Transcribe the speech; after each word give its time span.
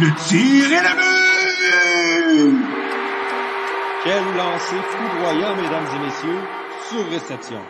Le 0.00 0.08
tir 0.28 0.64
est 0.72 0.96
but! 0.96 2.56
Quel 4.02 4.24
lancer 4.34 4.80
foudroyant, 4.88 5.54
mesdames 5.56 5.88
et 5.94 5.98
messieurs, 6.06 6.40
sur 6.88 7.04
réception. 7.10 7.60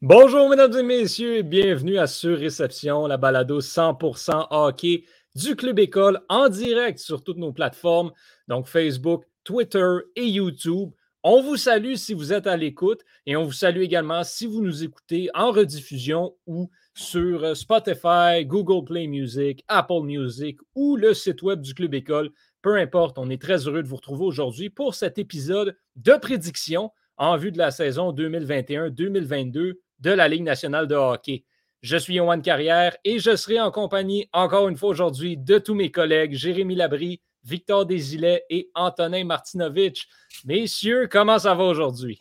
Bonjour, 0.00 0.48
mesdames 0.48 0.74
et 0.78 0.82
messieurs, 0.82 1.36
et 1.36 1.42
bienvenue 1.42 1.98
à 1.98 2.06
Sur 2.06 2.38
Réception, 2.38 3.06
la 3.06 3.18
balado 3.18 3.60
100% 3.60 4.46
hockey 4.48 5.04
du 5.34 5.54
Club 5.54 5.80
École 5.80 6.22
en 6.30 6.48
direct 6.48 6.98
sur 6.98 7.22
toutes 7.22 7.36
nos 7.36 7.52
plateformes, 7.52 8.10
donc 8.46 8.66
Facebook, 8.68 9.24
Twitter 9.44 9.98
et 10.16 10.26
YouTube. 10.26 10.92
On 11.22 11.42
vous 11.42 11.56
salue 11.56 11.96
si 11.96 12.14
vous 12.14 12.32
êtes 12.32 12.46
à 12.46 12.56
l'écoute 12.56 13.02
et 13.26 13.36
on 13.36 13.44
vous 13.44 13.52
salue 13.52 13.82
également 13.82 14.24
si 14.24 14.46
vous 14.46 14.62
nous 14.62 14.82
écoutez 14.82 15.28
en 15.34 15.50
rediffusion 15.50 16.34
ou 16.46 16.70
sur 16.98 17.44
euh, 17.44 17.54
Spotify, 17.54 18.44
Google 18.44 18.84
Play 18.84 19.06
Music, 19.06 19.64
Apple 19.68 20.02
Music 20.02 20.58
ou 20.74 20.96
le 20.96 21.14
site 21.14 21.42
web 21.42 21.60
du 21.60 21.72
Club 21.72 21.94
École. 21.94 22.30
Peu 22.60 22.76
importe, 22.76 23.18
on 23.18 23.30
est 23.30 23.40
très 23.40 23.66
heureux 23.66 23.82
de 23.82 23.88
vous 23.88 23.96
retrouver 23.96 24.24
aujourd'hui 24.24 24.68
pour 24.68 24.94
cet 24.94 25.16
épisode 25.16 25.76
de 25.96 26.12
prédiction 26.14 26.90
en 27.16 27.36
vue 27.36 27.52
de 27.52 27.58
la 27.58 27.70
saison 27.70 28.12
2021-2022 28.12 29.74
de 30.00 30.10
la 30.10 30.28
Ligue 30.28 30.42
nationale 30.42 30.88
de 30.88 30.96
hockey. 30.96 31.44
Je 31.82 31.96
suis 31.96 32.14
Yohan 32.14 32.40
Carrière 32.40 32.96
et 33.04 33.20
je 33.20 33.36
serai 33.36 33.60
en 33.60 33.70
compagnie 33.70 34.28
encore 34.32 34.68
une 34.68 34.76
fois 34.76 34.90
aujourd'hui 34.90 35.36
de 35.36 35.58
tous 35.58 35.74
mes 35.74 35.92
collègues 35.92 36.34
Jérémy 36.34 36.74
Labry, 36.74 37.20
Victor 37.44 37.86
Desilets 37.86 38.44
et 38.50 38.70
Antonin 38.74 39.24
Martinovitch. 39.24 40.08
Messieurs, 40.44 41.08
comment 41.08 41.38
ça 41.38 41.54
va 41.54 41.62
aujourd'hui? 41.62 42.18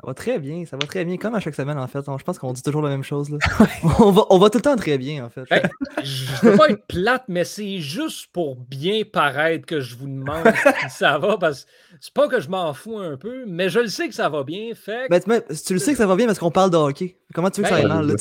Ça 0.00 0.06
va 0.06 0.14
très 0.14 0.38
bien, 0.38 0.64
ça 0.64 0.78
va 0.78 0.86
très 0.86 1.04
bien, 1.04 1.18
comme 1.18 1.34
à 1.34 1.40
chaque 1.40 1.54
semaine 1.54 1.78
en 1.78 1.86
fait. 1.86 2.00
Je 2.06 2.24
pense 2.24 2.38
qu'on 2.38 2.54
dit 2.54 2.62
toujours 2.62 2.80
la 2.80 2.88
même 2.88 3.02
chose. 3.02 3.28
Là. 3.28 3.36
on, 3.98 4.10
va, 4.10 4.24
on, 4.30 4.38
va, 4.38 4.48
tout 4.48 4.56
le 4.56 4.62
temps 4.62 4.76
très 4.76 4.96
bien 4.96 5.26
en 5.26 5.28
fait. 5.28 5.44
Ben, 5.50 5.68
je 6.02 6.46
ne 6.46 6.50
veux 6.50 6.56
pas 6.56 6.70
être 6.70 6.86
plate, 6.86 7.24
mais 7.28 7.44
c'est 7.44 7.80
juste 7.80 8.28
pour 8.32 8.56
bien 8.56 9.02
paraître 9.04 9.66
que 9.66 9.80
je 9.80 9.96
vous 9.96 10.06
demande 10.06 10.46
si 10.88 10.96
ça 10.96 11.18
va. 11.18 11.36
Parce 11.36 11.66
que 11.66 11.70
c'est 12.00 12.14
pas 12.14 12.28
que 12.28 12.40
je 12.40 12.48
m'en 12.48 12.72
fous 12.72 12.96
un 12.96 13.18
peu, 13.18 13.44
mais 13.46 13.68
je 13.68 13.80
le 13.80 13.88
sais 13.88 14.08
que 14.08 14.14
ça 14.14 14.30
va 14.30 14.42
bien. 14.42 14.74
Fait 14.74 15.06
ben, 15.10 15.20
tu, 15.20 15.74
le 15.74 15.78
sais 15.78 15.92
que 15.92 15.98
ça 15.98 16.06
va 16.06 16.16
bien 16.16 16.24
parce 16.24 16.38
qu'on 16.38 16.50
parle 16.50 16.70
de 16.70 16.78
hockey. 16.78 17.18
Comment 17.34 17.50
tu 17.50 17.60
veux 17.60 17.64
que 17.64 17.68
ça 17.68 17.76
aille 17.76 17.86
mal? 17.86 18.16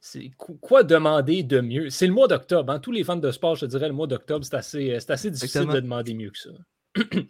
c'est 0.00 0.30
quoi 0.36 0.82
demander 0.82 1.42
de 1.42 1.62
mieux? 1.62 1.88
C'est 1.88 2.06
le 2.06 2.12
mois 2.12 2.28
d'octobre. 2.28 2.74
Hein? 2.74 2.78
Tous 2.78 2.92
les 2.92 3.04
fans 3.04 3.16
de 3.16 3.30
sport, 3.30 3.56
je 3.56 3.62
te 3.62 3.70
dirais, 3.70 3.88
le 3.88 3.94
mois 3.94 4.06
d'octobre, 4.06 4.44
c'est 4.44 4.56
assez, 4.56 4.94
assez 5.08 5.30
difficile 5.30 5.66
de 5.66 5.80
demander 5.80 6.12
mieux 6.12 6.30
que 6.30 6.38
ça. 6.38 6.50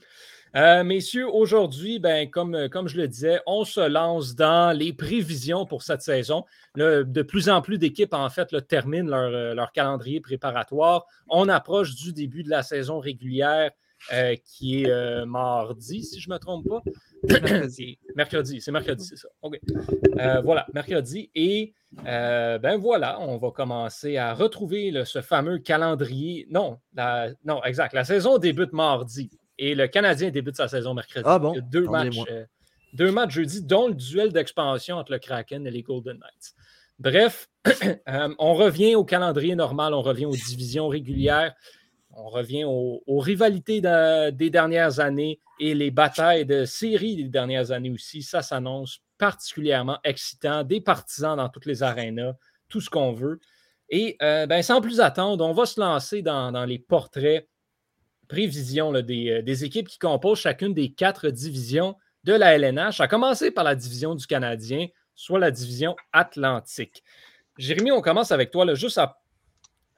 Euh, 0.56 0.82
messieurs, 0.82 1.28
aujourd'hui, 1.28 1.98
ben, 1.98 2.30
comme, 2.30 2.54
euh, 2.54 2.68
comme 2.68 2.88
je 2.88 2.96
le 2.96 3.08
disais, 3.08 3.40
on 3.46 3.64
se 3.64 3.80
lance 3.80 4.34
dans 4.34 4.76
les 4.76 4.92
prévisions 4.92 5.66
pour 5.66 5.82
cette 5.82 6.02
saison. 6.02 6.44
de 6.76 7.22
plus 7.22 7.48
en 7.48 7.60
plus 7.60 7.78
d'équipes, 7.78 8.14
en 8.14 8.30
fait, 8.30 8.54
terminent 8.68 9.08
leur, 9.08 9.34
euh, 9.34 9.54
leur, 9.54 9.72
calendrier 9.72 10.20
préparatoire. 10.20 11.06
On 11.28 11.48
approche 11.48 11.94
du 11.94 12.12
début 12.12 12.42
de 12.42 12.50
la 12.50 12.62
saison 12.62 12.98
régulière 13.00 13.70
qui 14.44 14.84
est 14.84 15.26
mardi, 15.26 16.04
si 16.04 16.20
je 16.20 16.28
ne 16.28 16.34
me 16.34 16.38
trompe 16.38 16.68
pas. 16.68 16.82
mercredi. 17.24 17.98
mercredi, 18.14 18.60
c'est 18.60 18.70
mercredi, 18.70 19.04
c'est 19.04 19.16
ça. 19.16 19.28
OK. 19.42 19.58
voilà, 20.44 20.66
mercredi. 20.72 21.32
Et 21.34 21.74
ben 22.04 22.76
voilà, 22.76 23.20
on 23.20 23.38
va 23.38 23.50
commencer 23.50 24.16
à 24.16 24.34
retrouver 24.34 25.02
ce 25.04 25.20
fameux 25.20 25.58
calendrier. 25.58 26.46
Non, 26.48 26.78
non, 27.44 27.62
exact. 27.64 27.92
La 27.92 28.04
saison 28.04 28.38
débute 28.38 28.72
mardi. 28.72 29.30
Et 29.58 29.74
le 29.74 29.88
Canadien 29.88 30.30
débute 30.30 30.56
sa 30.56 30.68
saison 30.68 30.94
mercredi. 30.94 31.24
Ah 31.26 31.38
bon? 31.38 31.54
deux, 31.70 31.84
matchs, 31.84 32.18
euh, 32.30 32.44
deux 32.92 33.10
matchs 33.10 33.34
jeudi, 33.34 33.62
dont 33.62 33.88
le 33.88 33.94
duel 33.94 34.32
d'expansion 34.32 34.96
entre 34.96 35.12
le 35.12 35.18
Kraken 35.18 35.66
et 35.66 35.70
les 35.70 35.82
Golden 35.82 36.18
Knights. 36.18 36.54
Bref, 36.98 37.48
euh, 38.08 38.34
on 38.38 38.54
revient 38.54 38.94
au 38.94 39.04
calendrier 39.04 39.54
normal, 39.54 39.94
on 39.94 40.02
revient 40.02 40.26
aux 40.26 40.36
divisions 40.36 40.88
régulières, 40.88 41.54
on 42.10 42.28
revient 42.28 42.64
aux, 42.64 43.18
rivalités 43.18 43.80
des 43.80 44.50
dernières 44.50 44.98
années 44.98 45.38
et 45.60 45.74
les 45.74 45.90
batailles 45.90 46.44
de 46.44 46.64
série 46.64 47.16
des 47.16 47.28
dernières 47.28 47.70
années 47.70 47.90
aussi. 47.90 48.22
Ça 48.22 48.42
s'annonce 48.42 49.00
particulièrement 49.18 49.98
excitant, 50.02 50.64
des 50.64 50.80
partisans 50.80 51.36
dans 51.36 51.48
toutes 51.48 51.66
les 51.66 51.82
arénas, 51.82 52.34
tout 52.68 52.80
ce 52.80 52.90
qu'on 52.90 53.12
veut. 53.12 53.38
Et 53.90 54.16
euh, 54.22 54.46
ben, 54.46 54.62
sans 54.62 54.80
plus 54.80 55.00
attendre, 55.00 55.44
on 55.44 55.52
va 55.52 55.66
se 55.66 55.80
lancer 55.80 56.22
dans, 56.22 56.52
dans 56.52 56.64
les 56.64 56.78
portraits 56.78 57.48
prévision 58.28 58.94
euh, 58.94 59.02
des, 59.02 59.64
équipes 59.64 59.88
qui 59.88 59.98
composent 59.98 60.40
chacune 60.40 60.74
des 60.74 60.92
quatre 60.92 61.30
divisions 61.30 61.96
de 62.24 62.32
la 62.32 62.54
LNH, 62.54 63.00
à 63.00 63.08
commencer 63.08 63.50
par 63.50 63.64
la 63.64 63.74
division 63.74 64.14
du 64.14 64.26
Canadien, 64.26 64.86
soit 65.14 65.38
la 65.38 65.50
division 65.50 65.96
Atlantique. 66.12 67.02
Jérémy, 67.56 67.90
on 67.90 68.02
commence 68.02 68.30
avec 68.30 68.50
toi, 68.50 68.64
là, 68.64 68.74
juste 68.74 68.98
à, 68.98 69.18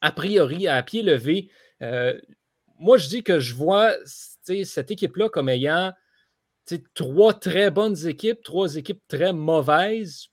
a 0.01 0.13
priori, 0.13 0.69
à 0.69 0.83
pied 0.83 1.03
levé. 1.03 1.51
Euh, 1.83 2.19
moi, 2.79 2.97
je 2.97 3.09
dis 3.09 3.23
que 3.23 3.41
je 3.41 3.55
vois 3.55 3.93
cette 4.05 4.91
équipe-là 4.91 5.29
comme 5.29 5.49
ayant 5.49 5.93
trois 6.95 7.35
très 7.35 7.71
bonnes 7.71 8.07
équipes, 8.07 8.43
trois 8.43 8.77
équipes 8.77 9.03
très 9.09 9.33
mauvaises, 9.33 10.29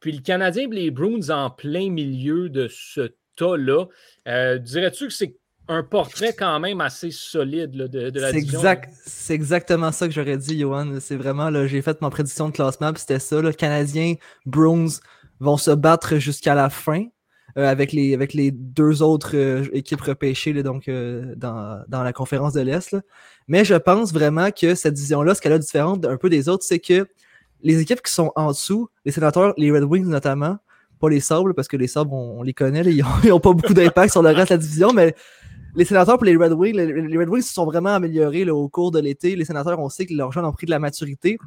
puis 0.00 0.12
le 0.12 0.20
Canadien 0.20 0.70
et 0.70 0.74
les 0.74 0.90
Bruins 0.90 1.28
en 1.30 1.50
plein 1.50 1.90
milieu 1.90 2.48
de 2.48 2.68
ce 2.68 3.12
tas-là. 3.36 3.86
Euh, 4.26 4.58
dirais-tu 4.58 5.08
que 5.08 5.12
c'est 5.12 5.36
un 5.68 5.82
portrait 5.82 6.34
quand 6.36 6.58
même 6.60 6.80
assez 6.80 7.10
solide 7.10 7.70
de, 7.70 7.86
de, 7.86 8.20
la 8.20 8.32
division. 8.32 8.58
Exact, 8.58 8.92
c'est 9.06 9.34
exactement 9.34 9.92
ça 9.92 10.08
que 10.08 10.14
j'aurais 10.14 10.36
dit, 10.36 10.58
Johan. 10.58 10.98
C'est 11.00 11.16
vraiment, 11.16 11.50
j'ai 11.66 11.82
fait 11.82 12.00
ma 12.02 12.10
prédiction 12.10 12.48
de 12.48 12.54
classement, 12.54 12.92
c'était 12.96 13.18
ça. 13.18 13.40
Le 13.40 13.52
Canadien, 13.52 14.14
Bruins 14.44 14.98
vont 15.40 15.56
se 15.56 15.70
battre 15.70 16.16
jusqu'à 16.16 16.54
la 16.54 16.70
fin. 16.70 17.06
Euh, 17.58 17.70
avec, 17.70 17.92
les, 17.92 18.14
avec 18.14 18.32
les 18.32 18.50
deux 18.50 19.02
autres 19.02 19.36
euh, 19.36 19.66
équipes 19.74 20.00
repêchées 20.00 20.54
donc, 20.62 20.88
euh, 20.88 21.34
dans, 21.36 21.84
dans, 21.86 22.02
la 22.02 22.14
conférence 22.14 22.54
de 22.54 22.62
l'Est. 22.62 22.96
Mais 23.46 23.62
je 23.62 23.74
pense 23.74 24.10
vraiment 24.10 24.50
que 24.50 24.74
cette 24.74 24.94
division-là, 24.94 25.34
ce 25.34 25.42
qu'elle 25.42 25.52
a 25.52 25.58
de 25.58 25.62
différente 25.62 26.00
d'un 26.00 26.16
peu 26.16 26.30
des 26.30 26.48
autres, 26.48 26.64
c'est 26.64 26.78
que 26.78 27.06
les 27.60 27.78
équipes 27.78 28.00
qui 28.00 28.10
sont 28.10 28.32
en 28.36 28.48
dessous, 28.52 28.88
les 29.04 29.12
sénateurs, 29.12 29.52
les 29.58 29.70
Red 29.70 29.84
Wings 29.84 30.06
notamment, 30.06 30.56
pas 30.98 31.10
les 31.10 31.20
Sabres, 31.20 31.52
parce 31.52 31.68
que 31.68 31.76
les 31.76 31.88
Sabres, 31.88 32.14
on, 32.14 32.42
les 32.42 32.54
connaît, 32.54 32.80
ils 32.86 33.04
n'ont 33.28 33.40
pas 33.40 33.52
beaucoup 33.52 33.74
d'impact 33.74 34.12
sur 34.12 34.22
le 34.22 34.30
reste 34.30 34.48
de 34.48 34.54
la 34.54 34.58
division, 34.58 34.92
mais 34.94 35.14
les 35.74 35.84
sénateurs 35.84 36.16
pour 36.16 36.24
les 36.24 36.36
Red 36.36 36.52
Wings, 36.52 36.74
les, 36.74 37.18
Red 37.18 37.28
Wings 37.28 37.42
se 37.42 37.54
sont 37.54 37.64
vraiment 37.64 37.94
améliorés 37.94 38.48
au 38.50 38.68
cours 38.68 38.90
de 38.90 38.98
l'été. 38.98 39.36
Les 39.36 39.44
sénateurs, 39.44 39.78
on 39.78 39.88
sait 39.88 40.06
que 40.06 40.14
leurs 40.14 40.32
jeunes 40.32 40.44
ont 40.44 40.52
pris 40.52 40.66
de 40.66 40.70
la 40.70 40.78
maturité. 40.78 41.38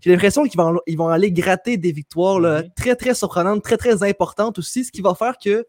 J'ai 0.00 0.10
l'impression 0.10 0.44
qu'ils 0.44 0.58
vont, 0.58 0.78
ils 0.86 0.96
vont 0.96 1.08
aller 1.08 1.32
gratter 1.32 1.76
des 1.76 1.92
victoires 1.92 2.62
très, 2.76 2.96
très 2.96 3.14
surprenantes, 3.14 3.62
très, 3.62 3.76
très 3.76 4.02
importantes 4.02 4.58
aussi, 4.58 4.84
ce 4.84 4.92
qui 4.92 5.00
va 5.00 5.14
faire 5.14 5.36
que, 5.42 5.66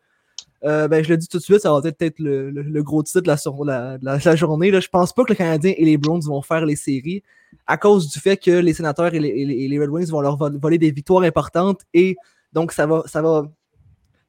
euh, 0.63 0.87
ben, 0.87 1.03
je 1.03 1.09
le 1.09 1.17
dis 1.17 1.27
tout 1.27 1.37
de 1.37 1.43
suite, 1.43 1.59
ça 1.59 1.71
va 1.71 1.77
être 1.87 1.97
peut-être 1.97 2.19
le, 2.19 2.81
gros 2.81 3.03
titre 3.03 3.21
de 3.21 3.27
la, 3.27 3.97
la, 4.01 4.35
journée. 4.35 4.71
Là. 4.71 4.79
Je 4.79 4.89
pense 4.89 5.13
pas 5.13 5.23
que 5.23 5.31
le 5.31 5.35
Canadien 5.35 5.73
et 5.77 5.85
les 5.85 5.97
Browns 5.97 6.21
vont 6.21 6.41
faire 6.41 6.65
les 6.65 6.75
séries 6.75 7.23
à 7.67 7.77
cause 7.77 8.09
du 8.09 8.19
fait 8.19 8.37
que 8.37 8.51
les 8.51 8.73
sénateurs 8.73 9.13
et 9.13 9.19
les, 9.19 9.79
Red 9.79 9.89
Wings 9.89 10.09
vont 10.09 10.21
leur 10.21 10.37
voler 10.37 10.77
des 10.77 10.91
victoires 10.91 11.23
importantes 11.23 11.81
et 11.93 12.15
donc 12.53 12.71
ça 12.71 12.85
va, 12.85 13.03
ça 13.05 13.21
va 13.21 13.45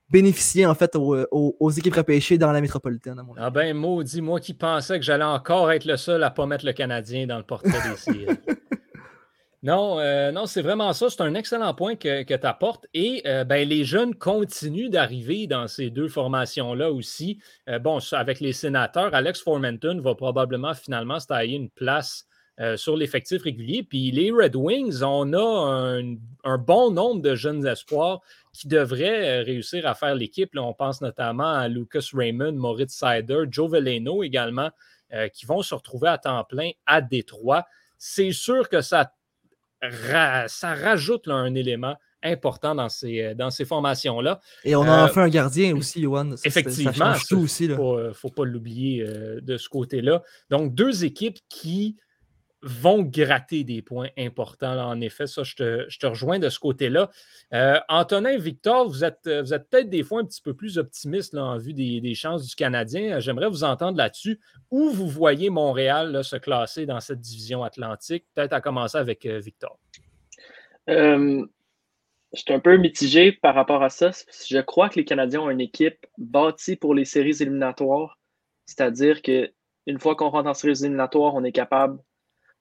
bénéficier 0.09 0.67
en 0.67 0.75
fait 0.75 0.94
aux, 0.97 1.17
aux, 1.31 1.71
équipes 1.71 1.94
repêchées 1.94 2.39
dans 2.39 2.53
la 2.53 2.61
métropolitaine. 2.61 3.21
ah 3.37 3.50
ben 3.50 3.77
maudit, 3.77 4.22
moi 4.22 4.41
qui 4.41 4.55
pensais 4.55 4.99
que 4.99 5.05
j'allais 5.05 5.25
encore 5.25 5.72
être 5.72 5.84
le 5.84 5.97
seul 5.97 6.22
à 6.22 6.31
ne 6.31 6.34
pas 6.34 6.47
mettre 6.47 6.65
le 6.65 6.72
Canadien 6.72 7.27
dans 7.27 7.39
le 7.39 7.43
portrait 7.43 7.72
des 7.72 8.27
non, 9.62 9.99
euh, 9.99 10.31
non 10.31 10.47
c'est 10.47 10.62
vraiment 10.62 10.93
ça. 10.93 11.11
C'est 11.11 11.22
un 11.22 11.34
excellent 11.34 11.75
point 11.75 11.97
que, 11.97 12.22
que 12.22 12.34
tu 12.34 12.47
apportes. 12.47 12.87
Et 12.95 13.22
euh, 13.27 13.43
ben, 13.43 13.69
les 13.69 13.84
jeunes 13.84 14.15
continuent 14.15 14.91
d'arriver 14.91 15.49
dans 15.49 15.66
ces 15.66 15.91
deux 15.91 16.09
formations-là 16.09 16.93
aussi. 16.93 17.41
Euh, 17.69 17.81
bon, 17.81 17.99
avec 18.12 18.39
les 18.41 18.53
sénateurs, 18.53 19.12
Alex 19.12 19.41
Formenton 19.41 20.00
va 20.00 20.15
probablement 20.15 20.75
finalement 20.75 21.19
se 21.19 21.27
tailler 21.27 21.56
une 21.56 21.71
place 21.71 22.27
sur 22.77 22.97
l'effectif 22.97 23.43
régulier. 23.43 23.83
Puis 23.83 24.11
les 24.11 24.31
Red 24.31 24.56
Wings, 24.56 25.03
on 25.03 25.33
a 25.34 25.98
un, 25.98 26.15
un, 26.45 26.59
bon 26.59 26.91
nombre 26.91 27.21
de 27.21 27.34
jeunes 27.34 27.66
espoirs 27.66 28.22
qui 28.57 28.69
devraient 28.69 29.41
euh, 29.41 29.45
réussir 29.45 29.86
à 29.86 29.95
faire 29.95 30.15
l'équipe. 30.15 30.51
On 30.57 30.72
pense 30.72 31.03
notamment 31.03 31.53
à 31.53 31.69
Lucas 31.69 32.09
Raymond, 32.15 32.53
Moritz 32.53 32.95
Sider, 32.95 33.45
Joe 33.51 33.71
Veleno 33.71 34.22
également, 34.22 34.71
euh, 35.13 35.28
qui 35.28 35.45
vont 35.45 35.63
se 35.63 35.75
retrouver 35.75 36.09
à 36.09 36.19
temps 36.19 36.42
plein 36.45 36.71
à 36.86 37.03
Détroit. 37.03 37.66
C'est 37.98 38.33
sûr 38.33 38.69
que 38.69 38.80
ça, 38.80 39.13
ça 39.83 40.75
rajoute 40.75 41.28
un 41.28 41.54
élément 41.54 41.97
important 42.22 42.75
dans 42.75 42.89
ces, 42.89 43.21
euh, 43.21 43.34
dans 43.34 43.51
ces 43.51 43.66
formations-là. 43.66 44.41
Et 44.65 44.75
on 44.75 44.83
a 44.84 45.07
fait 45.09 45.21
un 45.21 45.28
gardien 45.28 45.77
aussi, 45.77 46.01
Johan. 46.01 46.33
Effectivement, 46.42 47.15
il 47.30 47.69
ne 47.69 48.13
faut, 48.13 48.30
pas 48.30 48.45
l'oublier 48.45 49.07
de 49.42 49.57
ce 49.59 49.69
côté-là. 49.69 50.22
Donc, 50.48 50.75
deux 50.75 51.04
équipes 51.04 51.39
qui 51.51 51.97
vont 52.66 53.03
gratter 53.03 53.65
des 53.65 53.80
points 53.80 54.09
importants. 54.18 54.77
en 54.78 55.01
effet, 55.01 55.27
ça, 55.27 55.45
je 55.45 55.54
te, 55.54 56.07
rejoins 56.07 56.39
de 56.39 56.48
ce 56.48 56.59
côté-là. 56.59 57.10
Euh, 57.54 57.78
Antonin, 57.89 58.36
Victor, 58.36 58.89
vous 58.89 59.04
êtes, 59.04 59.28
vous 59.28 59.54
êtes 59.54 59.71
peut-être 59.71 59.89
des 59.89 60.03
fois 60.03 60.21
un 60.21 60.24
petit 60.24 60.42
peu 60.42 60.53
plus 60.53 60.77
optimiste 60.77 61.34
en 61.36 61.59
vue 61.59 61.72
des, 61.72 62.15
chances 62.15 62.47
du 62.47 62.54
Canadien. 62.54 63.21
J'aimerais 63.21 63.48
vous 63.48 63.65
entendre 63.65 63.97
là-dessus. 63.97 64.41
Où 64.71 64.91
vous 64.91 65.09
voyez 65.09 65.48
Montréal 65.48 66.24
se 66.24 66.36
classer 66.36 66.86
dans 66.86 67.01
cette 67.01 67.21
division 67.21 67.63
atlantique? 67.63 68.24
Peut-être 68.34 68.53
à 68.53 68.60
commencer 68.60 68.98
avec 68.98 69.24
euh, 69.27 69.39
Victor. 69.39 69.78
Euh, 70.91 71.47
je 72.33 72.41
suis 72.41 72.53
un 72.53 72.60
peu 72.60 72.77
mitigé 72.77 73.33
par 73.33 73.54
rapport 73.54 73.83
à 73.83 73.91
ça. 73.91 74.10
Je 74.48 74.59
crois 74.59 74.89
que 74.89 74.97
les 74.97 75.04
Canadiens 75.04 75.42
ont 75.42 75.51
une 75.51 75.60
équipe 75.60 76.04
bâtie 76.18 76.77
pour 76.77 76.95
les 76.95 77.04
séries 77.04 77.36
éliminatoires. 77.41 78.18
C'est-à-dire 78.66 79.22
que 79.22 79.53
une 79.86 80.01
fois 80.01 80.16
qu'on 80.16 80.30
rentre 80.30 80.48
en 80.48 80.54
séries 80.54 80.80
éliminatoires, 80.83 81.34
on 81.34 81.45
est 81.45 81.53
capable, 81.53 82.01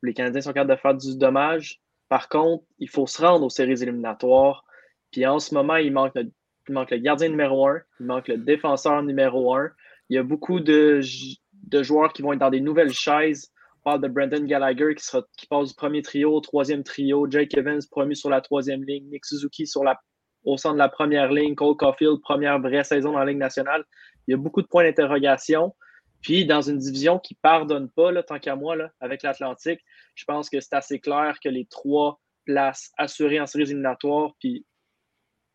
les 0.06 0.14
Canadiens 0.14 0.42
sont 0.42 0.54
capables 0.54 0.72
de 0.72 0.76
faire 0.76 0.94
du 0.94 1.18
dommage. 1.18 1.82
Par 2.10 2.30
contre, 2.30 2.64
il 2.80 2.90
faut 2.90 3.08
se 3.08 3.22
rendre 3.22 3.46
aux 3.46 3.50
séries 3.50 3.82
éliminatoires. 3.82 4.66
Puis 5.12 5.26
en 5.26 5.40
ce 5.40 5.54
moment, 5.54 5.76
il 5.78 5.92
manque 5.92 6.14
le, 6.16 6.98
gardien 6.98 7.30
numéro 7.30 7.68
un, 7.68 7.82
il 8.00 8.06
manque 8.06 8.28
le 8.28 8.38
défenseur 8.38 9.02
numéro 9.04 9.56
un. 9.56 9.70
Il 10.10 10.16
y 10.16 10.20
a 10.20 10.24
beaucoup 10.24 10.60
de, 10.60 11.02
joueurs 11.72 12.14
qui 12.14 12.22
vont 12.22 12.34
être 12.34 12.40
dans 12.40 12.50
des 12.50 12.62
nouvelles 12.62 12.94
chaises. 12.94 13.52
On 13.80 13.92
parle 13.92 14.02
de 14.02 14.08
Brandon 14.08 14.44
Gallagher 14.44 14.96
qui, 14.96 15.06
qui 15.38 15.48
passe 15.48 15.70
du 15.70 15.76
premier 15.76 16.02
trio 16.02 16.34
au 16.34 16.42
troisième 16.42 16.84
trio, 16.84 17.30
Jake 17.30 17.56
Evans 17.58 17.82
promu 17.90 18.16
sur 18.16 18.30
la 18.30 18.42
troisième 18.42 18.84
ligne, 18.84 19.08
Nick 19.10 19.26
Suzuki 19.26 19.68
sur 19.68 19.84
la, 19.84 20.00
au 20.44 20.58
centre 20.58 20.76
de 20.76 20.80
la 20.80 20.90
première 20.90 21.32
ligne, 21.32 21.56
Cole 21.56 21.76
Caulfield, 21.76 22.22
première 22.22 22.60
vraie 22.60 22.84
saison 22.84 23.12
dans 23.12 23.20
la 23.20 23.26
Ligue 23.26 23.38
nationale. 23.38 23.84
Il 24.28 24.32
y 24.32 24.34
a 24.34 24.38
beaucoup 24.38 24.62
de 24.62 24.68
points 24.68 24.84
d'interrogation. 24.84 25.76
Puis, 26.26 26.48
dans 26.48 26.64
une 26.64 26.80
division 26.80 27.20
qui 27.20 27.36
ne 27.36 27.40
pardonne 27.40 27.88
pas, 27.88 28.12
là, 28.12 28.24
tant 28.24 28.40
qu'à 28.40 28.56
moi, 28.56 28.76
là, 28.76 28.92
avec 29.00 29.22
l'Atlantique, 29.22 29.80
je 30.16 30.26
pense 30.26 30.50
que 30.50 30.60
c'est 30.60 30.74
assez 30.74 31.00
clair 31.00 31.38
que 31.40 31.50
les 31.50 31.68
trois 31.68 32.20
places 32.46 32.92
assurées 32.98 33.40
en 33.40 33.46
séries 33.46 33.66
éliminatoires, 33.66 34.32
puis 34.40 34.66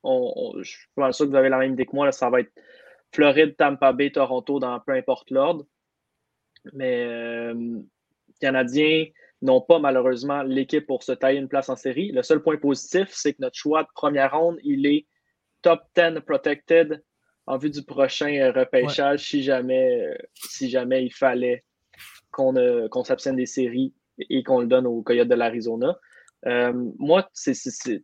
on, 0.05 0.55
je 0.63 0.71
suis 0.71 0.87
pas 0.95 1.11
sûr 1.11 1.27
que 1.27 1.31
vous 1.31 1.37
avez 1.37 1.49
la 1.49 1.59
même 1.59 1.73
idée 1.73 1.87
que 1.87 1.97
moi, 1.97 2.07
là, 2.07 2.13
ça 2.13 2.31
va 2.31 2.39
être 2.39 2.53
Floride, 3.13 3.57
Tampa 3.57 3.93
Bay, 3.93 4.13
Toronto, 4.13 4.61
dans 4.61 4.79
peu 4.79 4.93
importe 4.93 5.33
l'ordre. 5.33 5.67
Mais 6.73 7.05
euh, 7.05 7.53
les 7.53 8.35
Canadiens 8.41 9.07
n'ont 9.43 9.63
pas 9.63 9.81
malheureusement 9.81 10.45
l'équipe 10.45 10.87
pour 10.87 11.03
se 11.03 11.11
tailler 11.11 11.41
une 11.41 11.49
place 11.49 11.69
en 11.69 11.75
série. 11.75 12.13
Le 12.13 12.23
seul 12.23 12.45
point 12.45 12.59
positif, 12.59 13.09
c'est 13.11 13.33
que 13.33 13.43
notre 13.43 13.57
choix 13.57 13.83
de 13.83 13.89
première 13.93 14.39
ronde, 14.39 14.61
il 14.63 14.87
est 14.87 15.09
top 15.63 15.83
10 15.97 16.21
protected 16.25 17.03
en 17.47 17.59
vue 17.59 17.71
du 17.71 17.83
prochain 17.83 18.33
euh, 18.37 18.53
repêchage 18.53 19.29
si, 19.29 19.43
jamais, 19.43 20.03
euh, 20.03 20.15
si 20.35 20.71
jamais 20.71 21.05
il 21.05 21.13
fallait 21.13 21.65
qu'on 22.31 23.05
s'abstienne 23.05 23.37
des 23.37 23.47
séries 23.47 23.93
et 24.19 24.43
qu'on 24.43 24.61
le 24.61 24.67
donne 24.67 24.87
aux 24.87 25.03
Coyotes 25.03 25.29
de 25.29 25.35
l'Arizona. 25.35 25.99
moi, 26.99 27.29
c'est 27.35 27.55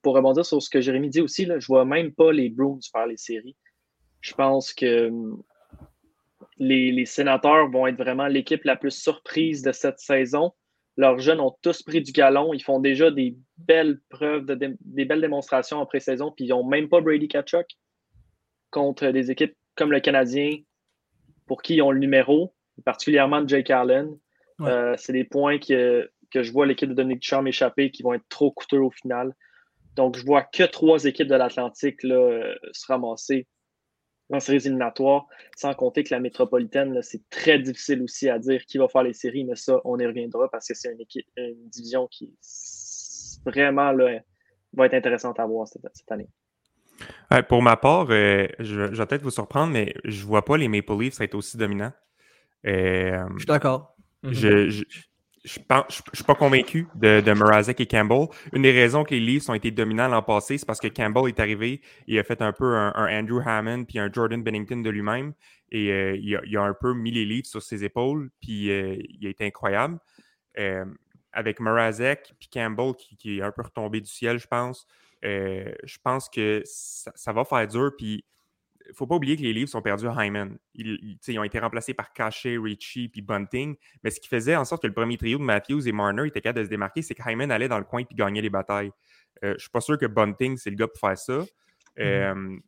pour 0.02 0.14
rebondir 0.14 0.44
sur 0.44 0.60
ce 0.60 0.68
que 0.68 0.80
Jérémy 0.80 1.10
dit 1.10 1.20
aussi, 1.20 1.46
là, 1.46 1.58
je 1.58 1.66
vois 1.66 1.84
même 1.84 2.12
pas 2.12 2.32
les 2.32 2.50
Bruins 2.50 2.78
faire 2.92 3.06
les 3.06 3.16
séries. 3.16 3.56
Je 4.20 4.34
pense 4.34 4.74
que 4.74 5.10
les, 6.58 7.04
sénateurs 7.04 7.70
vont 7.70 7.86
être 7.86 7.96
vraiment 7.96 8.26
l'équipe 8.26 8.64
la 8.64 8.76
plus 8.76 8.90
surprise 8.90 9.62
de 9.62 9.72
cette 9.72 9.98
saison. 9.98 10.52
Leurs 10.96 11.18
jeunes 11.18 11.40
ont 11.40 11.54
tous 11.62 11.82
pris 11.82 12.00
du 12.00 12.12
galon. 12.12 12.54
Ils 12.54 12.62
font 12.62 12.80
déjà 12.80 13.10
des 13.10 13.36
belles 13.58 14.00
preuves, 14.08 14.46
des 14.46 15.04
belles 15.04 15.20
démonstrations 15.20 15.78
en 15.78 15.86
pré-saison, 15.86 16.32
puis 16.34 16.46
ils 16.46 16.50
n'ont 16.50 16.66
même 16.66 16.88
pas 16.88 17.00
Brady 17.00 17.28
Kachuk 17.28 17.66
contre 18.76 19.06
des 19.06 19.30
équipes 19.30 19.54
comme 19.74 19.90
le 19.90 20.00
Canadien, 20.00 20.58
pour 21.46 21.62
qui 21.62 21.76
ils 21.76 21.82
ont 21.82 21.92
le 21.92 21.98
numéro, 21.98 22.54
particulièrement 22.84 23.46
Jake 23.48 23.70
Allen. 23.70 24.18
Euh, 24.60 24.94
c'est 24.98 25.14
des 25.14 25.24
points 25.24 25.58
que, 25.58 26.10
que 26.30 26.42
je 26.42 26.52
vois 26.52 26.66
l'équipe 26.66 26.88
de 26.88 26.94
Dominique 26.94 27.24
Charme 27.24 27.48
échapper 27.48 27.90
qui 27.90 28.02
vont 28.02 28.12
être 28.12 28.28
trop 28.28 28.50
coûteux 28.50 28.80
au 28.80 28.90
final. 28.90 29.34
Donc, 29.94 30.18
je 30.18 30.24
vois 30.26 30.42
que 30.42 30.64
trois 30.64 31.04
équipes 31.06 31.28
de 31.28 31.34
l'Atlantique 31.34 32.04
euh, 32.04 32.54
se 32.72 32.86
ramasser 32.86 33.46
en 34.30 34.40
séries 34.40 34.66
éliminatoires, 34.66 35.26
sans 35.56 35.72
compter 35.72 36.04
que 36.04 36.12
la 36.12 36.20
métropolitaine, 36.20 37.00
c'est 37.00 37.26
très 37.30 37.58
difficile 37.58 38.02
aussi 38.02 38.28
à 38.28 38.38
dire 38.38 38.64
qui 38.66 38.76
va 38.76 38.88
faire 38.88 39.04
les 39.04 39.14
séries, 39.14 39.44
mais 39.44 39.56
ça, 39.56 39.80
on 39.84 39.98
y 39.98 40.06
reviendra 40.06 40.50
parce 40.50 40.68
que 40.68 40.74
c'est 40.74 40.92
une, 40.92 41.00
équipe, 41.00 41.26
une 41.36 41.68
division 41.68 42.08
qui 42.08 42.34
vraiment 43.46 43.92
là, 43.92 44.20
va 44.74 44.86
être 44.86 44.94
intéressante 44.94 45.38
à 45.40 45.46
voir 45.46 45.66
cette, 45.68 45.82
année. 46.10 46.28
Pour 47.48 47.62
ma 47.62 47.76
part, 47.76 48.06
euh, 48.10 48.46
je, 48.58 48.82
vais 48.82 49.06
peut-être 49.06 49.22
vous 49.22 49.30
surprendre, 49.30 49.72
mais 49.72 49.94
je 50.04 50.22
ne 50.22 50.26
vois 50.26 50.44
pas 50.44 50.56
les 50.56 50.68
Maple 50.68 50.98
Leafs 50.98 51.20
être 51.20 51.34
aussi 51.34 51.56
dominants. 51.56 51.92
Euh, 52.66 53.24
je 53.34 53.38
suis 53.38 53.46
d'accord. 53.46 53.96
je, 54.22 54.84
je 55.46 55.60
ne 55.60 55.84
suis 55.88 56.24
pas 56.24 56.34
convaincu 56.34 56.88
de, 56.96 57.20
de 57.20 57.32
Mrazek 57.32 57.80
et 57.80 57.86
Campbell. 57.86 58.26
Une 58.52 58.62
des 58.62 58.72
raisons 58.72 59.04
que 59.04 59.14
les 59.14 59.20
Leafs 59.20 59.48
ont 59.48 59.54
été 59.54 59.70
dominants 59.70 60.08
l'an 60.08 60.22
passé, 60.22 60.58
c'est 60.58 60.66
parce 60.66 60.80
que 60.80 60.88
Campbell 60.88 61.28
est 61.28 61.38
arrivé 61.38 61.82
et 62.08 62.18
a 62.18 62.24
fait 62.24 62.42
un 62.42 62.52
peu 62.52 62.74
un, 62.74 62.92
Andrew 62.96 63.40
Hammond 63.44 63.84
puis 63.84 64.00
un 64.00 64.10
Jordan 64.12 64.42
Bennington 64.42 64.78
de 64.78 64.90
lui-même. 64.90 65.34
Et 65.70 65.92
euh, 65.92 66.16
il, 66.16 66.56
a, 66.56 66.62
un 66.62 66.74
peu 66.74 66.94
mis 66.94 67.12
les 67.12 67.24
Leafs 67.24 67.46
sur 67.46 67.62
ses 67.62 67.84
épaules, 67.84 68.30
puis 68.40 68.70
euh, 68.70 68.96
il 69.08 69.26
a 69.26 69.30
été 69.30 69.46
incroyable. 69.46 69.98
Euh, 70.58 70.84
avec 71.32 71.60
Mrazek 71.60 72.32
puis 72.38 72.48
Campbell 72.48 72.94
qui, 72.94 73.38
est 73.38 73.42
un 73.42 73.52
peu 73.52 73.62
retombé 73.62 74.00
du 74.00 74.10
ciel, 74.10 74.38
je 74.38 74.46
pense, 74.46 74.86
je 75.22 75.98
pense 76.02 76.28
que 76.28 76.62
ça, 76.64 77.12
ça 77.14 77.32
va 77.32 77.44
faire 77.44 77.66
dur. 77.66 77.92
Puis 77.96 78.24
il 78.86 78.90
ne 78.90 78.94
faut 78.94 79.06
pas 79.06 79.16
oublier 79.16 79.36
que 79.36 79.42
les 79.42 79.52
Leafs 79.52 79.74
ont 79.74 79.82
perdu 79.82 80.06
Hyman. 80.06 80.56
Ils, 80.74 81.18
ont 81.38 81.42
été 81.42 81.58
remplacés 81.58 81.92
par 81.92 82.12
Cachet, 82.12 82.56
Richie 82.56 83.08
puis 83.08 83.20
Bunting. 83.20 83.74
Mais 84.04 84.10
ce 84.10 84.20
qui 84.20 84.28
faisait 84.28 84.54
en 84.54 84.64
sorte 84.64 84.82
que 84.82 84.86
le 84.86 84.92
premier 84.92 85.16
trio 85.16 85.38
de 85.38 85.42
Matthews 85.42 85.88
et 85.88 85.92
Marner 85.92 86.26
était 86.26 86.40
capable 86.40 86.60
de 86.60 86.64
se 86.64 86.70
démarquer, 86.70 87.02
c'est 87.02 87.14
que 87.14 87.28
Hyman 87.28 87.50
allait 87.50 87.68
dans 87.68 87.78
le 87.78 87.84
coin 87.84 88.02
et 88.02 88.14
gagnait 88.14 88.40
les 88.40 88.50
batailles. 88.50 88.92
Euh, 89.42 89.50
je 89.50 89.54
ne 89.54 89.58
suis 89.58 89.70
pas 89.70 89.80
sûr 89.80 89.98
que 89.98 90.06
Bunting, 90.06 90.56
c'est 90.56 90.70
le 90.70 90.76
gars 90.76 90.86
pour 90.86 91.00
faire 91.00 91.18
ça. 91.18 91.38
Mm-hmm. 91.38 91.48
Euh, 91.98 92.58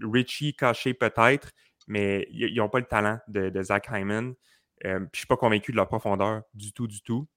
Richie, 0.00 0.54
Cachet 0.54 0.94
peut-être, 0.94 1.52
mais 1.86 2.26
ils 2.30 2.56
n'ont 2.56 2.68
pas 2.68 2.80
le 2.80 2.86
talent 2.86 3.18
de, 3.28 3.62
Zach 3.62 3.88
Hyman. 3.92 4.34
Euh, 4.84 4.98
je 4.98 4.98
ne 4.98 5.06
suis 5.14 5.26
pas 5.26 5.36
convaincu 5.36 5.70
de 5.70 5.76
leur 5.76 5.86
profondeur 5.86 6.42
du 6.54 6.72
tout, 6.72 6.88
du 6.88 7.02
tout. 7.02 7.28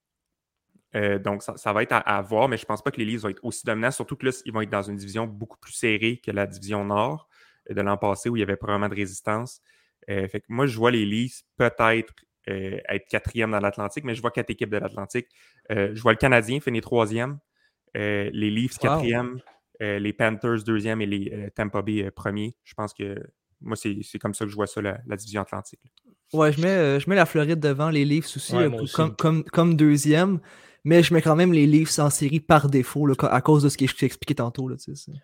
Donc, 0.94 1.42
ça, 1.42 1.72
va 1.72 1.82
être 1.82 1.92
à, 1.92 2.22
voir, 2.22 2.48
mais 2.48 2.56
je 2.56 2.62
ne 2.62 2.66
pense 2.66 2.82
pas 2.82 2.90
que 2.90 2.98
les 2.98 3.04
Leafs 3.04 3.20
vont 3.20 3.28
être 3.28 3.44
aussi 3.44 3.66
dominants, 3.66 3.90
surtout 3.90 4.16
que 4.16 4.24
là, 4.24 4.32
ils 4.46 4.52
vont 4.52 4.62
être 4.62 4.70
dans 4.70 4.82
une 4.82 4.96
division 4.96 5.26
beaucoup 5.26 5.58
plus 5.58 5.72
serrée 5.72 6.20
que 6.24 6.30
la 6.30 6.46
division 6.46 6.84
Nord 6.84 7.28
de 7.68 7.80
l'an 7.80 7.96
passé 7.96 8.28
où 8.28 8.36
il 8.36 8.40
y 8.40 8.42
avait 8.42 8.56
probablement 8.56 8.88
de 8.88 8.94
résistance. 8.94 9.60
Euh, 10.10 10.28
fait 10.28 10.40
que 10.40 10.46
moi, 10.48 10.66
je 10.66 10.76
vois 10.76 10.90
les 10.90 11.04
Leafs 11.04 11.42
peut-être 11.56 12.14
euh, 12.48 12.78
être 12.88 13.08
quatrième 13.08 13.50
dans 13.50 13.60
l'Atlantique, 13.60 14.04
mais 14.04 14.14
je 14.14 14.20
vois 14.20 14.30
quatre 14.30 14.50
équipes 14.50 14.70
de 14.70 14.78
l'Atlantique. 14.78 15.26
Euh, 15.70 15.90
je 15.94 16.00
vois 16.00 16.12
le 16.12 16.18
Canadien 16.18 16.60
finir 16.60 16.82
troisième, 16.82 17.38
les 17.94 18.30
Leafs 18.50 18.78
quatrième, 18.78 19.40
les 19.80 20.12
Panthers 20.12 20.62
deuxième 20.64 21.00
et 21.00 21.06
les 21.06 21.50
Tampa 21.54 21.82
Bay 21.82 22.10
premier. 22.10 22.54
Je 22.64 22.74
pense 22.74 22.92
que 22.92 23.16
moi, 23.60 23.74
c'est 23.74 24.18
comme 24.18 24.34
ça 24.34 24.44
que 24.44 24.50
je 24.50 24.54
vois 24.54 24.66
ça, 24.66 24.82
la, 24.82 25.16
division 25.16 25.40
Atlantique. 25.40 25.80
Ouais, 26.32 26.52
je 26.52 26.60
mets, 26.60 27.00
je 27.00 27.08
mets 27.08 27.16
la 27.16 27.24
Floride 27.24 27.58
devant 27.58 27.88
les 27.88 28.04
Leafs 28.04 28.36
aussi, 28.36 28.54
Comme, 28.92 29.16
comme, 29.16 29.44
comme, 29.44 29.76
deuxième. 29.76 30.40
Mais 30.86 31.02
je 31.02 31.12
mets 31.12 31.20
quand 31.20 31.34
même 31.34 31.52
les 31.52 31.66
Leafs 31.66 31.98
en 31.98 32.10
série 32.10 32.38
par 32.38 32.70
défaut 32.70 33.08
à 33.20 33.40
cause 33.40 33.64
de 33.64 33.68
ce 33.68 33.76
que 33.76 33.88
je 33.88 33.96
t'ai 33.96 34.06
expliqué 34.06 34.36
tantôt. 34.36 34.68
Là, 34.68 34.76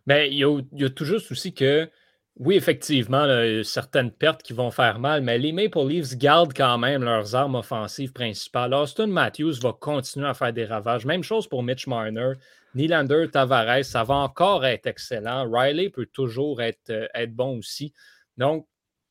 ben, 0.08 0.26
il, 0.28 0.38
y 0.38 0.44
a, 0.44 0.60
y 0.72 0.84
a 0.84 0.90
tout 0.90 1.04
juste 1.04 1.30
aussi 1.30 1.54
que 1.54 1.88
oui, 2.36 2.56
effectivement, 2.56 3.26
certaines 3.62 4.10
pertes 4.10 4.42
qui 4.42 4.54
vont 4.54 4.72
faire 4.72 4.98
mal, 4.98 5.22
mais 5.22 5.38
les 5.38 5.52
Maple 5.52 5.86
Leafs 5.86 6.16
gardent 6.16 6.52
quand 6.52 6.78
même 6.78 7.04
leurs 7.04 7.36
armes 7.36 7.54
offensives 7.54 8.12
principales. 8.12 8.74
Austin 8.74 9.06
Matthews 9.06 9.60
va 9.62 9.72
continuer 9.72 10.26
à 10.26 10.34
faire 10.34 10.52
des 10.52 10.64
ravages. 10.64 11.04
Même 11.04 11.22
chose 11.22 11.46
pour 11.46 11.62
Mitch 11.62 11.86
Marner. 11.86 12.32
Nylander, 12.74 13.28
Tavares, 13.30 13.84
ça 13.84 14.02
va 14.02 14.14
encore 14.14 14.64
être 14.64 14.88
excellent. 14.88 15.48
Riley 15.48 15.90
peut 15.90 16.06
toujours 16.06 16.60
être, 16.60 16.90
euh, 16.90 17.06
être 17.14 17.36
bon 17.36 17.58
aussi. 17.58 17.92
Donc, 18.36 18.66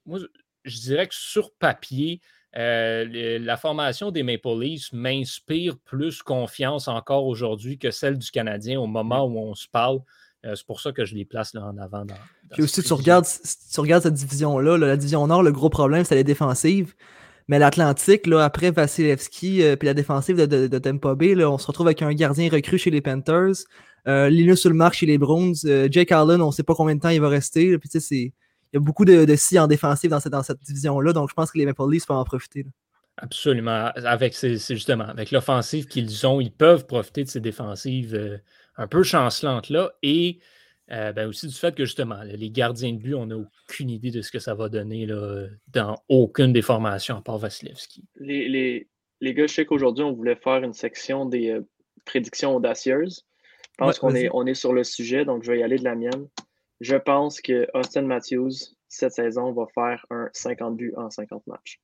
moi, 0.06 0.20
je 0.66 0.80
dirais 0.80 1.08
que 1.08 1.16
sur 1.16 1.54
papier, 1.54 2.20
euh, 2.58 3.40
la 3.40 3.58
formation 3.58 4.12
des 4.12 4.24
Maple 4.24 4.60
Leafs 4.60 4.92
m'inspire 4.94 5.78
plus 5.78 6.22
confiance 6.22 6.88
encore 6.88 7.26
aujourd'hui 7.26 7.78
que 7.78 7.92
celle 7.92 8.18
du 8.18 8.30
Canadien 8.30 8.80
au 8.80 8.88
moment 8.88 9.26
où 9.26 9.38
on 9.38 9.56
se 9.56 9.68
parle. 9.68 10.00
Euh, 10.46 10.56
c'est 10.56 10.66
pour 10.66 10.82
ça 10.82 10.92
que 10.92 11.06
je 11.06 11.16
les 11.16 11.24
place 11.24 11.54
là, 11.54 11.66
en 11.66 11.78
avant. 11.78 12.04
Dans, 12.04 12.16
Puis 12.52 12.64
aussi, 12.64 12.82
tu 12.82 12.94
regardes, 12.94 13.26
tu 13.26 13.80
regardes 13.80 14.04
cette 14.04 14.16
division-là, 14.16 14.78
la 14.78 14.98
division 14.98 15.26
Nord, 15.28 15.44
le 15.44 15.52
gros 15.52 15.70
problème, 15.70 16.04
c'est 16.04 16.16
les 16.16 16.24
défensives. 16.24 16.94
Mais 17.48 17.60
l'Atlantique, 17.60 18.28
après 18.32 18.72
Vasilevski 18.72 19.64
euh, 19.64 19.76
la 19.82 19.94
défensive 19.94 20.38
de, 20.38 20.68
de, 20.68 20.78
Tampa 20.80 21.16
Bay, 21.16 21.36
là, 21.36 21.50
on 21.50 21.58
se 21.58 21.68
retrouve 21.68 21.88
avec 21.88 22.02
un 22.02 22.14
gardien 22.14 22.50
recru 22.50 22.78
chez 22.78 22.92
les 22.92 23.02
Panthers, 23.02 23.66
euh, 24.08 24.30
Linus 24.30 24.66
Ulmark 24.66 24.94
chez 24.94 25.06
les 25.06 25.18
Browns, 25.18 25.56
euh, 25.66 25.88
Jake 25.92 26.12
Allen, 26.12 26.42
on 26.42 26.48
ne 26.48 26.52
sait 26.52 26.64
pas 26.64 26.76
combien 26.76 26.96
de 26.96 27.02
temps 27.02 27.10
il 27.10 27.22
va 27.22 27.30
rester. 27.30 27.78
Puis, 27.78 27.90
il 28.72 28.76
y 28.76 28.78
a 28.78 28.80
beaucoup 28.80 29.06
de, 29.06 29.26
de 29.26 29.36
si 29.36 29.60
en 29.60 29.68
défensive 29.68 30.10
dans 30.10 30.20
cette, 30.20 30.32
dans 30.32 30.44
cette 30.44 30.62
division-là, 30.62 31.14
donc 31.14 31.30
je 31.30 31.34
pense 31.34 31.52
que 31.52 31.58
les 31.58 31.66
Maple 31.66 31.90
Leafs 31.90 32.06
peuvent 32.06 32.18
en 32.18 32.24
profiter. 32.24 32.66
Absolument. 33.18 33.92
Avec 33.96 34.34
c'est 34.34 34.58
justement 34.58 35.04
avec 35.04 35.32
l'offensive 35.32 35.86
qu'ils 35.88 36.26
ont, 36.26 36.40
ils 36.40 36.52
peuvent 36.52 36.88
profiter 36.88 37.24
de 37.24 37.30
ces 37.30 37.42
défensives 37.42 38.42
un 38.78 38.88
peu 38.88 39.04
chancelante 39.04 39.70
là. 39.70 39.92
Et 40.02 40.40
euh, 40.92 41.14
ben 41.14 41.28
aussi 41.28 41.48
du 41.48 41.54
fait 41.54 41.74
que 41.74 41.86
justement, 41.86 42.22
les 42.24 42.50
gardiens 42.50 42.92
de 42.92 42.98
but, 42.98 43.14
on 43.14 43.28
n'a 43.28 43.38
aucune 43.38 43.90
idée 43.90 44.12
de 44.12 44.22
ce 44.22 44.32
que 44.32 44.40
ça 44.40 44.56
va 44.56 44.68
donner 44.68 45.06
là, 45.06 45.48
dans 45.70 46.02
aucune 46.10 46.52
des 46.52 46.62
formations 46.62 47.18
à 47.18 47.22
part 47.22 47.38
Vasilevski. 47.38 48.04
Les, 48.20 48.50
les, 48.50 48.90
les 49.22 49.34
gars, 49.34 49.48
je 49.48 49.54
sais 49.54 49.66
qu'aujourd'hui, 49.66 50.04
on 50.04 50.12
voulait 50.12 50.36
faire 50.36 50.64
une 50.64 50.74
section 50.74 51.26
des 51.26 51.50
euh, 51.52 51.62
prédictions 52.04 52.56
audacieuses. 52.56 53.26
Je 53.74 53.86
pense 53.86 54.00
qu'on 54.00 54.14
est, 54.16 54.30
on 54.34 54.46
est 54.46 54.54
sur 54.54 54.74
le 54.74 54.84
sujet, 54.84 55.24
donc 55.24 55.44
je 55.44 55.52
vais 55.52 55.60
y 55.60 55.64
aller 55.64 55.78
de 55.78 55.84
la 55.86 55.96
mienne. 55.96 56.28
Je 56.82 56.96
pense 56.96 57.42
que 57.42 57.68
Austin 57.76 58.02
Matthews, 58.02 58.74
cette 58.88 59.14
saison, 59.14 59.54
va 59.54 59.68
faire 59.76 60.04
un 60.10 60.30
50 60.34 60.76
buts 60.76 60.94
en 60.98 61.12
50 61.12 61.46
matchs. 61.46 61.80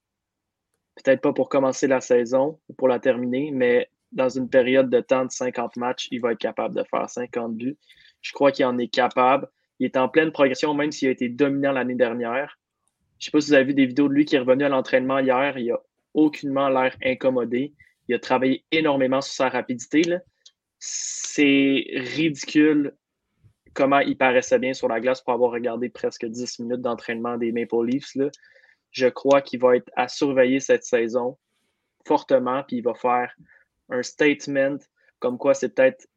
Peut-être 0.95 1.21
pas 1.21 1.33
pour 1.33 1.49
commencer 1.49 1.85
la 1.85 2.01
saison 2.01 2.59
ou 2.67 2.73
pour 2.73 2.87
la 2.87 2.99
terminer, 2.99 3.51
mais 3.51 3.91
dans 4.11 4.27
une 4.27 4.49
période 4.49 4.89
de 4.89 4.99
temps 4.99 5.23
de 5.23 5.31
50 5.31 5.77
matchs, 5.77 6.07
il 6.09 6.19
va 6.19 6.31
être 6.31 6.39
capable 6.39 6.75
de 6.75 6.83
faire 6.83 7.07
50 7.07 7.55
buts. 7.55 7.77
Je 8.23 8.31
crois 8.33 8.51
qu'il 8.51 8.65
en 8.65 8.79
est 8.79 8.87
capable. 8.87 9.47
Il 9.77 9.85
est 9.85 9.97
en 9.97 10.09
pleine 10.09 10.31
progression, 10.31 10.73
même 10.73 10.91
s'il 10.91 11.09
a 11.09 11.11
été 11.11 11.29
dominant 11.29 11.73
l'année 11.73 11.93
dernière. 11.93 12.59
Je 13.19 13.21
ne 13.21 13.25
sais 13.25 13.31
pas 13.31 13.41
si 13.41 13.49
vous 13.49 13.53
avez 13.53 13.65
vu 13.65 13.73
des 13.75 13.85
vidéos 13.85 14.07
de 14.07 14.13
lui 14.15 14.25
qui 14.25 14.35
est 14.35 14.39
revenu 14.39 14.63
à 14.63 14.69
l'entraînement 14.69 15.19
hier. 15.19 15.59
Il 15.59 15.71
a 15.71 15.79
aucunement 16.15 16.69
l'air 16.69 16.97
incommodé. 17.03 17.75
Il 18.07 18.15
a 18.15 18.19
travaillé 18.19 18.65
énormément 18.71 19.21
sur 19.21 19.33
sa 19.33 19.49
rapidité. 19.49 20.01
C'est 20.79 21.85
ridicule 21.93 22.95
comment 23.74 24.00
il 24.00 24.17
paraissait 24.17 24.59
bien 24.59 24.74
sur 24.74 24.88
la 24.88 25.00
glace 25.00 25.21
pour 25.21 25.33
avoir 25.33 25.51
regardé 25.51 25.89
presque 25.89 26.25
10 26.25 26.59
minutes 26.59 26.81
d'entraînement 26.81 27.38
des 27.38 27.51
Maple 27.51 27.86
Leafs. 27.86 28.15
Là. 28.15 28.29
Je 28.91 29.07
crois 29.07 29.41
qu'il 29.41 29.59
va 29.59 29.75
être 29.75 29.89
à 29.95 30.07
surveiller 30.07 30.59
cette 30.59 30.83
saison 30.83 31.38
fortement, 32.05 32.63
puis 32.63 32.77
il 32.77 32.83
va 32.83 32.93
faire 32.93 33.33
un 33.89 34.01
statement 34.01 34.77
comme 35.19 35.38
quoi 35.38 35.53
c'est 35.53 35.69
peut-être. 35.69 36.07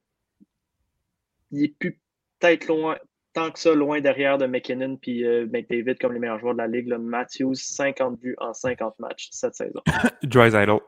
Il 1.50 1.64
est 1.64 1.76
plus 1.78 2.00
peut-être 2.38 2.66
loin, 2.68 2.96
tant 3.32 3.50
que 3.50 3.58
ça, 3.58 3.74
loin 3.74 4.00
derrière 4.00 4.38
de 4.38 4.46
McKinnon 4.46 4.96
puis 4.96 5.24
euh, 5.24 5.46
McDavid 5.46 5.96
comme 5.96 6.12
les 6.12 6.20
meilleurs 6.20 6.38
joueurs 6.38 6.54
de 6.54 6.58
la 6.58 6.68
ligue. 6.68 6.88
Là. 6.88 6.98
Matthews, 6.98 7.54
50 7.54 8.20
buts 8.20 8.36
en 8.38 8.52
50 8.52 8.98
matchs 8.98 9.28
cette 9.32 9.54
saison. 9.54 9.80
Dry 10.22 10.48
Idol. 10.48 10.80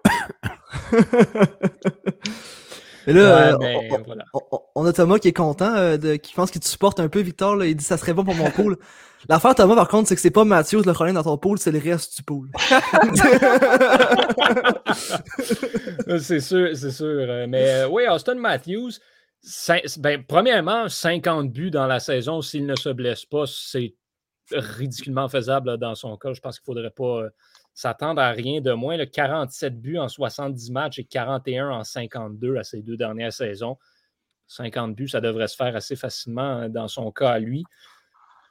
Et 3.07 3.13
là, 3.13 3.21
Ouais, 3.21 3.53
euh, 3.55 3.59
mais 3.61 3.89
on, 3.93 4.03
voilà. 4.03 4.25
on- 4.35 4.41
on- 4.53 4.61
on 4.77 4.87
a 4.87 4.93
Thomas 4.93 5.19
qui 5.19 5.29
est 5.29 5.33
content, 5.33 5.75
euh, 5.75 5.97
de, 5.97 6.17
qui 6.17 6.35
pense 6.35 6.51
qu'il 6.51 6.61
te 6.61 6.67
supporte 6.67 7.01
un 7.01 7.09
peu, 7.09 7.21
Victor. 7.21 7.57
Là, 7.57 7.67
il 7.67 7.77
dit 7.77 7.85
ça 7.85 7.97
serait 7.97 8.13
bon 8.15 8.25
pour 8.25 8.35
mon 8.35 8.51
pool. 8.51 8.77
L'affaire, 9.29 9.55
Thomas, 9.55 9.77
par 9.77 9.89
contre, 9.89 10.09
c'est 10.09 10.17
que 10.17 10.21
c'est 10.21 10.31
pas 10.33 10.45
Matthews 10.45 10.83
le 10.85 10.93
problème 10.93 11.15
dans 11.15 11.23
ton 11.23 11.39
pool, 11.39 11.59
c'est 11.59 11.71
le 11.71 11.79
reste 11.79 12.17
du 12.17 12.23
pool. 12.25 12.49
c'est 16.19 16.41
sûr, 16.41 16.77
c'est 16.77 16.91
sûr. 16.91 17.07
Euh, 17.07 17.47
Mais 17.49 17.69
euh, 17.69 17.89
oui, 17.89 18.05
Austin 18.09 18.35
Matthews, 18.35 18.91
ben, 19.99 20.25
premièrement, 20.27 20.89
50 20.89 21.53
buts 21.53 21.71
dans 21.71 21.87
la 21.87 22.01
saison, 22.01 22.43
s'il 22.43 22.67
ne 22.67 22.77
se 22.77 22.89
blesse 22.89 23.25
pas, 23.25 23.45
c'est 23.47 23.95
ridiculement 24.53 25.29
faisable 25.29 25.71
là, 25.71 25.77
dans 25.77 25.95
son 25.95 26.17
cas. 26.17 26.33
Je 26.33 26.41
pense 26.41 26.59
qu'il 26.59 26.73
ne 26.73 26.75
faudrait 26.75 26.91
pas 26.91 27.25
euh, 27.25 27.31
s'attendre 27.75 28.21
à 28.21 28.31
rien 28.31 28.61
de 28.61 28.73
moins. 28.73 28.97
Le 28.97 29.07
47 29.07 29.81
buts 29.81 29.99
en 29.99 30.09
70 30.09 30.71
matchs 30.71 30.99
et 30.99 31.05
41 31.05 31.71
en 31.71 31.85
52 31.85 32.57
à 32.57 32.65
ses 32.65 32.83
deux 32.83 32.97
dernières 32.97 33.33
saisons. 33.33 33.79
50 34.49 34.95
buts, 34.95 35.09
ça 35.09 35.21
devrait 35.21 35.49
se 35.49 35.57
faire 35.57 35.75
assez 35.75 35.97
facilement 35.97 36.63
euh, 36.63 36.69
dans 36.69 36.89
son 36.89 37.11
cas 37.11 37.31
à 37.31 37.39
lui. 37.39 37.65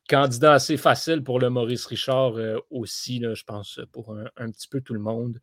Candidat 0.10 0.54
assez 0.54 0.78
facile 0.78 1.24
pour 1.24 1.40
le 1.40 1.50
Maurice 1.50 1.86
Richard 1.86 2.38
euh, 2.38 2.58
aussi, 2.70 3.22
je 3.22 3.44
pense, 3.44 3.80
pour 3.92 4.16
un, 4.38 4.51
petit 4.51 4.68
peu 4.68 4.82
tout 4.82 4.94
le 4.94 5.00
monde 5.00 5.40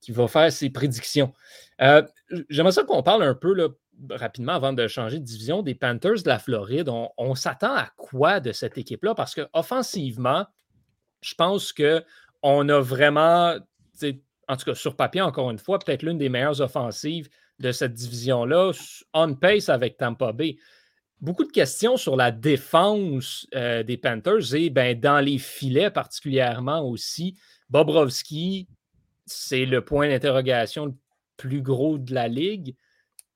qui 0.00 0.12
va 0.12 0.28
faire 0.28 0.52
ses 0.52 0.70
prédictions. 0.70 1.32
Euh, 1.80 2.02
J'aimerais 2.48 2.72
ça 2.72 2.84
qu'on 2.84 3.02
parle 3.02 3.24
un 3.24 3.34
peu 3.34 3.74
rapidement 4.10 4.52
avant 4.52 4.72
de 4.72 4.86
changer 4.86 5.18
de 5.18 5.24
division 5.24 5.62
des 5.62 5.74
Panthers 5.74 6.22
de 6.22 6.28
la 6.28 6.38
Floride. 6.38 6.88
On, 6.88 7.10
on 7.16 7.34
s'attend 7.34 7.74
à 7.74 7.90
quoi 7.96 8.40
de 8.40 8.52
cette 8.52 8.78
équipe-là? 8.78 9.14
Parce 9.14 9.34
que 9.34 9.48
offensivement, 9.52 10.46
je 11.20 11.34
pense 11.34 11.72
qu'on 12.42 12.68
a 12.68 12.80
vraiment, 12.80 13.56
en 14.48 14.56
tout 14.56 14.64
cas 14.64 14.74
sur 14.74 14.96
papier, 14.96 15.20
encore 15.20 15.50
une 15.50 15.58
fois, 15.58 15.78
peut-être 15.78 16.02
l'une 16.02 16.18
des 16.18 16.28
meilleures 16.28 16.60
offensives 16.60 17.28
de 17.58 17.72
cette 17.72 17.94
division-là, 17.94 18.72
on 19.14 19.34
pace 19.34 19.68
avec 19.68 19.96
Tampa 19.96 20.32
Bay. 20.32 20.56
Beaucoup 21.20 21.44
de 21.44 21.52
questions 21.52 21.96
sur 21.96 22.14
la 22.14 22.30
défense 22.30 23.46
euh, 23.54 23.82
des 23.82 23.96
Panthers 23.96 24.54
et 24.54 24.68
ben, 24.68 24.98
dans 24.98 25.20
les 25.20 25.38
filets 25.38 25.90
particulièrement 25.90 26.86
aussi. 26.86 27.38
Bobrovski, 27.70 28.68
c'est 29.24 29.64
le 29.64 29.82
point 29.82 30.08
d'interrogation 30.08 30.86
le 30.86 30.94
plus 31.38 31.62
gros 31.62 31.96
de 31.96 32.12
la 32.12 32.28
ligue. 32.28 32.76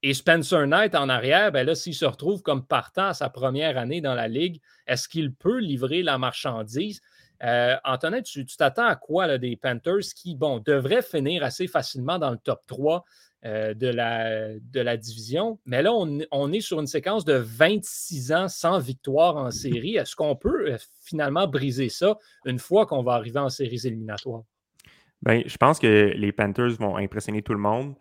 Et 0.03 0.15
Spencer 0.15 0.67
Knight 0.67 0.95
en 0.95 1.09
arrière, 1.09 1.53
ben 1.53 1.67
là, 1.67 1.75
s'il 1.75 1.95
se 1.95 2.07
retrouve 2.07 2.43
comme 2.43 2.67
partant 2.67 3.09
à 3.09 3.15
sa 3.15 3.29
première 3.29 3.77
année 3.77 4.01
dans 4.01 4.15
la 4.15 4.29
ligue, 4.29 4.61
est-ce 4.87 5.09
qu'il 5.09 5.35
peut 5.35 5.59
livrer 5.59 6.03
la 6.03 6.17
marchandise? 6.17 7.01
Euh, 7.43 7.77
Antonin, 7.85 8.23
tu 8.23 8.45
t'attends 8.45 8.87
à 8.87 8.97
quoi 8.97 9.27
là, 9.27 9.39
des 9.39 9.57
Panthers 9.57 10.15
qui, 10.15 10.35
bon, 10.35 10.59
devraient 10.59 11.03
finir 11.03 11.43
assez 11.43 11.67
facilement 11.67 12.19
dans 12.19 12.31
le 12.31 12.37
top 12.37 12.61
3 12.67 13.05
euh, 13.47 13.73
de, 13.75 13.87
la, 13.87 14.59
de 14.59 14.81
la 14.81 14.97
division? 14.97 15.59
Mais 15.65 15.83
là, 15.83 15.93
on, 15.93 16.19
on 16.31 16.53
est 16.53 16.61
sur 16.61 16.81
une 16.81 16.87
séquence 16.87 17.25
de 17.25 17.35
26 17.35 18.33
ans 18.33 18.49
sans 18.49 18.79
victoire 18.79 19.37
en 19.37 19.51
série. 19.51 19.97
Est-ce 19.97 20.15
qu'on 20.15 20.37
peut 20.37 20.73
euh, 20.73 20.77
finalement 21.03 21.47
briser 21.47 21.89
ça 21.89 22.19
une 22.45 22.59
fois 22.59 22.87
qu'on 22.87 23.03
va 23.03 23.13
arriver 23.15 23.39
en 23.39 23.49
séries 23.49 23.81
éliminatoires? 23.85 24.43
Ben, 25.23 25.43
je 25.47 25.57
pense 25.57 25.79
que 25.79 26.13
les 26.15 26.33
Panthers 26.33 26.77
vont 26.79 26.97
impressionner 26.97 27.43
tout 27.43 27.53
le 27.53 27.61
monde. 27.61 27.95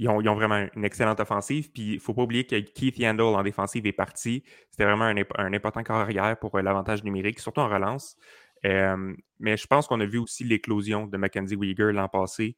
Ils, 0.00 0.08
ont, 0.08 0.34
vraiment 0.34 0.66
une 0.74 0.84
excellente 0.84 1.20
offensive. 1.20 1.70
Puis 1.72 1.82
il 1.82 1.94
ne 1.96 2.00
faut 2.00 2.14
pas 2.14 2.22
oublier 2.22 2.46
que 2.46 2.58
Keith 2.58 2.98
Yandel 2.98 3.26
en 3.26 3.42
défensive 3.42 3.86
est 3.86 3.92
parti. 3.92 4.42
C'était 4.70 4.84
vraiment 4.84 5.04
un, 5.04 5.16
imp- 5.16 5.34
un 5.36 5.52
important 5.52 5.82
carrière 5.82 6.38
pour 6.38 6.56
euh, 6.56 6.62
l'avantage 6.62 7.04
numérique, 7.04 7.38
surtout 7.38 7.60
en 7.60 7.68
relance. 7.68 8.16
Euh, 8.64 9.14
mais 9.38 9.58
je 9.58 9.66
pense 9.66 9.86
qu'on 9.86 10.00
a 10.00 10.06
vu 10.06 10.16
aussi 10.16 10.44
l'éclosion 10.44 11.06
de 11.06 11.18
Mackenzie 11.18 11.54
Weegar 11.54 11.92
l'an 11.92 12.08
passé, 12.08 12.56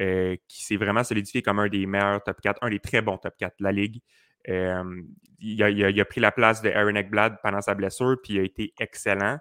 euh, 0.00 0.36
qui 0.46 0.64
s'est 0.64 0.76
vraiment 0.76 1.02
solidifié 1.02 1.42
comme 1.42 1.58
un 1.58 1.68
des 1.68 1.84
meilleurs 1.84 2.22
top 2.22 2.40
4, 2.40 2.60
un 2.62 2.70
des 2.70 2.78
très 2.78 3.02
bons 3.02 3.18
top 3.18 3.34
4 3.38 3.56
de 3.58 3.64
la 3.64 3.72
ligue. 3.72 4.00
Il, 4.46 5.62
a, 5.62 6.04
pris 6.04 6.20
la 6.20 6.30
place 6.30 6.62
de 6.62 6.70
Aaron 6.70 6.94
Ekblad 6.94 7.38
pendant 7.42 7.60
sa 7.60 7.74
blessure, 7.74 8.16
puis 8.22 8.34
il 8.34 8.40
a 8.40 8.42
été 8.44 8.72
excellent. 8.78 9.38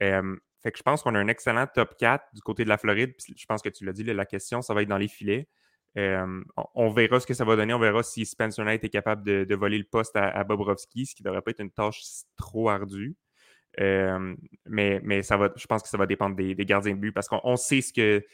Fait 0.00 0.72
que 0.72 0.78
je 0.78 0.82
pense 0.82 1.02
qu'on 1.02 1.14
a 1.14 1.20
un 1.20 1.28
excellent 1.28 1.66
top 1.72 1.96
4 1.98 2.24
du 2.34 2.40
côté 2.40 2.64
de 2.64 2.68
la 2.68 2.78
Floride. 2.78 3.14
Je 3.36 3.46
pense 3.46 3.62
que 3.62 3.68
tu 3.68 3.84
l'as 3.84 3.92
dit, 3.92 4.02
la 4.02 4.26
question, 4.26 4.62
ça 4.62 4.74
va 4.74 4.82
être 4.82 4.88
dans 4.88 4.98
les 4.98 5.08
filets. 5.08 5.46
On, 5.96 6.90
verra 6.90 7.20
ce 7.20 7.26
que 7.26 7.34
ça 7.34 7.44
va 7.44 7.56
donner. 7.56 7.72
On 7.74 7.78
verra 7.78 8.02
si 8.02 8.26
Spencer 8.26 8.64
Knight 8.64 8.84
est 8.84 8.90
capable 8.90 9.24
de, 9.24 9.54
voler 9.54 9.78
le 9.78 9.84
poste 9.84 10.16
à, 10.16 10.28
à 10.28 10.44
Bobrovski, 10.44 11.06
ce 11.06 11.14
qui 11.14 11.22
ne 11.22 11.28
devrait 11.28 11.42
pas 11.42 11.52
être 11.52 11.60
une 11.60 11.70
tâche 11.70 12.00
trop 12.36 12.68
ardue. 12.68 13.16
Mais 13.78 15.00
je 15.22 15.66
pense 15.66 15.82
que 15.82 15.88
ça 15.88 15.98
va 15.98 16.06
dépendre 16.06 16.36
des, 16.36 16.54
gardiens 16.64 16.94
de 16.94 17.00
but 17.00 17.12
parce 17.12 17.28
qu'on 17.28 17.40
on 17.44 17.56
sait 17.56 17.80
ce 17.80 17.92
que, 17.92 18.24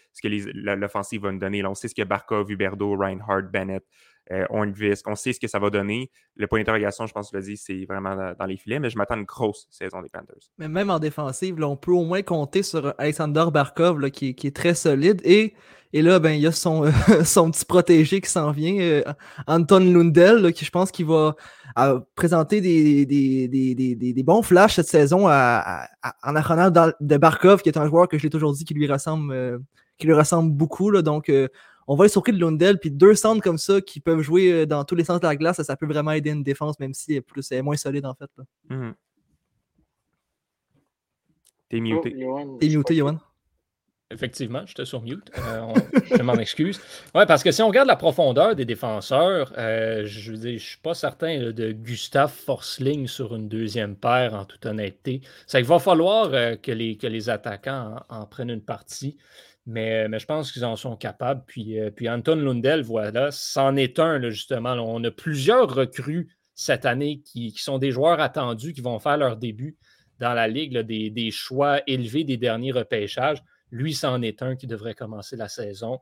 l'offensive 0.54 1.22
va 1.22 1.32
nous 1.32 1.38
donner. 1.38 1.62
Là, 1.62 1.70
on 1.70 1.74
sait 1.74 1.88
ce 1.88 1.94
que 1.94 2.02
Barkov, 2.02 2.50
Huberdo, 2.50 2.96
Reinhardt, 2.96 3.50
Bennett, 3.50 3.84
euh, 4.30 4.46
Hornqvist, 4.50 5.04
on 5.08 5.14
sait 5.14 5.32
ce 5.32 5.40
que 5.40 5.48
ça 5.48 5.58
va 5.58 5.68
donner. 5.70 6.10
Le 6.36 6.46
point 6.46 6.60
d'interrogation, 6.60 7.06
je 7.06 7.12
pense 7.12 7.26
que 7.26 7.30
tu 7.30 7.36
l'as 7.36 7.42
dit, 7.46 7.56
c'est 7.56 7.84
vraiment 7.86 8.14
dans, 8.38 8.46
les 8.46 8.56
filets, 8.56 8.78
mais 8.78 8.88
je 8.88 8.96
m'attends 8.96 9.14
à 9.14 9.18
une 9.18 9.24
grosse 9.24 9.66
saison 9.70 10.00
des 10.00 10.08
Panthers. 10.08 10.36
Mais 10.58 10.68
même 10.68 10.90
en 10.90 10.98
défensive, 10.98 11.58
là, 11.58 11.68
on 11.68 11.76
peut 11.76 11.90
au 11.92 12.04
moins 12.04 12.22
compter 12.22 12.62
sur 12.62 12.94
Alexander 12.98 13.46
Barkov 13.52 13.98
là, 14.00 14.10
qui, 14.10 14.28
est- 14.28 14.34
qui 14.34 14.46
est 14.46 14.54
très 14.56 14.74
solide. 14.74 15.20
Et, 15.24 15.54
et 15.92 16.02
là, 16.02 16.20
ben, 16.20 16.30
il 16.30 16.40
y 16.40 16.46
a 16.46 16.52
son, 16.52 16.84
son 17.24 17.50
petit 17.50 17.64
protégé 17.64 18.20
qui 18.20 18.30
s'en 18.30 18.52
vient, 18.52 18.78
euh, 18.80 19.02
Anton 19.46 19.80
Lundell, 19.80 20.36
là, 20.36 20.52
qui 20.52 20.64
je 20.64 20.70
pense 20.70 20.90
qu'il 20.92 21.06
va 21.06 21.34
euh, 21.78 22.00
présenter 22.14 22.60
des, 22.60 23.04
des, 23.04 23.48
des, 23.48 23.74
des, 23.96 24.22
bons 24.22 24.42
flashs 24.42 24.76
cette 24.76 24.88
saison 24.88 25.26
à- 25.26 25.86
à- 26.02 26.14
en 26.22 26.70
dans- 26.70 26.92
de 27.00 27.16
Barkov, 27.16 27.60
qui 27.62 27.68
est 27.68 27.76
un 27.78 27.88
joueur 27.88 28.08
que 28.08 28.18
je 28.18 28.22
l'ai 28.22 28.30
toujours 28.30 28.52
dit 28.52 28.64
qui 28.64 28.74
lui 28.74 28.86
ressemble, 28.90 29.32
euh, 29.32 29.58
qui 29.98 30.06
lui 30.06 30.14
ressemble 30.14 30.52
beaucoup. 30.52 30.90
Donc, 31.02 31.28
euh, 31.28 31.48
on 31.92 31.96
va 31.96 32.06
être 32.06 32.12
surpris 32.12 32.32
de 32.32 32.38
Lundell. 32.38 32.78
Puis 32.78 32.90
deux 32.90 33.14
centres 33.14 33.42
comme 33.42 33.58
ça 33.58 33.80
qui 33.82 34.00
peuvent 34.00 34.22
jouer 34.22 34.50
euh, 34.52 34.66
dans 34.66 34.84
tous 34.84 34.94
les 34.94 35.04
sens 35.04 35.20
de 35.20 35.26
la 35.26 35.36
glace, 35.36 35.56
ça, 35.56 35.64
ça 35.64 35.76
peut 35.76 35.86
vraiment 35.86 36.12
aider 36.12 36.30
une 36.30 36.42
défense, 36.42 36.78
même 36.80 36.94
si 36.94 37.12
elle 37.12 37.18
est, 37.18 37.20
plus, 37.20 37.50
elle 37.52 37.58
est 37.58 37.62
moins 37.62 37.76
solide 37.76 38.06
en 38.06 38.14
fait. 38.14 38.30
là. 38.38 38.44
Mhm. 38.70 38.94
T'es 41.68 41.78
Oh, 41.78 41.80
muté. 41.82 42.10
T'es 42.60 42.70
je 42.70 42.78
muté, 42.78 42.94
Johan. 42.96 43.18
Effectivement, 44.10 44.62
j'étais 44.66 44.84
sur 44.84 45.00
mute. 45.00 45.30
Euh, 45.38 45.60
on- 45.60 45.74
je 46.16 46.20
m'en 46.22 46.34
excuse. 46.34 46.78
Oui, 47.14 47.22
parce 47.26 47.42
que 47.42 47.50
si 47.50 47.62
on 47.62 47.68
regarde 47.68 47.88
la 47.88 47.96
profondeur 47.96 48.54
des 48.54 48.66
défenseurs, 48.66 49.54
euh, 49.56 50.02
je 50.04 50.32
veux 50.32 50.36
dire, 50.36 50.58
je 50.58 50.64
suis 50.66 50.78
pas 50.78 50.92
certain 50.92 51.38
là, 51.38 51.52
de 51.52 51.72
Gustave 51.72 52.30
Forsling 52.30 53.06
sur 53.06 53.34
une 53.34 53.48
deuxième 53.48 53.96
paire, 53.96 54.34
en 54.34 54.44
toute 54.44 54.66
honnêteté. 54.66 55.22
C'est 55.46 55.58
qu'il 55.60 55.66
va 55.66 55.78
falloir 55.78 56.28
euh, 56.34 56.56
que, 56.56 56.70
les, 56.72 56.98
que 56.98 57.06
les 57.06 57.30
attaquants 57.30 57.96
en, 58.10 58.18
en 58.20 58.26
prennent 58.26 58.50
une 58.50 58.60
partie. 58.60 59.16
Mais, 59.66 60.08
mais 60.08 60.18
je 60.18 60.26
pense 60.26 60.50
qu'ils 60.50 60.64
en 60.64 60.76
sont 60.76 60.96
capables. 60.96 61.44
Puis, 61.46 61.78
euh, 61.78 61.90
puis 61.90 62.08
Anton 62.08 62.36
Lundell, 62.36 62.82
voilà, 62.82 63.30
c'en 63.30 63.76
est 63.76 63.98
un, 63.98 64.18
là, 64.18 64.30
justement. 64.30 64.72
On 64.72 65.02
a 65.04 65.10
plusieurs 65.10 65.72
recrues 65.72 66.28
cette 66.54 66.84
année 66.84 67.20
qui, 67.20 67.52
sont 67.56 67.78
des 67.78 67.92
joueurs 67.92 68.20
attendus, 68.20 68.72
qui 68.72 68.80
vont 68.80 68.98
faire 68.98 69.16
leur 69.16 69.36
début 69.36 69.76
dans 70.18 70.34
la 70.34 70.48
ligue, 70.48 70.76
des, 70.78 71.30
choix 71.30 71.80
élevés 71.86 72.24
des 72.24 72.36
derniers 72.36 72.72
repêchages. 72.72 73.42
Lui, 73.70 73.94
c'en 73.94 74.20
est 74.20 74.42
un 74.42 74.54
qui 74.54 74.66
devrait 74.66 74.94
commencer 74.94 75.36
la 75.36 75.48
saison 75.48 76.00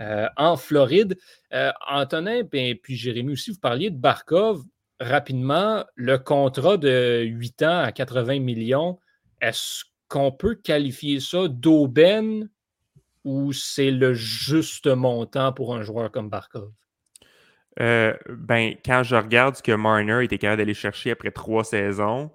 euh, 0.00 0.28
en 0.36 0.56
Floride. 0.56 1.18
Euh, 1.52 1.72
Antonin 1.88 2.42
et 2.52 2.74
puis 2.74 2.96
Jérémy 2.96 3.32
aussi, 3.32 3.50
vous 3.50 3.58
parliez 3.58 3.90
de 3.90 3.98
Barkov. 3.98 4.62
Rapidement, 5.00 5.84
le 5.94 6.18
contrat 6.18 6.76
de 6.76 7.22
8 7.24 7.62
ans 7.62 7.78
à 7.80 7.92
80 7.92 8.40
millions, 8.40 8.98
est-ce 9.40 9.84
qu'on 10.08 10.32
peut 10.32 10.54
qualifier 10.54 11.20
ça 11.20 11.48
d'aubaine 11.48 12.48
ou 13.24 13.52
c'est 13.52 13.90
le 13.90 14.14
juste 14.14 14.86
montant 14.86 15.52
pour 15.52 15.74
un 15.74 15.82
joueur 15.82 16.10
comme 16.10 16.28
Barkov? 16.28 16.70
Euh, 17.80 18.14
ben, 18.28 18.74
quand 18.84 19.02
je 19.02 19.16
regarde 19.16 19.56
ce 19.56 19.62
que 19.62 19.72
Marner 19.72 20.24
était 20.24 20.38
capable 20.38 20.58
d'aller 20.58 20.74
chercher 20.74 21.12
après 21.12 21.30
trois 21.30 21.64
saisons, 21.64 22.30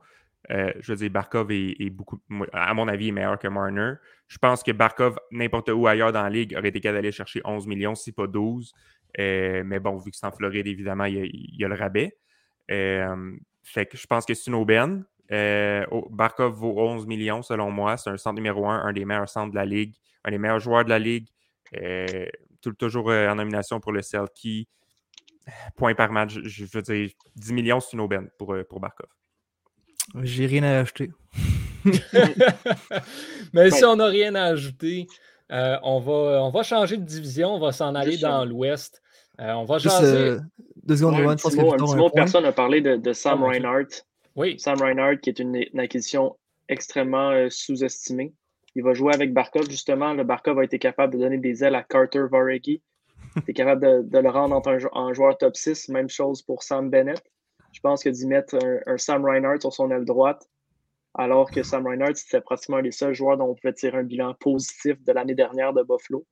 euh, 0.52 0.72
je 0.80 0.92
veux 0.92 0.98
dire, 0.98 1.10
Barkov 1.10 1.52
est, 1.52 1.90
beaucoup, 1.90 2.20
à 2.54 2.74
mon 2.74 2.88
avis, 2.88 3.10
est 3.10 3.12
meilleur 3.12 3.40
que 3.40 3.48
Marner. 3.48 3.94
Je 4.28 4.38
pense 4.38 4.64
que 4.64 4.72
Barkov, 4.72 5.18
n'importe 5.32 5.70
où 5.70 5.88
ailleurs 5.88 6.12
dans 6.12 6.24
la 6.24 6.30
ligue, 6.30 6.56
aurait 6.58 6.70
été 6.70 6.80
capable 6.80 6.98
d'aller 6.98 7.12
chercher 7.12 7.42
11 7.44 7.68
millions, 7.68 7.96
si 7.96 8.12
pas 8.12 8.28
12. 8.28 8.74
Euh, 9.20 9.64
mais 9.66 9.80
bon, 9.80 9.98
vu 9.98 10.12
que 10.12 10.18
c'est 10.18 10.26
en 10.26 10.32
Floride, 10.32 10.68
évidemment, 10.68 11.06
il 11.06 11.30
y 11.58 11.64
a, 11.64 11.68
le 11.68 11.76
rabais. 11.76 12.18
Je 12.70 14.08
pense 14.08 14.26
que 14.26 14.34
c'est 14.34 14.50
une 14.50 14.56
aubaine. 14.56 15.06
Oh, 15.92 16.08
Barkov 16.10 16.54
vaut 16.54 16.80
11 16.80 17.06
millions 17.06 17.42
selon 17.42 17.70
moi. 17.70 17.98
C'est 17.98 18.10
un 18.10 18.18
centre 18.18 18.36
numéro 18.36 18.68
un, 18.68 18.80
un 18.80 18.94
des 18.94 19.06
meilleurs 19.06 19.30
centres 19.30 19.52
de 19.52 19.56
la 19.56 19.66
ligue, 19.66 19.94
un 20.24 20.32
des 20.32 20.38
meilleurs 20.38 20.60
joueurs 20.60 20.84
de 20.86 20.90
la 20.90 21.00
ligue. 21.00 21.28
Euh, 21.82 22.26
tout- 22.62 22.74
toujours 22.74 23.10
euh, 23.12 23.28
en 23.30 23.36
nomination 23.36 23.80
pour 23.80 23.92
le 23.92 24.02
Selkie. 24.02 24.68
Point 25.76 25.94
par 25.96 26.12
match, 26.12 26.40
je 26.44 26.66
veux 26.66 26.82
dire, 26.82 27.10
10 27.36 27.54
millions, 27.54 27.80
c'est 27.82 27.94
une 27.94 28.02
aubaine 28.02 28.30
pour, 28.38 28.54
euh, 28.54 28.64
pour 28.64 28.80
Barkov. 28.80 29.10
J'ai 30.22 30.46
rien 30.46 30.64
à 30.64 30.80
ajouter. 30.80 31.12
Mais 33.54 33.70
si 33.72 33.84
on 33.86 33.96
n'a 33.98 34.06
rien 34.08 34.36
à 34.36 34.44
ajouter, 34.46 35.08
euh, 35.52 35.78
on, 35.84 36.00
va, 36.00 36.44
on 36.44 36.50
va 36.50 36.64
changer 36.64 36.98
de 36.98 37.04
division, 37.04 37.56
on 37.56 37.60
va 37.60 37.72
s'en 37.72 37.94
aller 37.96 38.12
Juste 38.12 38.24
dans 38.24 38.46
l'Ouest. 38.46 39.02
Euh, 39.42 39.52
on 39.54 39.66
va 39.66 39.78
Juste 39.80 39.96
jaser. 40.00 40.18
euh, 40.18 40.40
deux 40.84 40.98
secondes, 40.98 41.16
Ouais, 41.16 41.26
un 41.28 41.36
petit 41.36 41.56
mot, 41.56 41.62
un 41.62 41.64
Victor 41.72 41.88
petit 41.88 41.94
a 41.94 41.98
mot, 41.98 42.06
un 42.06 42.10
point. 42.10 42.22
personne 42.22 42.44
n'a 42.44 42.52
parlé 42.52 42.82
de, 42.82 42.96
de 42.96 43.14
Sam 43.14 43.34
Ah, 43.44 43.52
Dieu. 43.52 43.62
Reinhardt. 43.62 44.04
Oui, 44.36 44.60
Sam 44.60 44.82
Reinhardt, 44.82 45.18
qui 45.22 45.30
est 45.30 45.40
une, 45.40 45.56
une 45.74 45.80
acquisition 45.80 46.38
extrêmement 46.70 47.32
euh, 47.32 47.48
sous-estimée. 47.50 48.34
Il 48.76 48.84
va 48.84 48.94
jouer 48.94 49.14
avec 49.14 49.34
Barkov, 49.34 49.70
justement. 49.70 50.14
Le 50.14 50.24
Barkov 50.24 50.60
a 50.60 50.64
été 50.64 50.80
capable 50.80 51.14
de 51.14 51.20
donner 51.20 51.38
des 51.38 51.64
ailes 51.64 51.76
à 51.76 51.84
Carter 51.84 52.26
Varegi. 52.30 52.82
Il 53.36 53.44
est 53.48 53.54
capable 53.54 53.82
de, 53.82 54.02
de 54.10 54.20
le 54.20 54.30
rendre 54.30 54.62
en, 54.94 55.14
joueur 55.14 55.38
top 55.38 55.56
6. 55.56 55.90
Même 55.90 56.10
chose 56.10 56.42
pour 56.42 56.64
Sam 56.64 56.90
Bennett. 56.90 57.24
Je 57.72 57.80
pense 57.80 58.04
que 58.04 58.10
d'y 58.10 58.28
mettre 58.28 58.56
un, 58.64 58.80
un 58.86 58.98
Sam 58.98 59.26
Reinhardt 59.26 59.62
sur 59.62 59.74
son 59.74 59.90
aile 59.92 60.06
droite, 60.06 60.48
alors 61.16 61.50
que 61.50 61.64
Sam 61.64 61.88
Reinhardt, 61.88 62.16
c'était 62.16 62.42
pratiquement 62.42 62.78
un 62.78 62.84
des 62.84 62.92
seuls 62.92 63.14
joueurs 63.14 63.38
dont 63.38 63.50
on 63.50 63.56
pouvait 63.56 63.74
tirer 63.74 63.98
un 63.98 64.04
bilan 64.04 64.34
positif 64.36 65.04
de 65.04 65.12
l'année 65.12 65.36
dernière 65.36 65.74
de 65.74 65.82
Buffalo. 65.84 66.26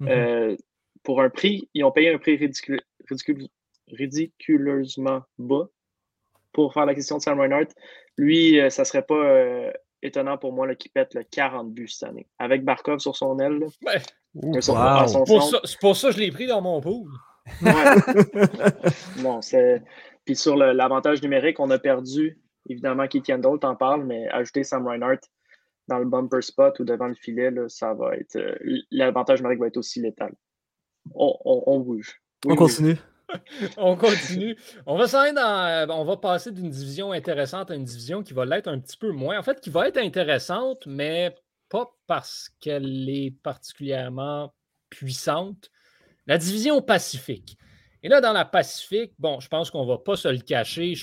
Mhm. 0.00 0.08
Euh, 0.08 0.56
pour 1.02 1.20
un 1.20 1.30
prix, 1.30 1.68
ils 1.74 1.84
ont 1.84 1.92
payé 1.92 2.12
un 2.12 2.18
prix 2.18 2.36
ridicule, 2.36 2.80
ridicule- 3.08 3.48
ridiculeusement 3.88 5.22
bas 5.38 5.68
pour 6.52 6.72
faire 6.72 6.86
la 6.86 6.94
question 6.94 7.16
de 7.18 7.22
Sam 7.22 7.40
Reinhardt. 7.40 7.72
Lui, 8.16 8.60
euh, 8.60 8.70
ça 8.70 8.84
serait 8.84 9.02
pas 9.02 9.14
euh, 9.14 9.72
étonnant 10.02 10.36
pour 10.38 10.52
moi 10.52 10.66
là, 10.66 10.74
qu'il 10.74 10.90
pète 10.90 11.14
le 11.14 11.22
40 11.24 11.72
buts 11.72 11.88
cette 11.88 12.08
année. 12.08 12.26
Avec 12.38 12.64
Barkov 12.64 12.98
sur 12.98 13.16
son 13.16 13.38
aile, 13.38 13.58
wow. 15.16 15.24
pour 15.24 15.42
ça- 15.42 15.60
c'est 15.64 15.78
pour 15.80 15.96
ça 15.96 16.08
que 16.08 16.14
je 16.14 16.20
l'ai 16.20 16.30
pris 16.30 16.46
dans 16.46 16.60
mon 16.60 16.80
pool. 16.80 17.08
Ouais. 17.62 17.72
non, 19.22 19.40
c'est. 19.42 19.82
Puis 20.24 20.36
sur 20.36 20.56
l'avantage 20.56 21.22
numérique, 21.22 21.58
on 21.60 21.70
a 21.70 21.78
perdu, 21.78 22.38
évidemment, 22.68 23.06
Keith 23.08 23.24
Kendall, 23.24 23.58
t'en 23.58 23.74
parles, 23.74 24.04
mais 24.04 24.28
ajouter 24.28 24.62
Sam 24.64 24.86
Reinhardt 24.86 25.20
dans 25.88 25.98
le 25.98 26.04
bumper 26.04 26.40
spot 26.42 26.78
ou 26.78 26.84
devant 26.84 27.08
le 27.08 27.14
filet, 27.14 27.50
là, 27.50 27.68
ça 27.68 27.92
va 27.94 28.14
être. 28.16 28.36
euh, 28.36 28.54
L'avantage 28.90 29.40
numérique 29.40 29.60
va 29.60 29.66
être 29.66 29.76
aussi 29.78 30.00
létal. 30.00 30.32
On, 31.14 31.34
on- 31.44 31.62
on 31.66 31.80
bouge. 31.80 32.20
Oui, 32.44 32.52
On 32.52 32.54
oui. 32.54 32.58
On 33.76 33.96
continue. 33.96 34.56
Dans- 34.86 35.86
on 35.90 36.04
va 36.04 36.16
passer 36.16 36.52
d'une 36.52 36.70
division 36.70 37.12
intéressante 37.12 37.70
à 37.70 37.74
une 37.74 37.84
division 37.84 38.22
qui 38.22 38.32
va 38.32 38.44
l'être 38.44 38.68
un 38.68 38.78
petit 38.78 38.96
peu 38.96 39.10
moins. 39.10 39.38
En 39.38 39.42
fait, 39.42 39.60
qui 39.60 39.70
va 39.70 39.88
être 39.88 39.98
intéressante, 39.98 40.86
mais 40.86 41.34
pas 41.68 41.90
parce 42.06 42.50
qu'elle 42.60 43.08
est 43.08 43.30
particulièrement 43.42 44.52
puissante. 44.90 45.70
La 46.26 46.38
division 46.38 46.80
Pacifique. 46.82 47.56
Et 48.02 48.08
là, 48.08 48.20
dans 48.20 48.32
la 48.32 48.44
Pacifique, 48.44 49.12
bon, 49.18 49.40
je 49.40 49.48
pense 49.48 49.70
qu'on 49.70 49.84
ne 49.84 49.88
va 49.88 49.98
pas 49.98 50.16
se 50.16 50.28
le 50.28 50.38
cacher. 50.38 50.94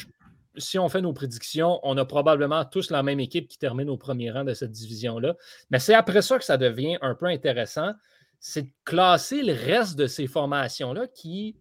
Si 0.57 0.77
on 0.77 0.89
fait 0.89 1.01
nos 1.01 1.13
prédictions, 1.13 1.79
on 1.83 1.97
a 1.97 2.05
probablement 2.05 2.65
tous 2.65 2.91
la 2.91 3.03
même 3.03 3.19
équipe 3.19 3.47
qui 3.47 3.57
termine 3.57 3.89
au 3.89 3.97
premier 3.97 4.31
rang 4.31 4.43
de 4.43 4.53
cette 4.53 4.71
division-là. 4.71 5.35
Mais 5.69 5.79
c'est 5.79 5.93
après 5.93 6.21
ça 6.21 6.37
que 6.37 6.43
ça 6.43 6.57
devient 6.57 6.97
un 7.01 7.15
peu 7.15 7.27
intéressant. 7.27 7.93
C'est 8.39 8.63
de 8.63 8.71
classer 8.85 9.41
le 9.41 9.53
reste 9.53 9.97
de 9.97 10.07
ces 10.07 10.27
formations-là 10.27 11.07
qui 11.07 11.57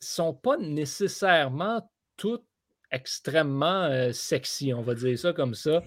sont 0.00 0.34
pas 0.34 0.56
nécessairement 0.56 1.88
toutes 2.16 2.44
extrêmement 2.90 3.84
euh, 3.84 4.12
sexy, 4.12 4.74
on 4.74 4.82
va 4.82 4.94
dire 4.94 5.18
ça 5.18 5.32
comme 5.32 5.54
ça. 5.54 5.82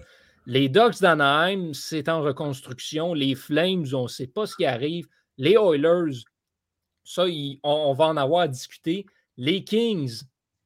Les 0.46 0.68
Ducks 0.68 1.00
d'Anaheim, 1.00 1.72
c'est 1.72 2.08
en 2.08 2.22
reconstruction. 2.22 3.14
Les 3.14 3.34
Flames, 3.34 3.86
on 3.92 4.04
ne 4.04 4.08
sait 4.08 4.26
pas 4.26 4.46
ce 4.46 4.56
qui 4.56 4.64
arrive. 4.64 5.06
Les 5.38 5.52
Oilers, 5.52 6.22
ça, 7.02 7.24
on, 7.26 7.58
on 7.62 7.92
va 7.94 8.06
en 8.06 8.16
avoir 8.16 8.42
à 8.42 8.48
discuter. 8.48 9.06
Les 9.36 9.64
Kings, 9.64 10.22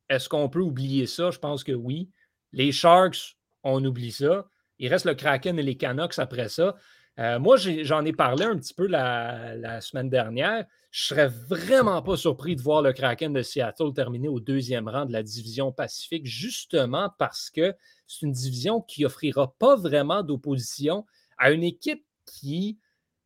est-ce 0.08 0.28
qu'on 0.28 0.48
peut 0.48 0.60
oublier 0.60 1.06
ça? 1.06 1.30
Je 1.30 1.38
pense 1.38 1.64
que 1.64 1.72
oui. 1.72 2.10
Les 2.52 2.72
Sharks, 2.72 3.36
on 3.62 3.84
oublie 3.84 4.12
ça. 4.12 4.48
Il 4.78 4.88
reste 4.88 5.06
le 5.06 5.14
Kraken 5.14 5.58
et 5.58 5.62
les 5.62 5.76
Canucks 5.76 6.18
après 6.18 6.48
ça. 6.48 6.76
Euh, 7.18 7.38
moi, 7.40 7.56
j'en 7.56 8.04
ai, 8.04 8.12
parlé 8.12 8.44
un 8.44 8.56
petit 8.56 8.74
peu 8.74 8.86
la, 8.86 9.80
semaine 9.80 10.08
dernière. 10.08 10.64
Je 10.90 11.04
serais 11.04 11.28
vraiment 11.28 12.00
pas 12.00 12.16
surpris 12.16 12.54
de 12.54 12.62
voir 12.62 12.80
le 12.80 12.92
Kraken 12.92 13.32
de 13.32 13.42
Seattle 13.42 13.92
terminer 13.92 14.28
au 14.28 14.40
deuxième 14.40 14.88
rang 14.88 15.04
de 15.04 15.12
la 15.12 15.22
division 15.22 15.72
Pacifique, 15.72 16.26
justement 16.26 17.10
parce 17.18 17.50
que 17.50 17.74
c'est 18.06 18.24
une 18.24 18.32
division 18.32 18.80
qui 18.80 19.04
offrira 19.04 19.52
pas 19.58 19.76
vraiment 19.76 20.22
d'opposition 20.22 21.04
à 21.36 21.50
une 21.50 21.64
équipe 21.64 22.04
qui 22.24 22.78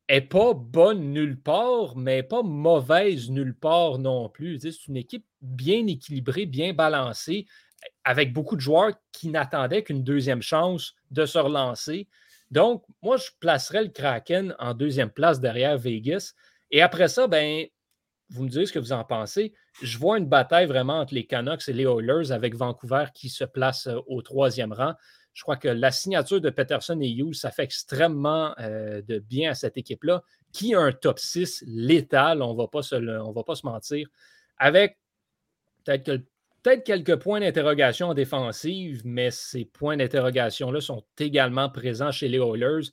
est 0.09 0.21
pas 0.21 0.53
bonne 0.53 1.13
nulle 1.13 1.39
part, 1.39 1.95
mais 1.95 2.23
pas 2.23 2.43
mauvaise 2.43 3.29
nulle 3.29 3.55
part 3.55 3.99
non 3.99 4.27
plus. 4.27 4.59
C'est 4.59 4.87
une 4.87 4.97
équipe 4.97 5.25
bien 5.41 5.85
équilibrée, 5.87 6.45
bien 6.45 6.73
balancée, 6.73 7.45
avec 8.03 8.33
beaucoup 8.33 8.55
de 8.55 8.61
joueurs 8.61 8.93
qui 9.11 9.29
n'attendaient 9.29 9.83
qu'une 9.83 10.03
deuxième 10.03 10.41
chance 10.41 10.95
de 11.11 11.25
se 11.25 11.37
relancer. 11.37 12.07
Donc, 12.53 12.83
moi, 13.01 13.17
je 13.17 13.29
placerais 13.39 13.81
le 13.81 13.89
Kraken 13.89 14.55
en 14.59 14.75
deuxième 14.75 15.09
place 15.09 15.39
derrière 15.39 15.75
Vegas. 15.75 16.33
Et 16.69 16.83
après 16.83 17.07
ça, 17.07 17.25
ben, 17.25 17.65
vous 18.29 18.43
me 18.43 18.49
direz 18.49 18.67
ce 18.67 18.71
que 18.73 18.77
vous 18.77 18.93
en 18.93 19.03
pensez. 19.03 19.55
Je 19.81 19.97
vois 19.97 20.19
une 20.19 20.27
bataille 20.27 20.67
vraiment 20.67 20.99
entre 20.99 21.15
les 21.15 21.25
Canucks 21.25 21.67
et 21.67 21.73
les 21.73 21.85
Oilers 21.85 22.31
avec 22.31 22.53
Vancouver 22.53 23.05
qui 23.15 23.29
se 23.29 23.43
place 23.43 23.87
euh, 23.87 23.97
au 24.05 24.21
troisième 24.21 24.71
rang. 24.71 24.93
Je 25.33 25.41
crois 25.41 25.57
que 25.57 25.67
la 25.67 25.89
signature 25.91 26.39
de 26.41 26.51
Peterson 26.51 26.99
et 27.01 27.09
Hughes, 27.09 27.33
ça 27.33 27.49
fait 27.49 27.63
extrêmement 27.63 28.53
euh, 28.59 29.01
de 29.01 29.17
bien 29.17 29.49
à 29.49 29.55
cette 29.55 29.75
équipe-là, 29.77 30.21
qui 30.51 30.75
a 30.75 30.79
un 30.79 30.91
top 30.91 31.17
6 31.17 31.63
létal, 31.65 32.43
on 32.43 32.53
ne 32.53 32.57
va 32.57 32.67
pas 32.67 32.83
se 32.83 32.93
le- 32.93 33.19
mentir, 33.63 34.07
avec 34.57 34.99
peut-être 35.83 36.03
que- 36.03 36.23
peut-être 36.63 36.83
quelques 36.83 37.17
points 37.17 37.41
d'interrogation 37.41 38.07
en 38.07 38.13
défensive, 38.13 39.01
mais 39.05 39.29
ces 39.31 39.65
points 39.65 39.97
d'interrogation-là 39.97 40.81
sont 40.81 41.03
également 41.19 41.69
présents 41.69 42.11
chez 42.11 42.29
les 42.29 42.37
Oilers. 42.39 42.89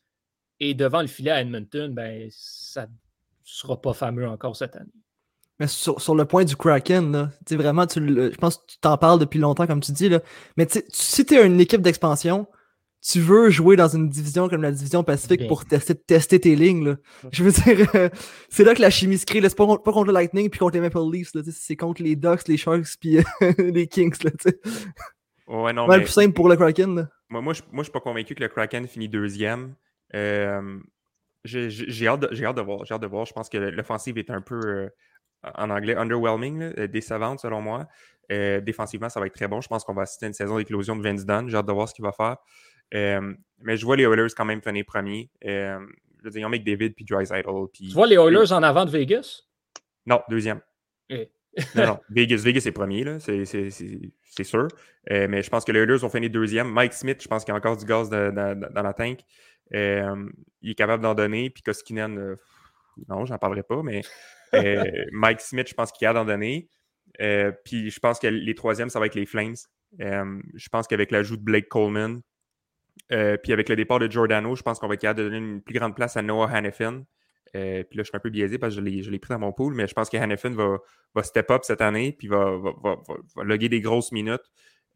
Et 0.59 0.75
devant 0.75 1.01
le 1.01 1.07
filet 1.07 1.31
à 1.31 1.41
Edmonton, 1.41 1.95
ben, 1.95 2.29
ça 2.31 2.83
ne 2.83 2.93
sera 3.45 3.81
pas 3.81 3.95
fameux 3.95 4.29
encore 4.29 4.57
cette 4.57 4.77
année. 4.77 4.91
Mais 5.59 5.67
sur, 5.67 6.15
le 6.15 6.25
point 6.25 6.45
du 6.45 6.57
Kraken, 6.57 7.13
là, 7.13 7.31
vraiment, 7.51 7.87
tu 7.87 8.01
je 8.01 8.37
pense 8.37 8.57
que 8.57 8.63
tu 8.67 8.79
t'en 8.79 8.97
parles 8.97 9.19
depuis 9.19 9.39
longtemps, 9.39 9.67
comme 9.67 9.81
tu 9.81 9.93
dis, 9.93 10.09
là. 10.09 10.21
mais 10.57 10.67
si 10.89 11.25
tu 11.27 11.35
es 11.35 11.47
une 11.47 11.61
équipe 11.61 11.83
d'expansion, 11.83 12.47
tu 13.03 13.21
veux 13.21 13.49
jouer 13.51 13.77
dans 13.77 13.89
une 13.89 14.09
division 14.09 14.49
comme 14.49 14.63
la 14.63 14.73
division 14.73 15.03
Pacifique 15.03 15.41
Bien. 15.41 15.49
pour 15.49 15.65
tester, 15.65 15.95
tester 15.95 16.39
tes 16.41 16.55
lignes. 16.55 16.85
Là. 16.85 16.97
Je 17.33 17.43
veux 17.45 17.51
dire, 17.53 17.89
euh, 17.95 18.09
c'est 18.51 18.63
là 18.65 18.75
que 18.75 18.81
la 18.83 18.91
chimie 18.91 19.17
se 19.19 19.25
crée. 19.27 19.41
C'est 19.41 19.57
pas, 19.57 19.65
contre- 19.67 19.83
pas 19.83 19.93
contre 19.93 20.09
le 20.09 20.13
Lightning 20.13 20.51
puis 20.51 20.59
contre 20.59 20.75
les 20.75 20.81
Maple 20.81 20.99
Leafs. 21.11 21.33
C'est 21.53 21.77
contre 21.77 22.03
les 22.03 22.15
Ducks, 22.17 22.47
les 22.49 22.57
Sharks 22.59 22.97
puis 23.01 23.19
euh, 23.19 23.23
les 23.59 23.87
Kings. 23.87 24.15
Là. 24.23 24.31
Ouais, 25.49 25.73
non, 25.73 25.87
Ouais, 25.87 25.95
le 25.97 26.01
mais 26.01 26.05
plus 26.05 26.13
simple 26.13 26.33
pour 26.35 26.49
le 26.49 26.57
Kraken. 26.57 26.95
là. 26.95 27.09
moi, 27.29 27.41
moi, 27.41 27.53
je 27.55 27.63
ne 27.73 27.83
suis 27.83 27.93
pas 27.93 28.01
convaincu 28.01 28.35
que 28.35 28.43
le 28.43 28.49
Kraken 28.49 28.87
finit 28.87 29.09
deuxième. 29.09 29.75
Euh, 30.15 30.79
j'ai 31.45 31.71
j'ai 31.71 32.07
hâte, 32.07 32.21
de- 32.21 32.29
j'ai 32.33 32.45
hâte 32.45 32.57
de 32.57 32.63
voir. 32.63 32.85
J'ai 32.85 32.95
hâte 32.95 33.03
de 33.03 33.07
voir. 33.07 33.25
Je 33.25 33.33
pense 33.33 33.49
que 33.49 33.57
l'offensive 33.59 34.19
est 34.19 34.31
un 34.31 34.43
peu, 34.43 34.61
euh, 34.65 34.89
en 35.57 35.71
anglais, 35.71 35.97
underwhelming, 35.97 36.59
là, 36.77 36.87
décevante 36.87 37.41
selon 37.41 37.63
moi. 37.63 37.89
Euh, 38.31 38.61
défensivement, 38.61 39.09
ça 39.09 39.19
va 39.21 39.27
être 39.27 39.35
très 39.35 39.49
bon. 39.49 39.61
Je 39.61 39.69
pense 39.69 39.83
qu'on 39.85 39.95
va 39.95 40.03
assister 40.03 40.27
à 40.27 40.29
une 40.29 40.35
saison 40.35 40.57
d'éclosion 40.59 40.95
de 40.97 41.03
Vince 41.03 41.25
Dunn. 41.25 41.49
J'ai 41.49 41.57
hâte 41.57 41.67
de 41.67 41.73
voir 41.73 41.89
ce 41.89 41.95
qu'il 41.95 42.05
va 42.05 42.13
faire. 42.13 42.37
Euh, 42.95 43.35
mais 43.61 43.77
je 43.77 43.85
vois 43.85 43.97
les 43.97 44.05
Oilers 44.05 44.33
quand 44.37 44.45
même 44.45 44.63
finir 44.63 44.85
premier. 44.87 45.31
Euh, 45.45 45.79
je 46.19 46.25
veux 46.25 46.31
dire, 46.31 46.41
ils 46.41 46.45
ont 46.45 46.49
McDavid 46.51 46.91
puis 46.91 47.05
Drysdale. 47.05 47.45
Puis... 47.73 47.89
Tu 47.89 47.95
vois 47.95 48.07
les 48.07 48.17
Oilers 48.17 48.53
en 48.53 48.63
avant 48.63 48.85
de 48.85 48.91
Vegas? 48.91 49.43
Non, 50.07 50.21
deuxième. 50.29 50.61
Eh. 51.09 51.31
non, 51.75 51.87
non. 51.87 51.99
Vegas, 52.11 52.43
Vegas 52.45 52.63
est 52.67 52.73
premier, 52.73 53.05
là. 53.05 53.19
C'est, 53.21 53.45
c'est- 53.45 53.71
c'est- 53.71 54.13
c'est 54.23 54.45
sûr. 54.45 54.69
Euh, 55.11 55.27
mais 55.29 55.43
je 55.43 55.51
pense 55.51 55.65
que 55.65 55.73
les 55.73 55.81
Oilers 55.81 55.97
vont 55.99 56.09
finir 56.09 56.31
deuxième. 56.31 56.71
Mike 56.71 56.93
Smith, 56.93 57.21
je 57.23 57.27
pense 57.29 57.45
qu'il 57.45 57.53
y 57.53 57.55
a 57.55 57.59
encore 57.59 57.77
du 57.77 57.85
gaz 57.85 58.09
de- 58.09 58.31
de- 58.31 58.73
dans 58.73 58.83
la 58.83 58.93
tank. 58.95 59.21
Euh, 59.75 60.29
il 60.63 60.71
est 60.71 60.75
capable 60.75 61.03
d'en 61.03 61.15
donner. 61.15 61.51
Puis 61.51 61.63
Koskinen, 61.63 62.17
euh, 62.19 62.37
non, 63.09 63.25
j'en 63.27 63.39
parlerai 63.39 63.63
pas, 63.65 63.83
mais 63.83 64.03
Mike 65.13 65.41
Smith, 65.41 65.69
je 65.69 65.75
pense 65.75 65.91
qu'il 65.93 66.07
a 66.07 66.13
d'en 66.13 66.25
donner. 66.25 66.69
Puis 67.65 67.91
je 67.91 67.99
pense 68.01 68.19
que 68.19 68.27
les 68.29 68.55
troisièmes, 68.55 68.89
ça 68.91 69.01
va 69.01 69.07
être 69.07 69.15
les 69.15 69.27
Flames. 69.27 69.57
Je 69.99 70.69
pense 70.71 70.87
qu'avec 70.87 71.11
l'ajout 71.11 71.37
de 71.37 71.43
Blake 71.43 71.69
Coleman, 71.69 72.21
euh, 73.13 73.37
puis 73.37 73.53
avec 73.53 73.69
le 73.69 73.77
départ 73.77 73.99
de 73.99 74.11
Giordano, 74.11 74.55
je 74.55 74.63
pense 74.63 74.79
qu'on 74.79 74.89
va 74.89 74.95
être 74.95 75.01
capable 75.01 75.21
de 75.21 75.25
donner 75.25 75.39
une 75.39 75.63
plus 75.63 75.75
grande 75.79 75.95
place 75.97 76.17
à 76.17 76.23
Noah 76.23 76.49
Hannafin. 76.51 77.05
Euh, 77.57 77.83
puis 77.83 77.97
là, 77.97 78.05
je 78.05 78.09
suis 78.09 78.17
un 78.17 78.21
peu 78.21 78.31
biaisé 78.31 78.59
parce 78.59 78.77
que 78.77 78.81
je 78.81 79.11
l'ai, 79.11 79.19
pris 79.19 79.33
dans 79.35 79.41
mon 79.41 79.53
pool, 79.53 79.75
mais 79.75 79.89
je 79.89 79.95
pense 79.95 80.09
que 80.09 80.17
Hannafin 80.17 80.51
va, 80.51 80.79
va 81.15 81.23
step 81.25 81.51
up 81.51 81.63
cette 81.65 81.81
année, 81.81 82.13
puis 82.13 82.29
va, 82.29 82.57
va, 82.57 82.71
va, 82.83 82.97
va- 83.37 83.45
loguer 83.45 83.69
des 83.69 83.81
grosses 83.81 84.13
minutes. 84.13 84.45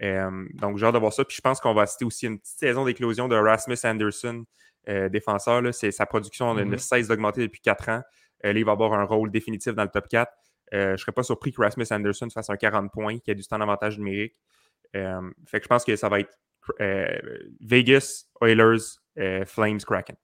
Euh, 0.02 0.44
donc, 0.54 0.78
j'ai 0.78 0.86
hâte 0.86 0.94
de 0.94 0.98
voir 1.00 1.12
ça. 1.12 1.24
Puis 1.24 1.36
je 1.36 1.40
pense 1.40 1.60
qu'on 1.60 1.74
va 1.74 1.82
assister 1.82 2.04
aussi 2.04 2.26
à 2.26 2.28
une 2.30 2.38
petite 2.38 2.58
saison 2.58 2.84
d'éclosion 2.84 3.26
de 3.28 3.36
Rasmus 3.36 3.76
Anderson, 3.84 4.44
défenseur. 5.10 5.62
Là. 5.62 5.72
Sa 5.72 6.06
production 6.06 6.54
ne 6.54 6.62
Mhm. 6.64 6.78
cesse 6.78 7.08
d'augmenter 7.08 7.40
depuis 7.40 7.60
4 7.60 7.88
ans. 7.88 8.02
Là, 8.42 8.52
il 8.52 8.64
va 8.64 8.72
avoir 8.72 8.92
un 8.92 9.04
rôle 9.04 9.30
définitif 9.30 9.74
dans 9.74 9.82
le 9.84 9.88
top 9.88 10.08
4. 10.08 10.30
Euh, 10.74 10.88
je 10.88 10.92
ne 10.92 10.96
serais 10.98 11.12
pas 11.12 11.22
surpris 11.22 11.52
que 11.52 11.60
Rasmus 11.62 11.86
Anderson 11.90 12.28
fasse 12.30 12.50
un 12.50 12.56
40 12.56 12.92
points, 12.92 13.18
qu'il 13.18 13.32
ait 13.32 13.34
du 13.34 13.44
temps 13.44 13.58
d'avantage 13.58 13.98
numérique. 13.98 14.34
Fait 14.92 15.58
que 15.58 15.62
je 15.62 15.68
pense 15.68 15.84
que 15.84 15.96
ça 15.96 16.08
va 16.08 16.20
être 16.20 16.30
Vegas, 17.60 18.26
Oilers, 18.40 18.98
euh, 19.18 19.44
Flames, 19.44 19.78
Kraken. 19.78 20.16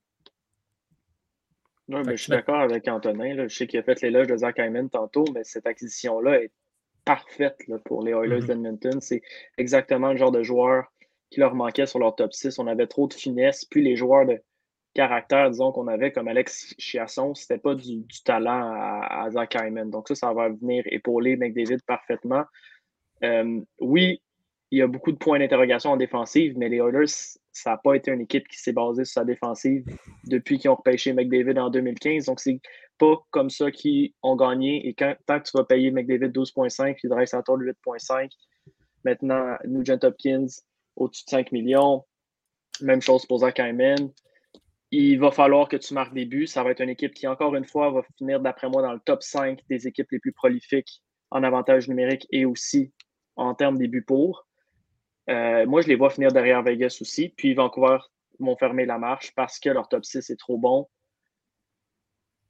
Oui, 1.89 2.01
mais 2.07 2.17
je 2.17 2.23
suis 2.23 2.31
d'accord 2.31 2.61
avec 2.61 2.87
Antonin. 2.89 3.35
là. 3.35 3.49
Je 3.49 3.55
sais 3.57 3.67
qu'il 3.67 3.79
a 3.81 3.83
fait 3.83 4.01
l'éloge 4.03 4.29
de 4.29 4.37
Zach 4.37 4.57
Hyman 4.59 4.89
tantôt, 4.89 5.25
mais 5.35 5.43
cette 5.43 5.67
acquisition-là 5.67 6.43
est 6.43 6.53
parfaite 7.05 7.57
là, 7.67 7.79
pour 7.85 8.03
les 8.05 8.13
Oilers 8.13 8.41
Mhm. 8.43 8.47
d'Edmonton. 8.47 9.01
C'est 9.01 9.23
exactement 9.59 10.13
le 10.13 10.17
genre 10.17 10.31
de 10.31 10.43
joueur 10.45 10.85
qui 11.31 11.41
leur 11.41 11.55
manquait 11.55 11.87
sur 11.87 11.99
leur 11.99 12.15
top 12.15 12.33
6. 12.33 12.59
On 12.59 12.67
avait 12.69 12.87
trop 12.87 13.09
de 13.09 13.15
finesse. 13.15 13.65
Puis 13.65 13.83
les 13.83 13.97
joueurs 13.97 14.27
de 14.27 14.41
caractère, 14.95 15.51
disons, 15.51 15.73
qu'on 15.73 15.89
avait, 15.89 16.13
comme 16.13 16.29
Alex 16.29 16.75
Chiasson, 16.79 17.35
c'était 17.35 17.59
pas 17.59 17.75
du, 17.75 17.97
du 17.99 18.23
talent 18.23 18.73
à, 18.73 19.25
à 19.25 19.31
Zach 19.31 19.57
Hyman. 19.57 19.91
Donc 19.91 20.07
ça, 20.09 20.15
ça 20.15 20.33
va 20.33 20.49
venir 20.49 20.85
épauler 20.87 21.37
McDavid 21.37 21.79
parfaitement. 21.87 22.45
Euh, 23.25 23.61
oui, 23.81 24.21
il 24.71 24.79
y 24.79 24.83
a 24.83 24.87
beaucoup 24.87 25.11
de 25.11 25.17
points 25.17 25.39
d'interrogation 25.39 25.91
en 25.91 25.97
défensive, 25.97 26.57
mais 26.57 26.69
les 26.69 26.77
Oilers, 26.77 27.07
ça 27.53 27.71
n'a 27.71 27.77
pas 27.77 27.95
été 27.95 28.13
une 28.13 28.21
équipe 28.21 28.47
qui 28.47 28.57
s'est 28.57 28.73
basée 28.73 29.05
sur 29.05 29.15
sa 29.15 29.25
défensive 29.25 29.85
depuis 30.27 30.59
qu'ils 30.59 30.71
ont 30.71 30.77
repêché 30.77 31.13
McDavid 31.13 31.59
en 31.59 31.71
2015. 31.71 32.27
Donc, 32.27 32.39
c'est 32.39 32.61
pas 32.97 33.17
comme 33.31 33.51
ça 33.51 33.73
qu'ils 33.73 34.13
ont 34.23 34.37
gagné. 34.37 34.89
Et 34.89 34.95
tant 34.95 35.15
que 35.15 35.43
tu 35.43 35.57
vas 35.57 35.65
payer 35.65 35.91
McDavid 35.91 36.29
12,5 36.29 36.95
puis 36.95 37.09
Dreisaitl 37.09 37.51
8,5, 37.51 38.31
maintenant 39.05 39.57
Nugent 39.67 40.05
Hopkins 40.05 40.47
au-dessus 40.95 41.25
de 41.25 41.31
5 41.31 41.51
millions, 41.51 42.05
même 42.81 43.03
chose 43.03 43.27
pour 43.27 43.39
Zach 43.39 43.59
Hyman. 43.59 44.13
Il 44.93 45.19
va 45.19 45.33
falloir 45.33 45.69
que 45.69 45.77
tu 45.77 45.95
marques 45.95 46.15
des 46.15 46.27
buts. 46.27 46.47
Ça 46.47 46.63
va 46.63 46.71
être 46.71 46.81
une 46.81 46.91
équipe 46.91 47.15
qui, 47.15 47.27
encore 47.27 47.55
une 47.57 47.65
fois, 47.65 47.91
va 47.91 48.03
finir, 48.19 48.41
d'après 48.41 48.69
moi, 48.69 48.83
dans 48.83 48.93
le 48.93 49.01
top 49.01 49.23
5 49.23 49.61
des 49.69 49.89
équipes 49.89 50.11
les 50.13 50.19
plus 50.21 50.33
prolifiques 50.33 51.03
en 51.31 51.43
avantage 51.43 51.89
numérique 51.89 52.27
et 52.31 52.45
aussi 52.45 52.93
en 53.37 53.55
termes 53.55 53.79
des 53.79 53.89
buts 53.89 54.05
pour. 54.05 54.47
Euh, 55.29 55.67
moi, 55.67 55.83
je 55.83 55.89
les 55.89 55.97
vois 55.97 56.11
finir 56.11 56.33
derrière 56.33 56.63
Vegas 56.63 56.99
aussi. 57.01 57.29
Puis 57.29 57.55
Vancouver 57.55 57.99
vont 58.39 58.57
fermer 58.57 58.87
la 58.87 58.99
marche 58.99 59.35
parce 59.35 59.59
que 59.59 59.69
leur 59.69 59.89
top 59.89 60.05
6 60.05 60.31
est 60.31 60.37
trop 60.37 60.59
bon. 60.59 60.89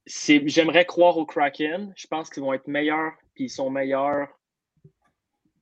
J'aimerais 0.05 0.85
croire 0.85 1.17
au 1.17 1.25
Kraken. 1.25 1.93
Je 1.95 2.07
pense 2.07 2.29
qu'ils 2.29 2.43
vont 2.43 2.53
être 2.53 2.67
meilleurs, 2.67 3.13
puis 3.35 3.45
ils 3.45 3.49
sont 3.49 3.69
meilleurs 3.69 4.29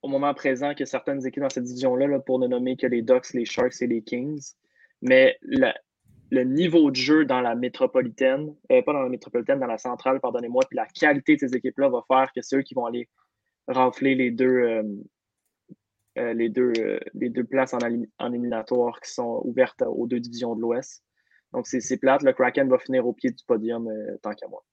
au 0.02 0.08
moment 0.08 0.34
présent 0.34 0.74
que 0.74 0.86
certaines 0.86 1.26
équipes 1.26 1.44
dans 1.44 1.50
cette 1.50 1.66
division-là, 1.66 2.08
là, 2.08 2.20
pour 2.20 2.40
ne 2.40 2.48
nommer 2.48 2.78
que 2.78 2.88
les 2.88 3.02
Ducks, 3.02 3.34
les 3.34 3.46
Sharks 3.46 3.82
et 3.82 3.88
les 3.88 4.02
Kings. 4.02 4.54
Mais 5.02 5.38
le, 5.42 6.44
niveau 6.44 6.90
de 6.90 6.96
jeu 6.96 7.26
dans 7.26 7.42
la 7.42 7.56
métropolitaine, 7.56 8.56
euh, 8.72 8.82
pas 8.82 8.94
dans 8.94 9.02
la 9.02 9.10
métropolitaine, 9.10 9.60
dans 9.60 9.68
la 9.68 9.78
centrale, 9.78 10.22
pardonnez-moi, 10.22 10.64
puis 10.70 10.78
la 10.78 10.86
qualité 10.86 11.36
de 11.36 11.40
ces 11.40 11.56
équipes-là 11.56 11.90
va 11.90 12.04
faire 12.08 12.32
que 12.34 12.42
c'est 12.42 12.58
eux 12.58 12.62
qui 12.62 12.76
vont 12.76 12.86
aller 12.86 13.10
rafler 13.68 14.16
les 14.16 14.32
deux, 14.32 14.46
euh, 14.46 14.84
les 16.34 16.50
deux, 16.50 16.74
euh, 16.78 17.00
les 17.14 17.30
deux 17.30 17.44
places 17.44 17.74
en, 17.74 17.80
éliminatoire 18.28 19.00
qui 19.02 19.12
sont 19.12 19.42
ouvertes 19.46 19.84
aux 19.88 20.08
deux 20.08 20.20
divisions 20.20 20.56
de 20.56 20.62
l'Ouest. 20.62 21.04
Donc, 21.54 21.66
c'est 21.68 21.98
plate. 21.98 22.22
Le 22.24 22.34
Kraken 22.34 22.70
va 22.70 22.78
finir 22.78 23.08
au 23.08 23.14
pied 23.14 23.32
du 23.32 23.44
podium 23.44 23.88
euh, 23.88 24.18
tant 24.22 24.34
qu'à 24.34 24.48
moi. 24.48 24.64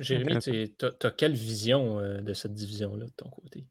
Jérémy, 0.00 0.38
tu 0.40 1.06
as, 1.06 1.10
quelle 1.10 1.34
vision 1.34 2.00
euh, 2.00 2.20
de 2.20 2.34
cette 2.34 2.54
division-là 2.54 3.06
de 3.06 3.12
ton 3.16 3.28
côté? 3.30 3.64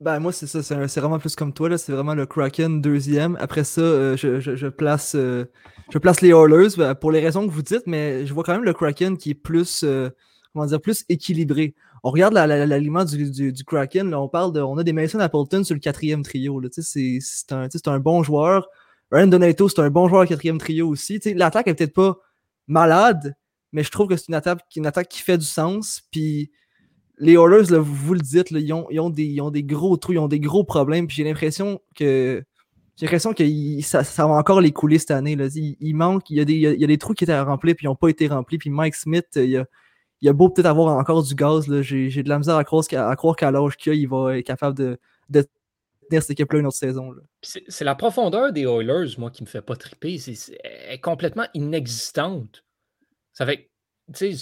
Ben, 0.00 0.20
moi, 0.20 0.32
c'est 0.32 0.46
ça. 0.46 0.62
C'est 0.62 1.00
vraiment 1.00 1.18
plus 1.18 1.34
comme 1.34 1.52
toi. 1.52 1.68
là, 1.68 1.78
C'est 1.78 1.92
vraiment 1.92 2.14
le 2.14 2.26
Kraken 2.26 2.80
deuxième. 2.80 3.36
Après 3.40 3.64
ça, 3.64 3.80
euh, 3.80 4.16
je, 4.16 4.38
je- 4.40 4.54
je 4.54 4.66
place, 4.68 5.14
euh, 5.16 5.46
je 5.90 5.98
place 5.98 6.20
les 6.20 6.28
Oilers 6.28 6.76
ben, 6.76 6.94
pour 6.94 7.10
les 7.10 7.20
raisons 7.20 7.46
que 7.46 7.52
vous 7.52 7.62
dites, 7.62 7.86
mais 7.86 8.24
je 8.24 8.32
vois 8.32 8.44
quand 8.44 8.52
même 8.52 8.64
le 8.64 8.74
Kraken 8.74 9.16
qui 9.18 9.30
est 9.30 9.34
plus, 9.34 9.82
euh, 9.82 10.08
comment 10.52 10.66
dire, 10.66 10.80
plus 10.80 11.04
équilibré. 11.08 11.74
On 12.02 12.10
regarde 12.10 12.34
la- 12.34 12.46
la- 12.46 12.66
l'aliment 12.66 13.04
du, 13.04 13.52
Kraken. 13.66 14.14
On 14.14 14.28
parle 14.28 14.52
de, 14.52 14.60
on 14.60 14.78
a 14.78 14.84
des 14.84 14.92
Mason 14.92 15.18
Appleton 15.20 15.64
sur 15.64 15.74
le 15.74 15.80
quatrième 15.80 16.22
trio. 16.22 16.60
C'est 16.70 17.20
un, 17.50 17.68
un 17.86 17.98
bon 17.98 18.22
joueur. 18.22 18.68
Ryan 19.10 19.26
Donato, 19.26 19.68
c'est 19.68 19.80
un 19.80 19.90
bon 19.90 20.08
joueur 20.08 20.22
au 20.22 20.26
quatrième 20.26 20.58
trio 20.58 20.88
aussi. 20.88 21.18
L'attaque 21.34 21.68
est 21.68 21.74
peut-être 21.74 21.94
pas 21.94 22.18
malade, 22.66 23.34
mais 23.72 23.82
je 23.82 23.90
trouve 23.90 24.08
que 24.08 24.16
c'est 24.16 24.28
une 24.28 24.34
attaque, 24.34 25.08
qui 25.08 25.22
fait 25.22 25.38
du 25.38 25.46
sens. 25.46 26.02
Puis 26.10 26.50
les 27.18 27.32
Oilers, 27.34 27.78
vous, 27.78 28.14
le 28.14 28.20
dites, 28.20 28.50
là, 28.50 28.60
ils, 28.60 28.72
ont, 29.00 29.10
des, 29.10 29.62
gros 29.64 29.96
trous, 29.96 30.12
ils 30.12 30.18
ont 30.18 30.28
des 30.28 30.40
gros 30.40 30.64
problèmes. 30.64 31.06
Puis 31.06 31.16
j'ai 31.16 31.24
l'impression 31.24 31.80
que 31.96 32.42
j'ai 32.96 33.06
l'impression 33.06 33.32
que 33.32 33.44
ça, 33.82 34.02
va 34.26 34.34
encore 34.34 34.60
les 34.60 34.72
couler 34.72 34.98
cette 34.98 35.12
année. 35.12 35.36
Là. 35.36 35.46
Il, 35.54 35.76
il 35.80 35.94
manque, 35.94 36.28
il 36.30 36.36
y, 36.36 36.40
a 36.40 36.44
des, 36.44 36.54
il 36.54 36.80
y 36.80 36.84
a- 36.84 36.86
des 36.86 36.98
trous 36.98 37.14
qui 37.14 37.24
étaient 37.24 37.32
à 37.32 37.44
remplir 37.44 37.76
puis 37.76 37.84
ils 37.84 37.88
n'ont 37.88 37.94
pas 37.94 38.08
été 38.08 38.26
remplis. 38.26 38.58
Puis 38.58 38.70
Mike 38.70 38.96
Smith, 38.96 39.26
il 39.36 39.50
y 39.50 39.56
a, 39.56 39.66
il 40.20 40.28
a 40.28 40.32
beau 40.32 40.48
peut-être 40.48 40.66
avoir 40.66 40.96
encore 40.96 41.22
du 41.22 41.34
gaz. 41.34 41.66
J'ai 41.82 42.22
de 42.22 42.28
la 42.28 42.38
misère 42.38 42.56
à 42.56 42.64
croire, 42.64 42.86
qu'à- 42.86 43.50
l'âge 43.50 43.76
qu'il 43.76 43.94
il 43.94 44.08
va 44.08 44.38
être 44.38 44.46
capable 44.46 44.76
de, 44.76 44.98
tenir 46.08 46.22
cette 46.22 46.30
équipe-là 46.30 46.60
une 46.60 46.66
autre 46.66 46.76
saison. 46.76 47.14
C'est 47.42 47.84
la 47.84 47.94
profondeur 47.94 48.52
des 48.52 48.62
Oilers, 48.62 49.14
moi, 49.18 49.30
qui 49.30 49.42
me 49.42 49.48
fait 49.48 49.62
pas 49.62 49.76
triper. 49.76 50.18
C'est 50.18 50.58
est 50.64 51.00
complètement 51.00 51.46
inexistante. 51.54 52.64
Ça 53.32 53.46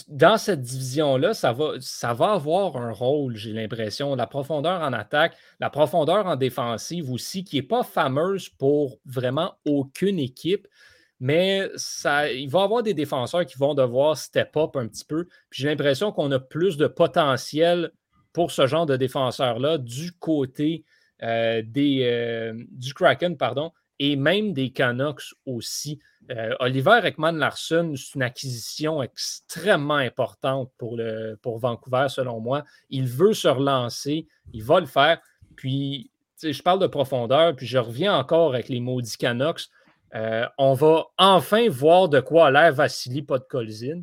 dans 0.09 0.39
cette 0.39 0.62
division-là, 0.62 1.35
ça 1.35 1.53
va, 1.53 1.73
ça 1.81 2.15
va 2.15 2.33
avoir 2.33 2.77
un 2.77 2.93
rôle, 2.93 3.37
j'ai 3.37 3.53
l'impression. 3.53 4.15
La 4.15 4.29
profondeur 4.29 4.81
en 4.81 4.93
attaque, 4.93 5.37
la 5.59 5.71
profondeur 5.71 6.27
en 6.27 6.37
défensive 6.37 7.11
aussi, 7.11 7.43
qui 7.43 7.57
n'est 7.57 7.62
pas 7.62 7.83
fameuse 7.83 8.49
pour 8.49 9.01
vraiment 9.05 9.55
aucune 9.65 10.21
équipe. 10.21 10.69
Mais 11.18 11.68
ça, 11.76 12.31
il 12.31 12.48
va 12.50 12.61
y 12.61 12.64
avoir 12.64 12.83
des 12.83 12.94
défenseurs 12.94 13.46
qui 13.46 13.57
vont 13.59 13.74
devoir 13.74 14.18
step 14.18 14.57
up 14.57 14.76
un 14.76 14.87
petit 14.87 15.05
peu. 15.05 15.24
Puis 15.50 15.62
j'ai 15.62 15.68
l'impression 15.68 16.12
qu'on 16.12 16.31
a 16.33 16.38
plus 16.38 16.76
de 16.76 16.87
potentiel 16.87 17.90
pour 18.33 18.50
ce 18.50 18.66
genre 18.66 18.85
de 18.85 18.96
défenseurs-là 18.96 19.79
du 19.79 20.12
côté 20.12 20.85
euh, 21.22 21.62
des, 21.64 22.02
euh, 22.02 22.52
du 22.70 22.92
Kraken, 22.92 23.38
pardon, 23.38 23.72
et 23.98 24.16
même 24.16 24.52
des 24.52 24.70
Canucks 24.70 25.35
aussi. 25.46 25.98
Euh, 26.31 26.55
Oliver 26.61 27.00
Ekman 27.02 27.38
Larson, 27.38 27.94
c'est 27.96 28.14
une 28.14 28.22
acquisition 28.22 29.02
extrêmement 29.02 29.94
importante 29.94 30.70
pour, 30.76 30.96
le, 30.96 31.38
pour 31.40 31.59
Vancouver, 31.59 32.09
selon 32.11 32.40
moi. 32.40 32.64
Il 32.90 33.07
veut 33.07 33.33
se 33.33 33.48
relancer, 33.48 34.26
il 34.52 34.62
va 34.62 34.81
le 34.81 34.87
faire. 34.87 35.18
Puis, 35.57 36.11
je 36.42 36.61
parle 36.61 36.81
de 36.81 36.87
profondeur, 36.87 37.57
puis 37.57 37.66
je 37.66 37.79
reviens 37.79 38.14
encore 38.14 38.52
avec 38.52 38.68
les 38.68 38.81
maudits 38.81 39.16
Canucks. 39.16 39.70
Euh, 40.16 40.46
on 40.57 40.72
va 40.72 41.05
enfin 41.18 41.68
voir 41.68 42.09
de 42.09 42.20
quoi 42.20 42.46
a 42.46 42.50
l'air 42.50 42.72
Vassili 42.72 43.22
Podkolzin. 43.22 44.02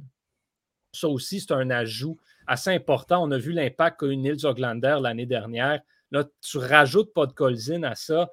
Ça 0.93 1.07
aussi, 1.07 1.39
c'est 1.41 1.53
un 1.53 1.71
ajout 1.71 2.19
assez 2.45 2.69
important. 2.69 3.23
On 3.23 3.31
a 3.31 3.37
vu 3.37 3.51
l'impact 3.51 3.99
qu'a 3.99 4.05
eu 4.05 4.15
Nils 4.15 4.45
Oglander 4.45 4.97
l'année 5.01 5.25
dernière. 5.25 5.81
Là, 6.11 6.23
tu 6.41 6.59
rajoutes 6.59 7.11
Podkolzin 7.13 7.81
à 7.83 7.95
ça. 7.95 8.29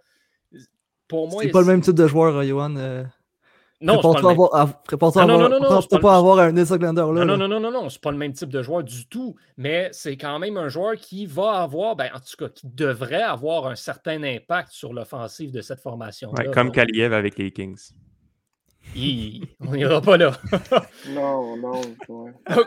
Pour 1.08 1.28
moi, 1.28 1.42
C'est 1.42 1.50
pas 1.50 1.60
le 1.62 1.66
même 1.66 1.80
type 1.80 1.94
de 1.94 2.06
joueur, 2.06 2.36
euh, 2.36 2.44
Johan. 2.44 2.76
euh, 2.76 3.04
Non, 3.82 3.94
Prépare-toi 3.94 4.20
le 4.20 4.22
même. 4.22 4.28
à 4.28 4.30
avoir- 4.32 4.54
à- 4.54 4.66
prépare-toi 4.84 5.22
à 5.22 5.26
Non, 5.26 5.32
non, 5.38 5.44
avoir- 5.44 5.50
non, 5.50 5.56
non, 5.56 5.60
prépare-toi 5.62 5.88
c'est 5.90 5.96
pas 5.96 6.02
pas 6.02 6.10
à 6.10 6.12
le- 6.12 6.18
avoir 6.18 6.38
un 6.40 6.52
Nils 6.52 6.72
Oglander 6.72 7.00
là. 7.00 7.06
Non, 7.06 7.12
là. 7.12 7.24
non, 7.24 7.36
non, 7.38 7.48
non, 7.48 7.60
non, 7.60 7.70
non, 7.82 7.88
c'est 7.88 8.00
pas 8.02 8.10
le 8.10 8.18
même 8.18 8.32
type 8.34 8.50
de 8.50 8.62
joueur 8.62 8.84
du 8.84 9.06
tout, 9.08 9.36
mais 9.56 9.88
c'est 9.92 10.16
quand 10.18 10.38
même 10.38 10.56
un 10.58 10.68
joueur 10.68 10.96
qui 10.96 11.24
va 11.24 11.52
avoir, 11.62 11.96
ben, 11.96 12.10
en 12.14 12.18
tout 12.18 12.36
cas, 12.38 12.48
qui 12.50 12.66
devrait 12.66 13.22
avoir 13.22 13.66
un 13.68 13.76
certain 13.76 14.22
impact 14.22 14.72
sur 14.72 14.92
l'offensive 14.92 15.50
de 15.50 15.62
cette 15.62 15.80
formation-là. 15.80 16.44
Ouais, 16.46 16.50
comme 16.52 16.66
Donc, 16.66 16.74
Kaliev 16.74 17.14
avec 17.14 17.38
les 17.38 17.50
Kings. 17.52 17.78
hi, 18.94 19.42
on 19.66 19.72
n'ira 19.74 20.00
pas 20.02 20.18
là. 20.18 20.32
Non, 21.08 21.56
non. 21.56 21.80
ouais. 22.08 22.32
Donc, 22.50 22.66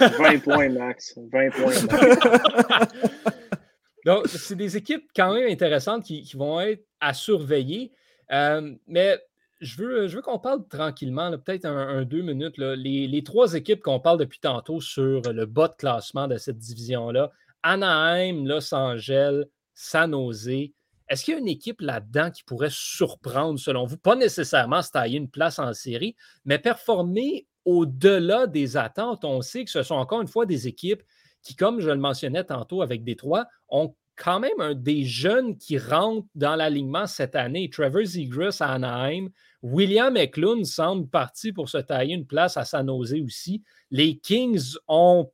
20 0.00 0.38
points 0.42 0.68
max. 0.68 1.14
20 1.32 1.50
points 1.50 1.72
max. 1.90 2.96
Donc, 4.04 4.26
c'est 4.28 4.54
des 4.54 4.76
équipes 4.76 5.08
quand 5.16 5.32
même 5.34 5.50
intéressantes 5.50 6.04
qui, 6.04 6.22
qui 6.22 6.36
vont 6.36 6.60
être 6.60 6.84
à 7.00 7.12
surveiller. 7.12 7.90
Euh, 8.32 8.72
mais 8.86 9.18
je 9.60 9.82
veux, 9.82 10.22
qu'on 10.22 10.38
parle 10.38 10.66
tranquillement, 10.68 11.30
peut-être 11.38 11.64
un, 11.64 12.04
deux 12.04 12.22
minutes. 12.22 12.58
les 12.58 13.22
trois 13.24 13.54
équipes 13.54 13.82
qu'on 13.82 14.00
parle 14.00 14.18
depuis 14.18 14.38
tantôt 14.38 14.80
sur 14.80 15.22
le 15.22 15.46
bas 15.46 15.68
de 15.68 15.74
classement 15.74 16.28
de 16.28 16.36
cette 16.36 16.58
division-là, 16.58 17.30
Anaheim, 17.62 18.46
Los 18.46 18.74
Angeles, 18.74 19.44
San 19.74 20.12
Jose. 20.12 20.70
Est-ce 21.08 21.24
qu'il 21.24 21.34
y 21.34 21.36
a 21.36 21.40
une 21.40 21.48
équipe 21.48 21.80
là-dedans 21.80 22.30
qui 22.30 22.42
pourrait 22.44 22.70
surprendre, 22.70 23.58
selon 23.58 23.86
vous? 23.86 23.96
Pas 23.96 24.16
nécessairement 24.16 24.82
se 24.82 24.90
tailler 24.90 25.18
une 25.18 25.30
place 25.30 25.58
en 25.58 25.72
série, 25.72 26.16
mais 26.44 26.58
performer 26.58 27.46
au-delà 27.64 28.46
des 28.46 28.76
attentes. 28.76 29.24
On 29.24 29.42
sait 29.42 29.64
que 29.64 29.70
ce 29.70 29.82
sont 29.82 29.94
encore 29.94 30.20
une 30.20 30.28
fois 30.28 30.46
des 30.46 30.66
équipes 30.68 31.02
qui, 31.42 31.54
comme 31.54 31.80
je 31.80 31.90
le 31.90 31.98
mentionnais 31.98 32.44
tantôt 32.44 32.82
avec 32.82 33.04
Détroit, 33.04 33.46
ont 33.68 33.94
quand 34.16 34.40
même 34.40 34.60
un, 34.60 34.74
des 34.74 35.04
jeunes 35.04 35.56
qui 35.56 35.78
rentrent 35.78 36.26
dans 36.34 36.56
l'alignement 36.56 37.06
cette 37.06 37.36
année. 37.36 37.70
Trevor 37.70 38.04
Zegras 38.04 38.58
à 38.60 38.72
Anaheim, 38.72 39.28
William 39.62 40.16
Eklund 40.16 40.64
semble 40.64 41.08
parti 41.08 41.52
pour 41.52 41.68
se 41.68 41.78
tailler 41.78 42.14
une 42.14 42.26
place 42.26 42.56
à 42.56 42.64
San 42.64 42.86
Jose 42.86 43.14
aussi. 43.24 43.62
Les 43.90 44.18
Kings 44.18 44.76
ont 44.88 45.30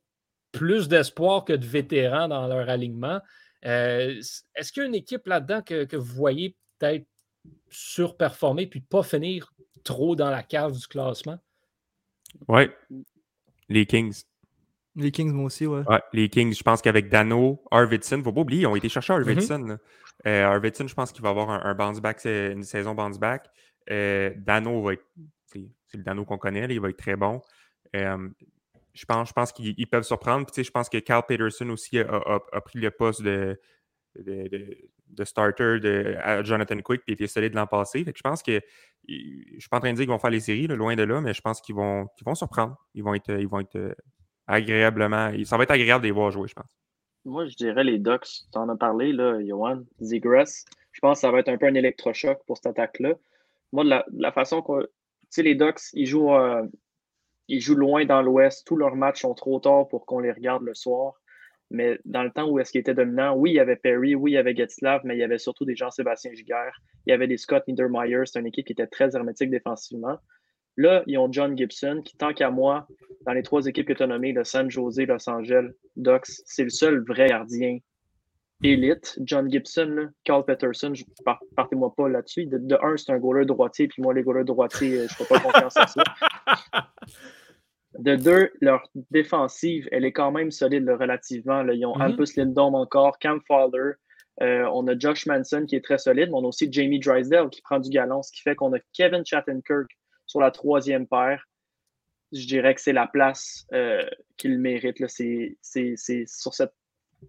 plus 0.51 0.87
d'espoir 0.87 1.45
que 1.45 1.53
de 1.53 1.65
vétérans 1.65 2.27
dans 2.27 2.47
leur 2.47 2.69
alignement. 2.69 3.19
Euh, 3.65 4.21
Est-ce 4.55 4.71
qu'il 4.71 4.83
y 4.83 4.85
a 4.85 4.89
une 4.89 4.95
équipe 4.95 5.25
là-dedans 5.27 5.61
que, 5.61 5.85
que 5.85 5.95
vous 5.95 6.13
voyez 6.13 6.55
peut-être 6.77 7.07
surperformer 7.69 8.67
puis 8.67 8.81
pas 8.81 9.03
finir 9.03 9.53
trop 9.83 10.15
dans 10.15 10.29
la 10.29 10.43
cave 10.43 10.77
du 10.77 10.87
classement? 10.87 11.39
Ouais. 12.47 12.75
Les 13.69 13.85
Kings. 13.85 14.23
Les 14.95 15.11
Kings, 15.11 15.31
moi 15.31 15.45
aussi, 15.45 15.65
ouais. 15.65 15.81
Ouais, 15.87 16.01
les 16.13 16.29
Kings, 16.29 16.53
je 16.53 16.61
pense 16.63 16.81
qu'avec 16.81 17.09
Dano, 17.09 17.63
Arvidsson, 17.71 18.21
faut 18.23 18.31
pas 18.31 18.41
oublier, 18.41 18.61
ils 18.61 18.67
ont 18.67 18.75
été 18.75 18.89
chercher 18.89 19.13
Arvidsson. 19.13 19.59
là. 19.63 19.77
Euh, 20.27 20.45
Arvidsson, 20.45 20.87
je 20.87 20.93
pense 20.93 21.11
qu'il 21.11 21.23
va 21.23 21.29
avoir 21.29 21.49
un, 21.49 21.61
un 21.63 21.73
bounce 21.73 21.99
back, 21.99 22.23
une 22.25 22.63
saison 22.63 22.93
bounce 22.93 23.17
back. 23.19 23.47
Euh, 23.89 24.31
Dano 24.37 24.81
va 24.83 24.93
être. 24.93 25.03
C'est 25.47 25.97
le 25.97 26.03
Dano 26.03 26.25
qu'on 26.25 26.37
connaît, 26.37 26.67
là, 26.67 26.73
il 26.73 26.79
va 26.79 26.89
être 26.89 26.97
très 26.97 27.15
bon. 27.15 27.41
Euh, 27.95 28.29
je 28.93 29.05
pense, 29.05 29.29
je 29.29 29.33
pense 29.33 29.51
qu'ils 29.51 29.73
ils 29.77 29.87
peuvent 29.87 30.03
surprendre. 30.03 30.45
Puis, 30.45 30.53
tu 30.53 30.61
sais, 30.61 30.63
je 30.67 30.71
pense 30.71 30.89
que 30.89 30.97
Carl 30.99 31.23
Peterson 31.27 31.69
aussi 31.69 31.97
a, 31.99 32.07
a- 32.07 32.39
a 32.51 32.61
pris 32.61 32.79
le 32.79 32.91
poste 32.91 33.21
de, 33.23 33.59
de, 34.19 34.47
de- 34.47 34.77
de 35.09 35.23
starter 35.25 35.79
de 35.79 36.15
à 36.21 36.41
Jonathan 36.43 36.77
Quick 36.81 37.01
puis 37.05 37.11
il 37.11 37.13
était 37.13 37.27
solide 37.27 37.53
l'an 37.53 37.67
passé. 37.67 38.03
Fait 38.03 38.11
que 38.13 38.17
je 38.17 38.23
pense 38.23 38.41
que 38.41 38.59
je 39.07 39.13
suis 39.59 39.69
pas 39.69 39.77
en 39.77 39.79
train 39.79 39.91
de 39.91 39.95
dire 39.97 40.05
qu'ils 40.05 40.11
vont 40.11 40.17
faire 40.19 40.29
les 40.31 40.39
séries, 40.39 40.65
là, 40.67 40.75
loin 40.75 40.95
de 40.95 41.03
là, 41.03 41.21
mais 41.21 41.33
je 41.35 41.41
pense 41.41 41.61
qu'ils 41.61 41.75
vont, 41.75 42.07
vont 42.25 42.35
surprendre. 42.35 42.77
Ils 42.95 43.03
vont 43.03 43.13
être, 43.13 43.31
ils 43.39 43.47
vont 43.47 43.59
être 43.59 43.95
agréablement. 44.47 45.31
Ça 45.45 45.57
va 45.57 45.63
être 45.63 45.71
agréable 45.71 46.03
de 46.03 46.07
les 46.07 46.11
voir 46.11 46.31
jouer, 46.31 46.47
je 46.47 46.53
pense. 46.53 46.77
Moi, 47.25 47.47
je 47.47 47.55
dirais 47.55 47.83
les 47.83 47.99
Ducks. 47.99 48.43
Tu 48.51 48.57
en 48.57 48.69
as 48.69 48.75
parlé, 48.75 49.13
là, 49.13 49.39
Johan. 49.43 49.83
Zegras. 50.01 50.65
Je 50.91 50.99
pense 50.99 51.17
que 51.17 51.21
ça 51.21 51.31
va 51.31 51.39
être 51.39 51.49
un 51.49 51.57
peu 51.57 51.67
un 51.67 51.73
électrochoc 51.73 52.39
pour 52.45 52.57
cette 52.57 52.67
attaque-là. 52.67 53.13
Moi, 53.71 53.83
de 53.83 54.03
la, 54.13 54.31
façon 54.31 54.61
qu'on. 54.61 54.81
Tu 54.81 54.87
sais, 55.29 55.43
les 55.43 55.55
Ducks, 55.55 55.81
ils 55.93 56.05
jouent, 56.05 56.33
euh, 56.33 56.63
ils 57.47 57.61
jouent 57.61 57.75
loin 57.75 58.05
dans 58.05 58.21
l'Ouest. 58.21 58.67
Tous 58.67 58.75
leurs 58.75 58.95
matchs 58.95 59.21
sont 59.21 59.33
trop 59.33 59.59
tard 59.59 59.87
pour 59.87 60.05
qu'on 60.05 60.19
les 60.19 60.31
regarde 60.31 60.63
le 60.63 60.73
soir. 60.73 61.13
Mais 61.71 61.97
dans 62.05 62.21
le 62.23 62.29
temps 62.29 62.47
où 62.47 62.59
est-ce 62.59 62.71
qu'ils 62.71 62.81
étaient 62.81 62.93
dominants, 62.93 63.35
oui, 63.35 63.51
il 63.51 63.55
y 63.55 63.59
avait 63.59 63.75
Perry, 63.75 64.13
oui, 64.13 64.31
il 64.31 64.33
y 64.35 64.37
avait 64.37 64.55
Getzlav, 64.55 65.01
mais 65.05 65.15
il 65.15 65.19
y 65.19 65.23
avait 65.23 65.39
surtout 65.39 65.65
des 65.65 65.75
Jean-Sébastien 65.75 66.31
Giguère. 66.33 66.79
Il 67.07 67.09
y 67.09 67.13
avait 67.13 67.27
des 67.27 67.37
Scott 67.37 67.67
Niedermeyer. 67.67 68.21
C'est 68.25 68.39
une 68.39 68.45
équipe 68.45 68.67
qui 68.67 68.73
était 68.73 68.85
très 68.85 69.15
hermétique 69.15 69.49
défensivement. 69.49 70.19
Là, 70.77 71.03
ils 71.07 71.17
ont 71.17 71.31
John 71.31 71.57
Gibson, 71.57 72.01
qui, 72.03 72.17
tant 72.17 72.33
qu'à 72.33 72.49
moi, 72.49 72.87
dans 73.25 73.33
les 73.33 73.43
trois 73.43 73.65
équipes 73.67 73.87
que 73.87 73.93
tu 73.93 74.03
as 74.03 74.07
nommées, 74.07 74.31
le 74.33 74.43
San 74.43 74.69
Jose, 74.71 74.97
Los 75.07 75.29
Angeles, 75.29 75.69
Ducks, 75.95 76.25
c'est 76.45 76.63
le 76.63 76.69
seul 76.69 77.03
vrai 77.05 77.27
gardien 77.29 77.77
élite. 78.63 79.19
John 79.23 79.51
Gibson, 79.51 80.09
Carl 80.23 80.43
Peterson, 80.45 80.93
je- 80.93 81.03
par- 81.25 81.41
partez-moi 81.55 81.93
pas 81.95 82.07
là-dessus. 82.09 82.45
De, 82.45 82.57
de 82.57 82.75
un, 82.81 82.97
c'est 82.97 83.11
un 83.11 83.17
goaler 83.19 83.45
droitier, 83.45 83.87
puis 83.87 84.01
moi, 84.01 84.13
les 84.13 84.23
goalers 84.23 84.45
droitiers, 84.45 84.99
euh, 85.01 85.07
je 85.07 85.21
ne 85.21 85.25
fais 85.25 85.33
pas 85.33 85.39
confiance 85.39 85.77
à 85.77 85.87
ça. 85.87 86.03
De 87.99 88.15
deux, 88.15 88.49
leur 88.59 88.81
défensive, 89.11 89.87
elle 89.91 90.03
est 90.05 90.11
quand 90.11 90.31
même 90.31 90.49
solide 90.49 90.83
là, 90.85 90.97
relativement. 90.97 91.61
là. 91.61 91.73
Ils 91.73 91.85
ont 91.85 91.93
Mhm. 91.95 92.01
Albus 92.01 92.35
Lindholm 92.37 92.73
encore, 92.75 93.19
Cam 93.19 93.39
Fowler. 93.47 93.93
euh, 94.41 94.67
on 94.73 94.87
a 94.87 94.97
Josh 94.97 95.27
Manson 95.27 95.63
qui 95.67 95.75
est 95.75 95.83
très 95.85 95.99
solide, 95.99 96.29
mais 96.29 96.35
on 96.37 96.43
a 96.43 96.47
aussi 96.47 96.67
Jamie 96.71 96.99
Drysdale 96.99 97.49
qui 97.51 97.61
prend 97.61 97.77
du 97.79 97.91
galon, 97.91 98.23
ce 98.23 98.31
qui 98.31 98.41
fait 98.41 98.55
qu'on 98.55 98.73
a 98.73 98.79
Kevin 98.91 99.23
Shattenkirk 99.23 99.87
sur 100.33 100.41
la 100.41 100.49
troisième 100.49 101.05
paire. 101.05 101.47
Je 102.31 102.47
dirais 102.47 102.73
que 102.73 102.81
c'est 102.81 102.91
la 102.91 103.05
place 103.05 103.67
euh, 103.71 104.03
qu'il 104.35 104.57
mérite. 104.57 104.97
C'est 105.07 105.95
sur 106.25 106.55
cette 106.55 106.73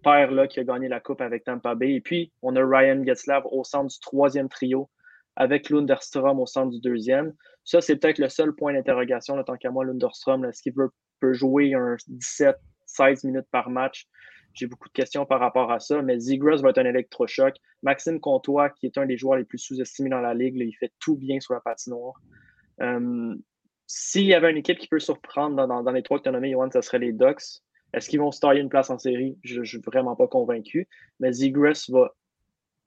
paire-là 0.03 0.47
qui 0.47 0.59
a 0.59 0.63
gagné 0.63 0.87
la 0.87 0.99
Coupe 0.99 1.21
avec 1.21 1.43
Tampa 1.43 1.75
Bay. 1.75 1.93
Et 1.93 2.01
puis, 2.01 2.33
on 2.41 2.55
a 2.55 2.65
Ryan 2.65 3.03
Getzlav 3.05 3.43
au 3.45 3.63
centre 3.63 3.93
du 3.93 3.99
troisième 3.99 4.49
trio 4.49 4.89
avec 5.35 5.69
Lunderstrom 5.69 6.39
au 6.39 6.47
centre 6.47 6.71
du 6.71 6.81
deuxième. 6.81 7.31
Ça, 7.63 7.79
c'est 7.79 7.97
peut-être 7.97 8.17
le 8.17 8.27
seul 8.27 8.55
point 8.55 8.73
d'interrogation, 8.73 9.41
tant 9.43 9.55
qu'à 9.55 9.69
moi, 9.69 9.85
Lunderstrom. 9.85 10.43
Est-ce 10.45 10.63
qu'il 10.63 10.73
peut, 10.73 10.89
jouer 11.33 11.75
un 11.75 11.95
17, 12.07 12.55
16 12.87 13.23
minutes 13.25 13.47
par 13.51 13.69
match? 13.69 14.07
J'ai 14.55 14.65
beaucoup 14.65 14.87
de 14.87 14.93
questions 14.93 15.27
par 15.27 15.39
rapport 15.39 15.71
à 15.71 15.79
ça, 15.79 16.01
mais 16.01 16.19
Zegras 16.19 16.61
va 16.63 16.71
être 16.71 16.79
un 16.79 16.85
électrochoc. 16.85 17.55
Maxime 17.83 18.19
Comtois, 18.19 18.71
qui 18.71 18.87
est 18.87 18.97
un 18.97 19.05
des 19.05 19.17
joueurs 19.17 19.37
les 19.37 19.45
plus 19.45 19.59
sous-estimés 19.59 20.09
dans 20.09 20.21
la 20.21 20.33
ligue, 20.33 20.55
il 20.55 20.73
fait 20.73 20.91
tout 20.99 21.15
bien 21.15 21.39
sur 21.39 21.53
la 21.53 21.59
patinoire. 21.59 22.19
Euh, 22.81 23.35
S'il 23.87 24.25
y 24.25 24.33
avait 24.33 24.49
une 24.49 24.57
équipe 24.57 24.79
qui 24.79 24.87
peut 24.87 24.99
surprendre 24.99 25.55
dans, 25.55 25.67
dans- 25.67 25.83
dans 25.83 25.91
les 25.91 26.01
trois 26.01 26.17
que 26.17 26.23
tu 26.23 26.29
as 26.29 26.31
nommés, 26.31 26.51
Johan, 26.51 26.71
ça 26.71 26.81
serait 26.81 26.97
les 26.99 27.13
Ducks. 27.13 27.61
Est-ce 27.93 28.09
qu'ils 28.09 28.19
vont 28.19 28.31
se 28.31 28.39
tailler 28.39 28.59
une 28.61 28.69
place 28.69 28.89
en 28.89 28.97
série? 28.97 29.37
Je 29.43 29.59
ne 29.59 29.65
suis 29.65 29.77
vraiment 29.79 30.15
pas 30.15 30.27
convaincu. 30.27 30.87
Mais 31.19 31.31
Zegras 31.31 31.85
va 31.89 32.11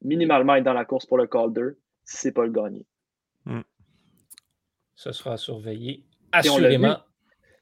minimalement 0.03 0.57
être 0.57 0.65
dans 0.65 0.73
la 0.73 0.85
course 0.85 1.07
pour 1.07 1.17
le 1.19 1.27
Calder 1.29 1.71
si 2.05 2.17
ce 2.17 2.29
n'est 2.29 2.33
pas 2.33 2.45
le 2.45 2.51
gagner. 2.53 2.85
Ce 4.95 5.13
sera 5.13 5.37
surveillé 5.37 6.05
assurément. 6.33 6.97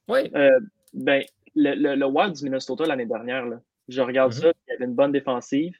Oui, 0.08 0.30
Euh, 0.34 0.58
ben, 0.94 1.22
le, 1.54 1.74
le, 1.74 1.94
le 1.94 2.06
Wild 2.06 2.34
du 2.34 2.44
Minnesota 2.44 2.86
l'année 2.86 3.06
dernière, 3.06 3.44
là, 3.44 3.60
je 3.88 4.00
regarde 4.00 4.32
Mhm. 4.32 4.40
ça, 4.40 4.48
il 4.66 4.70
y 4.70 4.74
avait 4.76 4.84
une 4.86 4.94
bonne 4.94 5.12
défensive, 5.12 5.76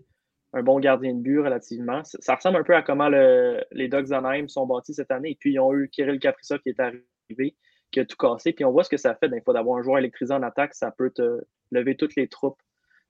un 0.56 0.62
bon 0.62 0.80
gardien 0.80 1.12
de 1.14 1.20
but 1.20 1.40
relativement. 1.40 2.02
Ça, 2.04 2.18
ça 2.20 2.34
ressemble 2.34 2.56
un 2.56 2.64
peu 2.64 2.74
à 2.74 2.82
comment 2.82 3.08
le- 3.08 3.62
les 3.72 3.88
Ducks 3.88 4.08
d'Anaheim 4.08 4.48
sont 4.48 4.66
bâtis 4.66 4.94
cette 4.94 5.10
année. 5.10 5.32
Et 5.32 5.36
puis, 5.38 5.52
ils 5.52 5.60
ont 5.60 5.74
eu 5.74 5.88
Kirill 5.88 6.18
Kaprizov 6.18 6.60
qui 6.60 6.70
est 6.70 6.80
arrivé, 6.80 7.56
qui 7.90 8.00
a 8.00 8.06
tout 8.06 8.16
cassé. 8.16 8.52
Puis, 8.52 8.64
on 8.64 8.72
voit 8.72 8.82
ce 8.82 8.88
que 8.88 8.96
ça 8.96 9.14
fait 9.14 9.28
des 9.28 9.42
fois 9.42 9.52
d'avoir 9.52 9.78
un 9.78 9.82
joueur 9.82 9.98
électrisé 9.98 10.32
en 10.32 10.42
attaque. 10.42 10.74
Ça 10.74 10.90
peut 10.90 11.10
te 11.10 11.42
lever 11.70 11.96
toutes 11.96 12.16
les 12.16 12.26
troupes 12.26 12.60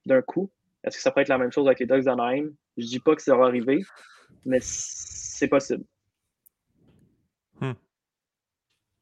d'un 0.07 0.23
coup. 0.23 0.51
Est-ce 0.83 0.97
que 0.97 1.03
ça 1.03 1.13
peut 1.13 1.21
être 1.21 1.29
la 1.29 1.39
même 1.39 1.53
chose 1.53 1.67
avec 1.67 1.79
les 1.79 1.87
Ducks 1.87 2.05
d'Anaheim? 2.05 2.51
Je 2.77 2.87
dis 2.87 3.01
pas 3.01 3.15
que 3.15 3.23
ça 3.23 3.37
va 3.37 3.45
arriver, 3.45 3.83
mais 4.45 4.59
c'est 4.61 5.49
possible. 5.49 5.85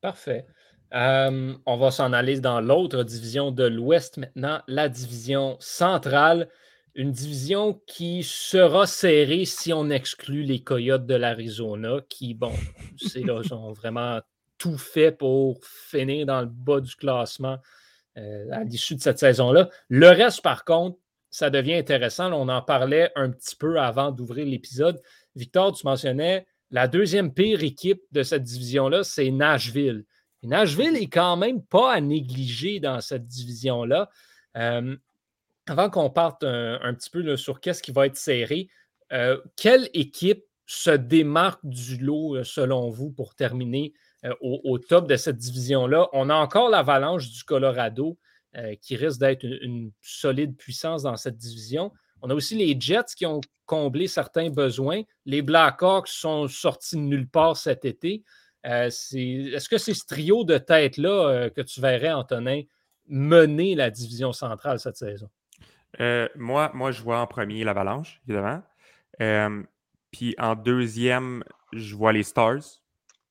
parfait. 0.01 0.47
Euh, 0.93 1.55
on 1.65 1.77
va 1.79 1.91
s'en 1.91 2.13
aller 2.13 2.39
dans 2.41 2.61
l'autre 2.61 3.05
division 3.05 3.51
de 3.51 3.65
l'Ouest 3.65 4.19
maintenant, 4.19 4.61
la 4.69 4.91
division 4.91 5.57
centrale. 5.61 6.49
Une 6.95 7.11
division 7.11 7.81
qui 7.87 8.23
sera 8.23 8.87
serrée 8.87 9.45
si 9.45 9.73
on 9.73 9.91
exclut 9.91 10.45
les 10.45 10.63
Coyotes 10.63 11.07
de 11.07 11.15
l'Arizona, 11.15 11.99
qui, 12.09 12.35
bon, 12.35 12.53
c'est 12.97 13.23
là, 13.23 13.41
ils 13.45 13.53
ont 13.53 13.73
vraiment 13.73 14.21
tout 14.59 14.79
fait 14.79 15.11
pour 15.11 15.59
finir 15.65 16.27
dans 16.27 16.41
le 16.41 16.47
bas 16.47 16.81
du 16.81 16.95
classement 16.95 17.59
euh, 18.17 18.47
à 18.53 18.63
l'issue 18.63 18.95
de 18.95 19.01
cette 19.01 19.19
saison-là. 19.19 19.69
Le 19.89 20.07
reste, 20.09 20.41
par 20.43 20.65
contre, 20.65 20.99
ça 21.31 21.51
devient 21.51 21.75
intéressant. 21.75 22.33
On 22.33 22.49
en 22.49 22.63
parlait 22.63 23.11
un 23.17 23.31
petit 23.31 23.57
peu 23.57 23.81
avant 23.81 24.13
d'ouvrir 24.13 24.47
l'épisode. 24.47 25.03
Victor, 25.35 25.73
tu 25.73 25.85
mentionnais 25.85 26.47
la 26.71 26.89
deuxième 26.89 27.33
pire 27.33 27.63
équipe 27.63 28.03
de 28.13 28.23
cette 28.23 28.45
division-là, 28.45 29.05
c'est 29.05 29.31
Nashville. 29.31 30.05
Nashville 30.43 30.97
est 30.97 31.09
quand 31.09 31.37
même 31.37 31.63
pas 31.63 31.93
à 31.95 32.01
négliger 32.01 32.81
dans 32.81 33.01
cette 33.01 33.27
division-là. 33.27 34.11
Euh, 34.57 34.97
avant 35.67 35.91
qu'on 35.91 36.11
parte 36.11 36.45
un, 36.45 36.95
petit 36.95 37.11
peu 37.11 37.37
sur 37.37 37.61
qu'est-ce 37.61 37.83
qui 37.83 37.93
va 37.93 38.07
être 38.07 38.17
serré, 38.17 38.69
euh, 39.13 39.41
quelle 39.57 39.89
équipe 39.95 40.45
se 40.67 40.91
démarque 40.91 41.61
du 41.65 41.99
lot, 41.99 42.37
euh, 42.37 42.45
selon 42.45 42.91
vous, 42.91 43.11
pour 43.11 43.35
terminer 43.35 43.93
euh, 44.25 44.35
au, 44.41 44.79
top 44.79 45.09
de 45.09 45.17
cette 45.17 45.37
division-là? 45.37 46.09
On 46.13 46.31
a 46.31 46.35
encore 46.35 46.71
l'avalanche 46.71 47.31
du 47.31 47.45
Colorado 47.45 48.19
qui 48.83 48.95
risque 48.95 49.19
d'être 49.19 49.43
une, 49.43 49.91
solide 50.01 50.57
puissance 50.57 51.03
dans 51.03 51.17
cette 51.17 51.37
division. 51.37 51.91
On 52.23 52.31
a 52.31 52.35
aussi 52.35 52.55
les 52.55 52.81
Jets 52.81 53.13
qui 53.17 53.27
ont 53.27 53.41
comblé 53.67 54.07
certains 54.07 54.49
besoins. 54.49 55.03
Les 55.27 55.43
Blackhawks 55.43 56.07
sont 56.07 56.47
sortis 56.47 56.95
de 56.95 57.01
nulle 57.01 57.29
part 57.29 57.57
cet 57.57 57.85
été. 57.85 58.23
Est-ce 58.63 59.69
que 59.69 59.77
c'est 59.77 59.93
ce 59.93 60.07
trio 60.07 60.45
de 60.45 60.57
tête-là 60.57 61.51
que 61.51 61.63
tu 61.63 61.81
verrais, 61.81 62.13
Antonin, 62.13 62.63
mener 63.09 63.75
la 63.75 63.91
division 63.91 64.33
centrale 64.33 64.79
cette 64.79 64.99
saison? 64.99 65.29
Euh, 66.01 66.29
moi, 66.37 66.71
moi, 66.75 66.91
je 66.91 67.03
vois 67.03 67.21
en 67.21 67.27
premier 67.27 67.65
l'Avalanche, 67.65 68.21
évidemment. 68.27 68.63
Euh, 69.21 69.63
puis 70.11 70.35
en 70.39 70.55
deuxième, 70.55 71.45
je 71.73 71.95
vois 71.95 72.13
les 72.13 72.23
Stars. 72.23 72.83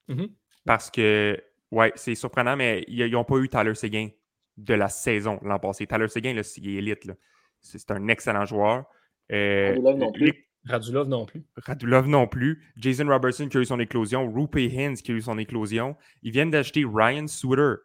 Mhm. 0.08 0.30
Parce 0.66 0.90
que, 0.90 1.42
ouais, 1.72 1.92
c'est 1.96 2.16
surprenant, 2.16 2.56
mais 2.56 2.86
ils 2.88 3.10
n'ont 3.12 3.24
pas 3.26 3.38
eu 3.38 3.50
Tyler 3.50 3.76
Seguin 3.76 4.10
de 4.58 4.74
la 4.74 4.88
saison 4.90 5.40
l'an 5.44 5.60
passé. 5.60 5.88
Tyler 5.88 6.08
Seguin, 6.08 6.34
là, 6.34 6.42
il 6.58 6.70
est 6.70 6.74
élite. 6.74 7.12
C'est 7.62 7.90
un 7.92 8.08
excellent 8.08 8.46
joueur. 8.46 8.86
Euh, 9.32 9.70
Radulov 9.70 9.98
non 9.98 10.12
plus. 10.12 10.26
les- 10.26 10.48
Radulov 10.66 11.08
non 11.10 11.26
plus. 11.26 11.44
Radulov 11.58 12.08
non 12.08 12.28
plus. 12.28 12.64
Jason 12.78 13.08
Robertson 13.08 13.48
qui 13.50 13.58
a 13.58 13.62
eu 13.62 13.66
son 13.66 13.80
éclosion. 13.80 14.32
Rupe 14.32 14.56
Hintz 14.56 15.02
qui 15.02 15.12
a 15.12 15.16
eu 15.16 15.22
son 15.22 15.38
éclosion. 15.38 15.98
Ils 16.22 16.32
viennent 16.32 16.52
d'acheter 16.52 16.86
Ryan 16.86 17.28
Suter. 17.28 17.76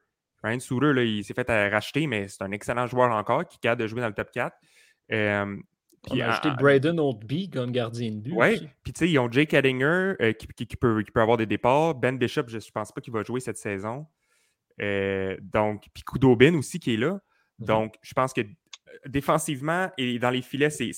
Ryan 0.43 0.61
Suter, 0.61 0.93
là, 0.93 1.03
il 1.03 1.25
s'est 1.25 1.35
fait 1.35 1.49
euh, 1.51 1.69
racheter, 1.69 2.07
mais 2.07 2.29
c'est 2.29 2.43
un 2.43 2.53
excellent 2.53 2.87
joueur 2.87 3.11
encore 3.13 3.47
qui 3.47 3.59
capable 3.59 3.83
de 3.83 3.87
jouer 3.89 4.01
dans 4.01 4.09
le 4.09 4.15
top 4.15 4.31
4. 4.31 4.57
Euh, 5.13 5.57
On 6.09 6.13
puis 6.13 6.23
a 6.23 6.27
en- 6.29 6.31
acheté 6.31 6.49
en- 6.49 6.55
Braden 6.55 7.01
Oldby 7.01 7.51
comme 7.51 7.73
gardien 7.73 8.11
de 8.13 8.21
but. 8.21 8.33
Aussi. 8.37 8.69
puis 8.85 8.93
tu 8.93 8.99
sais, 9.01 9.11
ils 9.11 9.19
ont 9.19 9.31
Jake 9.31 9.53
Edinger 9.55 10.15
euh, 10.21 10.33
qui, 10.33 10.47
qui- 10.49 10.67
qui 10.67 10.77
peut, 10.77 11.03
qui 11.03 11.11
peut 11.11 11.21
avoir 11.21 11.37
des 11.37 11.47
départs. 11.47 11.95
Ben 11.97 12.17
Bishop, 12.17 12.45
je 12.49 12.57
ne 12.59 12.71
pense 12.73 12.93
pas 12.93 13.01
qu'il 13.01 13.13
va 13.13 13.23
jouer 13.25 13.41
cette 13.41 13.57
saison. 13.57 14.07
Euh, 14.81 15.37
donc, 15.41 15.87
puis 15.93 16.05
Kudobin 16.05 16.55
aussi 16.55 16.79
qui 16.79 16.95
est 16.95 16.99
là. 16.99 17.21
Mhm. 17.59 17.67
Donc, 17.67 17.95
je 18.03 18.15
pense 18.15 18.33
que 18.33 18.43
euh, 18.43 18.45
défensivement 19.07 19.91
et 19.99 20.19
dans 20.21 20.31
les 20.31 20.43
filets, 20.43 20.71
c'est- 20.71 20.93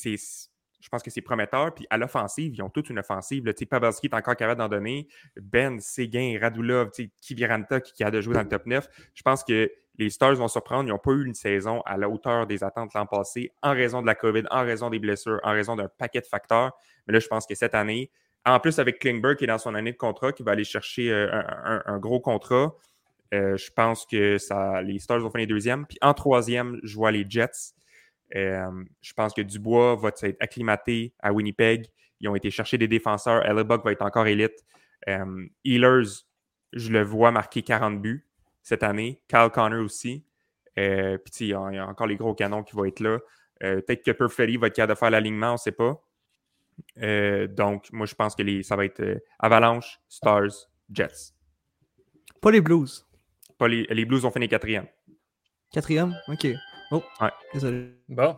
je 0.81 0.89
pense 0.89 1.03
que 1.03 1.11
c'est 1.11 1.21
prometteur. 1.21 1.75
Puis 1.75 1.87
à 1.91 1.99
l'offensive, 1.99 2.55
ils 2.55 2.63
ont 2.63 2.71
toute 2.71 2.91
une 2.91 2.99
offensive. 2.99 3.45
là. 3.45 3.53
Pavelski 3.53 4.07
est 4.07 4.15
encore 4.15 4.37
capable 4.37 4.59
d'en 4.59 4.69
donner. 4.69 5.07
Ben, 5.41 5.79
Séguin, 5.81 6.39
Radulov, 6.41 6.91
Kiviranta 7.21 7.81
qui, 7.81 8.03
a 8.03 8.11
de 8.11 8.21
jouer 8.21 8.35
dans 8.35 8.43
le 8.43 8.49
top 8.49 8.67
9. 8.67 8.89
Je 9.15 9.23
pense 9.23 9.45
que 9.45 9.71
les 9.99 10.11
Stars 10.11 10.35
vont 10.35 10.49
surprendre. 10.49 10.89
Ils 10.89 10.93
n'ont 10.93 10.99
pas 10.99 11.13
eu 11.13 11.25
une 11.25 11.35
saison 11.35 11.83
à 11.83 11.97
la 11.97 12.09
hauteur 12.09 12.47
des 12.47 12.65
attentes 12.65 12.95
l'an 12.95 13.07
passé 13.07 13.53
en 13.63 13.73
raison 13.73 14.01
de 14.01 14.07
la 14.07 14.15
COVID, 14.15 14.45
en 14.51 14.63
raison 14.63 14.91
des 14.91 14.99
blessures, 14.99 15.41
en 15.43 15.53
raison 15.53 15.77
d'un 15.77 15.89
paquet 15.89 16.21
de 16.21 16.27
facteurs. 16.27 16.73
Mais 17.07 17.13
là, 17.13 17.21
je 17.21 17.29
pense 17.29 17.47
que 17.47 17.55
cette 17.55 17.75
année, 17.75 18.11
en 18.47 18.59
plus 18.59 18.79
avec 18.79 18.99
Klingberg 18.99 19.37
qui 19.37 19.45
est 19.45 19.49
dans 19.49 19.59
son 19.59 19.75
année 19.75 19.93
de 19.93 19.99
contrat, 19.99 20.33
qui 20.33 20.43
va 20.43 20.53
aller 20.53 20.65
chercher 20.65 21.11
euh, 21.11 21.29
un, 21.87 21.99
gros 21.99 22.21
contrat, 22.21 22.75
Euh, 23.33 23.57
je 23.57 23.71
pense 23.71 24.07
que 24.07 24.39
les 24.83 24.99
Stars 24.99 25.21
vont 25.21 25.31
finir 25.31 25.47
deuxième. 25.47 25.87
Puis 25.87 25.99
en 26.03 26.15
troisième, 26.15 26.81
je 26.83 26.97
vois 26.97 27.13
les 27.13 27.25
Jets. 27.29 27.75
Euh, 28.37 28.85
je 29.01 29.13
pense 29.13 29.35
que 29.35 29.43
Dubois 29.43 29.97
va 29.97 30.09
être 30.09 30.37
acclimaté 30.41 31.15
à 31.21 31.33
Winnipeg. 31.33 31.87
Ils 32.21 32.29
ont 32.29 32.35
été 32.35 32.51
chercher 32.51 32.79
des 32.79 32.89
défenseurs. 32.89 33.45
Hellebuck 33.45 33.85
va 33.85 33.93
être 33.93 34.03
encore 34.03 34.27
élite. 34.27 34.65
Euh, 35.09 35.47
Healers, 35.65 36.25
je 36.73 36.91
le 36.91 37.03
vois 37.03 37.31
marquer 37.31 37.63
40 37.63 38.01
buts 38.01 38.27
cette 38.63 38.83
année. 38.83 39.23
Kyle 39.29 39.51
Connor 39.53 39.83
aussi. 39.83 40.25
Euh, 40.79 41.19
puis 41.19 41.33
il 41.41 41.49
y, 41.49 41.55
a 41.55 41.87
encore 41.87 42.07
les 42.07 42.17
gros 42.17 42.35
canons 42.35 42.63
qui 42.63 42.77
vont 42.77 42.85
être 42.85 43.01
là. 43.01 43.19
Peut-être 43.61 44.03
que 44.03 44.13
Perfetti 44.13 44.57
va 44.57 44.69
être 44.69 44.75
capable 44.75 44.95
de 44.95 44.99
faire 44.99 45.11
l'alignement, 45.11 45.51
on 45.51 45.53
ne 45.53 45.59
sait 45.59 45.73
pas. 45.73 46.03
donc, 47.49 47.93
moi, 47.93 48.07
je 48.07 48.15
pense 48.15 48.35
que 48.35 48.43
les, 48.43 48.63
ça 48.63 48.75
va 48.75 48.87
être 48.87 49.23
Avalanche, 49.39 50.01
Stars, 50.09 50.69
Jets. 50.91 51.35
Pas 52.41 52.51
les 52.51 52.63
Blues. 52.63 53.07
Pas 53.59 53.69
les, 53.69 53.87
les 53.91 54.05
Blues 54.07 54.25
ont 54.25 54.31
fini 54.31 54.49
quatrième. 54.49 54.87
Quatrième? 55.71 56.17
OK. 56.29 56.47
Oh, 56.91 57.03
ouais. 57.21 57.31
désolé. 57.53 57.95
Bon. 58.09 58.37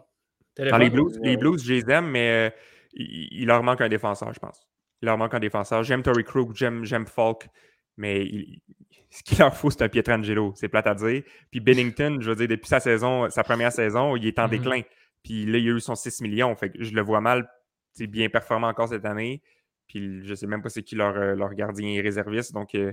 Dans 0.58 0.78
les 0.78 0.90
Blues, 0.90 1.18
les 1.22 1.36
Blues, 1.36 1.64
je 1.64 1.72
les 1.72 1.90
aime, 1.90 2.10
mais 2.10 2.48
euh, 2.48 2.50
il, 2.92 3.46
leur 3.46 3.62
manque 3.62 3.80
un 3.80 3.88
défenseur, 3.88 4.32
je 4.34 4.38
pense. 4.38 4.66
Il 5.00 5.06
leur 5.06 5.16
manque 5.16 5.32
un 5.34 5.40
défenseur. 5.40 5.82
J'aime 5.82 6.02
Tory 6.02 6.24
Krug, 6.24 6.54
j'aime 6.54 7.06
Falk, 7.06 7.48
mais 7.96 8.26
ce 9.10 9.22
qu'il 9.22 9.38
leur 9.38 9.56
faut, 9.56 9.70
c'est 9.70 9.82
un 9.82 9.88
Pietrangelo. 9.88 10.52
C'est 10.54 10.68
plate 10.68 10.86
à 10.86 10.94
dire. 10.94 11.22
Puis 11.50 11.60
Bennington, 11.60 12.18
je 12.20 12.30
veux 12.30 12.36
dire, 12.36 12.48
depuis 12.48 12.68
sa 12.68 12.80
saison, 12.80 13.30
sa 13.30 13.42
première 13.42 13.72
saison, 13.72 14.16
il 14.16 14.26
est 14.26 14.38
en 14.38 14.46
mm-hmm. 14.46 14.50
déclin. 14.50 14.82
Puis 15.22 15.46
là, 15.46 15.58
il 15.58 15.68
a 15.68 15.72
eu 15.72 15.80
son 15.80 15.94
6 15.94 16.20
millions. 16.20 16.54
Fait 16.54 16.70
que 16.70 16.82
je 16.82 16.92
le 16.92 17.00
vois 17.00 17.20
mal 17.20 17.48
c'est 17.92 18.06
bien 18.06 18.28
performant 18.28 18.68
encore 18.68 18.88
cette 18.88 19.04
année. 19.04 19.42
Puis 19.86 20.26
je 20.26 20.34
sais 20.34 20.46
même 20.46 20.62
pas 20.62 20.70
c'est 20.70 20.82
qui 20.82 20.94
leur, 20.94 21.16
euh, 21.16 21.34
leur 21.34 21.54
gardien 21.54 22.00
réserviste. 22.02 22.52
Donc, 22.52 22.74
euh, 22.74 22.92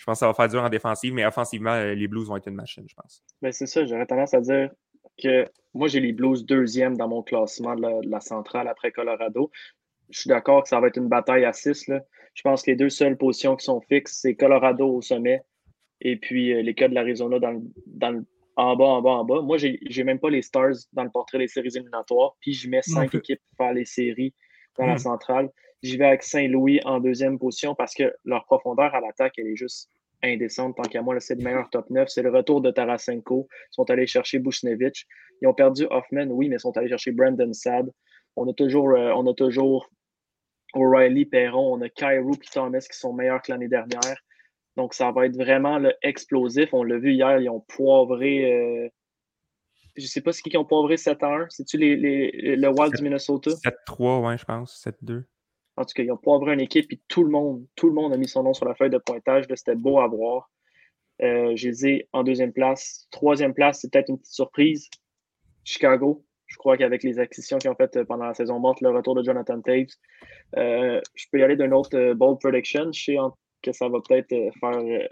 je 0.00 0.06
pense 0.06 0.16
que 0.16 0.20
ça 0.20 0.28
va 0.28 0.32
faire 0.32 0.48
dur 0.48 0.62
en 0.62 0.70
défensive, 0.70 1.12
mais 1.12 1.26
offensivement, 1.26 1.78
les 1.78 2.08
Blues 2.08 2.26
vont 2.26 2.38
être 2.38 2.48
une 2.48 2.54
machine, 2.54 2.86
je 2.88 2.94
pense. 2.94 3.22
Ben, 3.42 3.52
c'est 3.52 3.66
ça, 3.66 3.84
j'aurais 3.84 4.06
tendance 4.06 4.32
à 4.32 4.40
dire 4.40 4.70
que 5.22 5.46
moi, 5.74 5.88
j'ai 5.88 6.00
les 6.00 6.14
Blues 6.14 6.46
deuxième 6.46 6.96
dans 6.96 7.06
mon 7.06 7.22
classement 7.22 7.76
de 7.76 8.08
la, 8.08 8.20
centrale 8.20 8.66
après 8.66 8.92
Colorado. 8.92 9.50
Je 10.08 10.20
suis 10.20 10.28
d'accord 10.28 10.62
que 10.62 10.70
ça 10.70 10.80
va 10.80 10.86
être 10.86 10.96
une 10.96 11.10
bataille 11.10 11.44
à 11.44 11.52
six. 11.52 11.84
Je 12.32 12.42
pense 12.42 12.62
que 12.62 12.70
les 12.70 12.78
deux 12.78 12.88
seules 12.88 13.18
positions 13.18 13.56
qui 13.56 13.66
sont 13.66 13.82
fixes, 13.82 14.20
c'est 14.22 14.34
Colorado 14.36 14.88
au 14.88 15.02
sommet 15.02 15.42
et 16.00 16.16
puis 16.16 16.54
euh, 16.54 16.62
les 16.62 16.72
cas 16.72 16.88
de 16.88 16.94
l'Arizona 16.94 17.38
dans, 17.38 17.62
dans 17.86 18.24
en 18.56 18.76
bas, 18.76 18.86
en 18.86 19.02
bas, 19.02 19.10
en 19.10 19.24
bas. 19.26 19.42
Moi, 19.42 19.58
j'ai 19.58 19.78
n'ai 19.94 20.04
même 20.04 20.18
pas 20.18 20.30
les 20.30 20.40
Stars 20.40 20.76
dans 20.94 21.04
le 21.04 21.10
portrait 21.10 21.38
des 21.38 21.48
séries 21.48 21.76
éliminatoires, 21.76 22.36
puis 22.40 22.54
je 22.54 22.70
mets 22.70 22.80
cinq 22.80 23.14
équipes 23.14 23.40
pour 23.50 23.66
faire 23.66 23.74
les 23.74 23.84
séries 23.84 24.32
dans 24.78 24.86
la 24.86 24.94
hmm. 24.94 24.98
centrale. 24.98 25.50
J'y 25.82 25.96
vais 25.96 26.06
avec 26.06 26.22
Saint-Louis 26.22 26.80
en 26.84 27.00
deuxième 27.00 27.38
position 27.38 27.74
parce 27.74 27.94
que 27.94 28.14
leur 28.24 28.44
profondeur 28.44 28.94
à 28.94 29.00
l'attaque, 29.00 29.34
elle 29.38 29.48
est 29.48 29.56
juste 29.56 29.88
indécente. 30.22 30.76
Tant 30.76 30.82
qu'à 30.82 31.02
moi, 31.02 31.18
c'est 31.20 31.34
le 31.34 31.42
meilleur 31.42 31.70
top 31.70 31.88
9. 31.88 32.08
C'est 32.08 32.22
le 32.22 32.30
retour 32.30 32.60
de 32.60 32.70
Tarasenko. 32.70 33.48
Ils 33.50 33.74
sont 33.74 33.90
allés 33.90 34.06
chercher 34.06 34.38
Bushnevich. 34.38 35.06
Ils 35.40 35.48
ont 35.48 35.54
perdu 35.54 35.86
Hoffman, 35.90 36.26
oui, 36.26 36.48
mais 36.48 36.56
ils 36.56 36.60
sont 36.60 36.76
allés 36.76 36.88
chercher 36.88 37.12
Brandon 37.12 37.52
Sad. 37.52 37.90
On 38.36 38.48
a 38.48 38.52
toujours, 38.52 38.90
euh, 38.90 39.12
on 39.16 39.26
a 39.26 39.34
toujours 39.34 39.88
O'Reilly, 40.74 41.24
Perron, 41.24 41.74
on 41.74 41.80
a 41.80 41.88
Cairo 41.88 42.34
et 42.34 42.46
Thomas 42.52 42.80
qui 42.80 42.96
sont 42.96 43.12
meilleurs 43.12 43.42
que 43.42 43.50
l'année 43.50 43.68
dernière. 43.68 44.16
Donc, 44.76 44.94
ça 44.94 45.10
va 45.10 45.26
être 45.26 45.36
vraiment 45.36 45.80
explosif. 46.02 46.72
On 46.72 46.84
l'a 46.84 46.98
vu 46.98 47.12
hier, 47.12 47.38
ils 47.40 47.48
ont 47.48 47.60
poivré. 47.60 48.52
Euh, 48.52 48.88
je 50.00 50.06
ne 50.06 50.08
sais 50.08 50.20
pas 50.20 50.32
ce 50.32 50.42
qu'ils 50.42 50.56
ont 50.58 50.64
poivré 50.64 50.96
7 50.96 51.22
1. 51.22 51.46
C'est-tu 51.48 51.76
les, 51.78 51.96
les, 51.96 52.56
le 52.56 52.68
Wild 52.68 52.94
du 52.94 53.02
Minnesota? 53.02 53.50
7-3, 53.50 54.26
oui, 54.26 54.38
je 54.38 54.44
pense. 54.44 54.84
7-2. 55.02 55.24
En 55.76 55.84
tout 55.84 55.92
cas, 55.94 56.02
ils 56.02 56.12
ont 56.12 56.16
poivré 56.16 56.54
une 56.54 56.60
équipe 56.60 56.92
et 56.92 57.00
tout 57.08 57.24
le 57.24 57.30
monde, 57.30 57.64
tout 57.74 57.88
le 57.88 57.94
monde 57.94 58.12
a 58.12 58.16
mis 58.16 58.28
son 58.28 58.42
nom 58.42 58.52
sur 58.52 58.66
la 58.66 58.74
feuille 58.74 58.90
de 58.90 58.98
pointage. 58.98 59.46
C'était 59.54 59.74
beau 59.74 60.00
à 60.00 60.08
voir. 60.08 60.50
Euh, 61.22 61.54
je 61.54 61.68
les 61.68 61.86
ai 61.86 62.08
en 62.12 62.22
deuxième 62.22 62.52
place. 62.52 63.06
Troisième 63.10 63.54
place, 63.54 63.80
c'est 63.80 63.92
peut-être 63.92 64.08
une 64.08 64.18
petite 64.18 64.34
surprise. 64.34 64.88
Chicago. 65.64 66.24
Je 66.46 66.56
crois 66.56 66.76
qu'avec 66.76 67.04
les 67.04 67.18
acquisitions 67.20 67.58
qu'ils 67.58 67.70
ont 67.70 67.76
faites 67.76 67.96
euh, 67.96 68.04
pendant 68.04 68.24
la 68.26 68.34
saison 68.34 68.58
morte, 68.58 68.80
le 68.80 68.90
retour 68.90 69.14
de 69.14 69.22
Jonathan 69.22 69.60
Taves, 69.60 69.86
euh, 70.56 71.00
je 71.14 71.26
peux 71.30 71.38
y 71.38 71.42
aller 71.42 71.56
d'une 71.56 71.72
autre 71.72 72.12
bold 72.14 72.40
prediction. 72.40 72.90
Je 72.92 73.04
sais 73.04 73.16
que 73.62 73.72
ça 73.72 73.88
va 73.88 74.00
peut-être 74.00 74.34
faire 74.58 75.08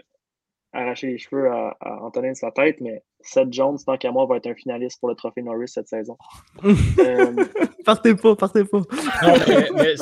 arracher 0.73 1.07
les 1.07 1.17
cheveux 1.17 1.49
à, 1.49 1.77
Antonin 2.01 2.31
de 2.31 2.35
sa 2.35 2.51
tête, 2.51 2.81
mais 2.81 3.03
Seth 3.21 3.51
Jones, 3.51 3.77
tant 3.85 3.97
qu'à 3.97 4.11
moi, 4.11 4.25
va 4.25 4.37
être 4.37 4.47
un 4.47 4.55
finaliste 4.55 4.99
pour 4.99 5.09
le 5.09 5.15
trophée 5.15 5.41
Norris 5.41 5.67
cette 5.67 5.87
saison. 5.87 6.17
euh... 6.63 7.45
Partez 7.85 8.13
pas, 8.15 8.35
partez 8.35 8.65
pas. 8.65 8.79
Non, 8.79 9.33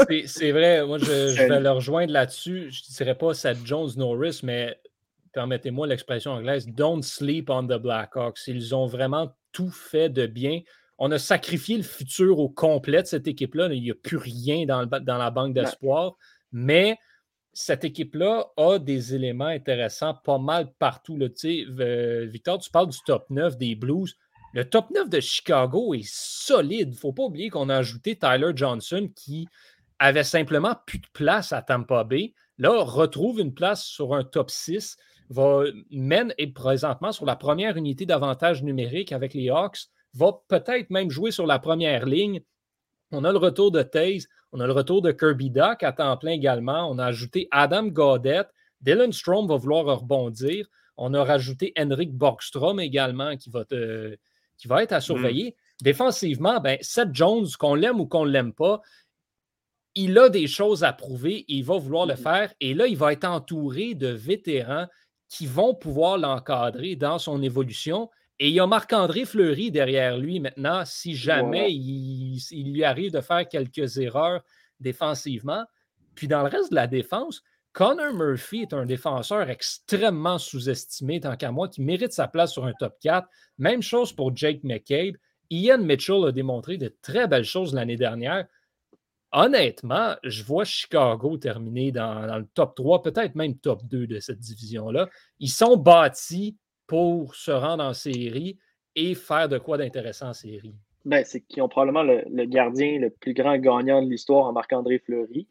mais, 0.09 0.27
c'est 0.27 0.51
vrai, 0.51 0.85
moi 0.85 0.97
je, 0.97 1.37
vais 1.47 1.59
le 1.59 1.71
rejoindre 1.71 2.11
là-dessus. 2.11 2.69
Je 2.69 2.81
ne 2.89 2.95
dirais 2.97 3.17
pas 3.17 3.33
Seth 3.33 3.59
Jones 3.63 3.89
Norris, 3.95 4.41
mais 4.43 4.77
permettez-moi 5.31 5.87
l'expression 5.87 6.31
anglaise, 6.31 6.67
don't 6.67 7.03
sleep 7.03 7.49
on 7.49 7.63
the 7.63 7.79
Blackhawks. 7.79 8.39
Ils 8.47 8.75
ont 8.75 8.87
vraiment 8.87 9.31
tout 9.53 9.69
fait 9.69 10.09
de 10.09 10.25
bien. 10.25 10.61
On 10.97 11.11
a 11.11 11.19
sacrifié 11.19 11.77
le 11.77 11.83
futur 11.83 12.39
au 12.39 12.49
complet 12.49 13.03
de 13.03 13.07
cette 13.07 13.27
équipe-là. 13.27 13.69
Il 13.71 13.83
n'y 13.83 13.91
a 13.91 13.95
plus 13.95 14.17
rien 14.17 14.65
dans, 14.65 14.81
le, 14.81 14.87
dans 14.87 15.17
la 15.17 15.29
banque 15.29 15.53
d'espoir. 15.53 16.17
Mais 16.51 16.97
cette 17.59 17.83
équipe-là 17.83 18.51
a 18.55 18.77
des 18.77 19.15
éléments 19.15 19.45
intéressants 19.45 20.13
pas 20.13 20.37
mal 20.37 20.71
partout. 20.77 21.17
Euh, 21.19 22.27
Victor, 22.31 22.59
tu 22.59 22.69
parles 22.69 22.89
du 22.89 22.99
top 23.03 23.27
9 23.31 23.57
des 23.57 23.73
Blues. 23.73 24.15
Le 24.53 24.63
top 24.63 24.91
9 24.91 25.09
de 25.09 25.19
Chicago 25.19 25.95
est 25.95 26.07
solide. 26.07 26.89
Il 26.89 26.91
ne 26.91 26.95
faut 26.95 27.13
pas 27.13 27.23
oublier 27.23 27.49
qu'on 27.49 27.69
a 27.69 27.77
ajouté 27.77 28.15
Tyler 28.15 28.51
Johnson 28.53 29.09
qui 29.15 29.47
avait 29.97 30.23
simplement 30.23 30.75
plus 30.85 30.99
de 30.99 31.07
place 31.13 31.51
à 31.51 31.63
Tampa 31.63 32.03
Bay. 32.03 32.35
Là, 32.59 32.83
retrouve 32.83 33.39
une 33.39 33.55
place 33.55 33.83
sur 33.83 34.13
un 34.13 34.23
top 34.23 34.51
6, 34.51 34.95
va, 35.31 35.63
mène 35.89 36.35
présentement 36.53 37.11
sur 37.11 37.25
la 37.25 37.35
première 37.35 37.75
unité 37.75 38.05
d'avantage 38.05 38.61
numérique 38.61 39.11
avec 39.11 39.33
les 39.33 39.49
Hawks, 39.49 39.87
va 40.13 40.31
peut-être 40.47 40.91
même 40.91 41.09
jouer 41.09 41.31
sur 41.31 41.47
la 41.47 41.57
première 41.57 42.05
ligne. 42.05 42.41
On 43.11 43.23
a 43.23 43.31
le 43.31 43.39
retour 43.39 43.71
de 43.71 43.81
Taze. 43.81 44.27
On 44.51 44.59
a 44.59 44.67
le 44.67 44.73
retour 44.73 45.01
de 45.01 45.11
Kirby 45.11 45.49
Duck 45.49 45.83
à 45.83 45.91
temps 45.91 46.15
plein 46.17 46.31
également. 46.31 46.89
On 46.89 46.97
a 46.97 47.05
ajouté 47.05 47.47
Adam 47.51 47.87
Gaudette. 47.87 48.49
Dylan 48.81 49.11
Strom 49.11 49.47
va 49.47 49.55
vouloir 49.57 49.85
rebondir. 49.99 50.67
On 50.97 51.13
a 51.13 51.23
rajouté 51.23 51.73
Henrik 51.77 52.13
Borgstrom 52.13 52.79
également 52.79 53.35
qui 53.37 53.49
va, 53.49 53.65
qui 54.57 54.67
va 54.67 54.83
être 54.83 54.93
à 54.93 55.01
surveiller. 55.01 55.51
Mm. 55.51 55.83
Défensivement, 55.83 56.59
ben, 56.59 56.77
Seth 56.81 57.13
Jones, 57.13 57.47
qu'on 57.59 57.75
l'aime 57.75 57.99
ou 57.99 58.07
qu'on 58.07 58.25
ne 58.25 58.31
l'aime 58.31 58.53
pas, 58.53 58.81
il 59.93 60.17
a 60.17 60.29
des 60.29 60.47
choses 60.47 60.83
à 60.83 60.93
prouver 60.93 61.39
et 61.39 61.55
il 61.55 61.63
va 61.65 61.77
vouloir 61.77 62.05
le 62.05 62.15
faire. 62.15 62.53
Et 62.61 62.73
là, 62.73 62.87
il 62.87 62.97
va 62.97 63.13
être 63.13 63.25
entouré 63.25 63.95
de 63.95 64.07
vétérans 64.07 64.87
qui 65.27 65.45
vont 65.45 65.73
pouvoir 65.73 66.17
l'encadrer 66.17 66.95
dans 66.95 67.19
son 67.19 67.41
évolution 67.41 68.09
et 68.39 68.49
il 68.49 68.53
y 68.53 68.59
a 68.59 68.67
Marc-André 68.67 69.25
Fleury 69.25 69.71
derrière 69.71 70.17
lui 70.17 70.39
maintenant, 70.39 70.83
si 70.85 71.15
jamais 71.15 71.73
il, 71.73 72.71
lui 72.71 72.83
arrive 72.83 73.11
de 73.11 73.21
faire 73.21 73.47
quelques 73.47 73.97
erreurs 73.97 74.43
défensivement. 74.79 75.65
Puis 76.13 76.27
dans 76.27 76.43
le 76.43 76.49
reste 76.49 76.69
de 76.69 76.75
la 76.75 76.85
défense, 76.85 77.41
Connor 77.73 78.13
Murphy 78.13 78.61
est 78.61 78.73
un 78.73 78.85
défenseur 78.85 79.49
extrêmement 79.49 80.37
sous-estimé, 80.37 81.19
tant 81.19 81.35
qu'à 81.35 81.51
moi, 81.51 81.67
qui 81.67 81.81
mérite 81.81 82.11
sa 82.11 82.27
place 82.27 82.53
sur 82.53 82.65
un 82.65 82.73
top 82.73 82.95
4. 83.01 83.27
Même 83.57 83.81
chose 83.81 84.13
pour 84.13 84.35
Jake 84.35 84.63
McCabe. 84.63 85.15
Ian 85.49 85.79
Mitchell 85.79 86.25
a 86.25 86.31
démontré 86.31 86.77
de 86.77 86.93
très 87.01 87.27
belles 87.27 87.43
choses 87.43 87.73
l'année 87.73 87.95
dernière. 87.95 88.45
Honnêtement, 89.31 90.15
je 90.23 90.43
vois 90.43 90.63
Chicago 90.63 91.37
terminer 91.37 91.91
dans, 91.91 92.27
dans 92.27 92.37
le 92.37 92.47
top 92.53 92.75
3, 92.75 93.01
peut-être 93.01 93.35
même 93.35 93.57
top 93.57 93.83
2 93.85 94.05
de 94.07 94.19
cette 94.19 94.39
division-là. 94.39 95.09
Ils 95.39 95.49
sont 95.49 95.75
bâtis 95.75 96.55
pour 96.87 97.35
se 97.35 97.51
rendre 97.51 97.83
en 97.83 97.93
série 97.93 98.57
et 98.95 99.13
faire 99.13 99.49
de 99.49 99.57
quoi 99.57 99.77
d'intéressant 99.77 100.29
en 100.29 100.33
série? 100.33 100.75
Ben, 101.05 101.23
c'est 101.23 101.41
qu'ils 101.41 101.61
ont 101.61 101.69
probablement 101.69 102.03
le, 102.03 102.45
gardien 102.45 102.99
le 102.99 103.09
plus 103.09 103.33
grand 103.33 103.57
gagnant 103.57 104.01
de 104.01 104.09
l'histoire 104.09 104.45
en 104.45 104.53
Marc-André 104.53 104.99
Fleury. 104.99 105.47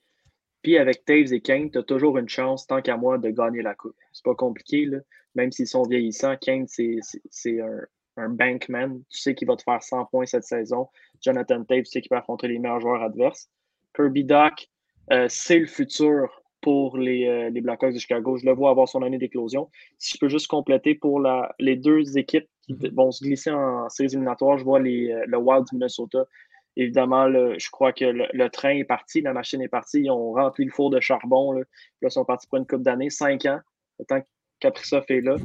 Puis 0.62 0.76
avec 0.78 1.04
Taves 1.04 1.32
et 1.32 1.40
Kane, 1.40 1.70
tu 1.70 1.78
as 1.78 1.82
toujours 1.82 2.18
une 2.18 2.28
chance, 2.28 2.66
tant 2.66 2.82
qu'à 2.82 2.96
moi, 2.96 3.18
de 3.18 3.30
gagner 3.30 3.62
la 3.62 3.74
coupe. 3.74 3.96
C'est 4.12 4.24
pas 4.24 4.34
compliqué, 4.34 4.84
là. 4.84 4.98
même 5.34 5.52
s'ils 5.52 5.68
sont 5.68 5.84
vieillissants. 5.84 6.36
Kane, 6.36 6.66
c'est 6.66 7.60
un, 7.60 7.80
un, 8.16 8.28
bankman. 8.28 9.02
Tu 9.08 9.18
sais 9.18 9.34
qu'il 9.34 9.46
va 9.46 9.56
te 9.56 9.62
faire 9.62 9.82
100 9.82 10.06
points 10.06 10.26
cette 10.26 10.44
saison. 10.44 10.88
Jonathan 11.22 11.64
Taves, 11.64 11.84
tu 11.84 11.90
sais 11.92 12.00
qu'il 12.00 12.10
va 12.10 12.18
affronter 12.18 12.48
les 12.48 12.58
meilleurs 12.58 12.80
joueurs 12.80 13.02
adverses. 13.02 13.48
Kirby 13.94 14.24
Doc, 14.24 14.68
euh, 15.12 15.26
c'est 15.28 15.58
le 15.58 15.66
futur 15.66 16.28
pour 16.66 16.98
les, 16.98 17.28
euh, 17.28 17.48
les, 17.48 17.60
Blackhawks 17.60 17.94
de 17.94 17.98
Chicago. 18.00 18.36
Je 18.36 18.44
le 18.44 18.52
vois 18.52 18.70
avoir 18.70 18.88
son 18.88 19.02
année 19.02 19.18
d'éclosion. 19.18 19.70
Si 19.98 20.14
je 20.14 20.18
peux 20.18 20.28
juste 20.28 20.48
compléter 20.48 20.96
pour 20.96 21.20
la, 21.20 21.54
les 21.60 21.76
deux 21.76 22.18
équipes 22.18 22.48
qui 22.62 22.72
mhm. 22.74 22.92
vont 22.92 23.12
se 23.12 23.22
glisser 23.22 23.52
en 23.52 23.88
séries 23.88 24.08
éliminatoires, 24.08 24.58
je 24.58 24.64
vois 24.64 24.80
les, 24.80 25.12
euh, 25.12 25.24
le 25.28 25.38
Wild 25.38 25.64
du 25.70 25.76
Minnesota. 25.76 26.26
Évidemment, 26.74 27.30
je 27.30 27.70
crois 27.70 27.92
que 27.92 28.04
le, 28.04 28.48
train 28.48 28.70
est 28.70 28.84
parti, 28.84 29.20
la 29.20 29.32
machine 29.32 29.62
est 29.62 29.68
partie. 29.68 30.00
Ils 30.00 30.10
ont 30.10 30.32
rempli 30.32 30.64
le 30.64 30.72
four 30.72 30.90
de 30.90 30.98
charbon. 30.98 31.52
Là, 31.52 31.62
ils 32.02 32.10
sont 32.10 32.24
partis 32.24 32.48
pour 32.48 32.58
une 32.58 32.66
coupe 32.66 32.82
d'années, 32.82 33.10
cinq 33.10 33.46
ans, 33.46 33.60
le 34.00 34.04
temps 34.04 34.20
qu'Aprissa 34.58 35.00
fait 35.02 35.20
là. 35.20 35.36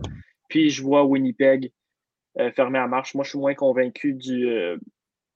Puis 0.50 0.72
je 0.72 0.82
vois 0.82 1.06
Winnipeg 1.06 1.72
euh, 2.40 2.52
fermer 2.52 2.80
à 2.80 2.88
marche. 2.88 3.14
Moi, 3.14 3.24
je 3.24 3.30
suis 3.30 3.40
moins 3.40 3.54
convaincu 3.54 4.14
du, 4.14 4.48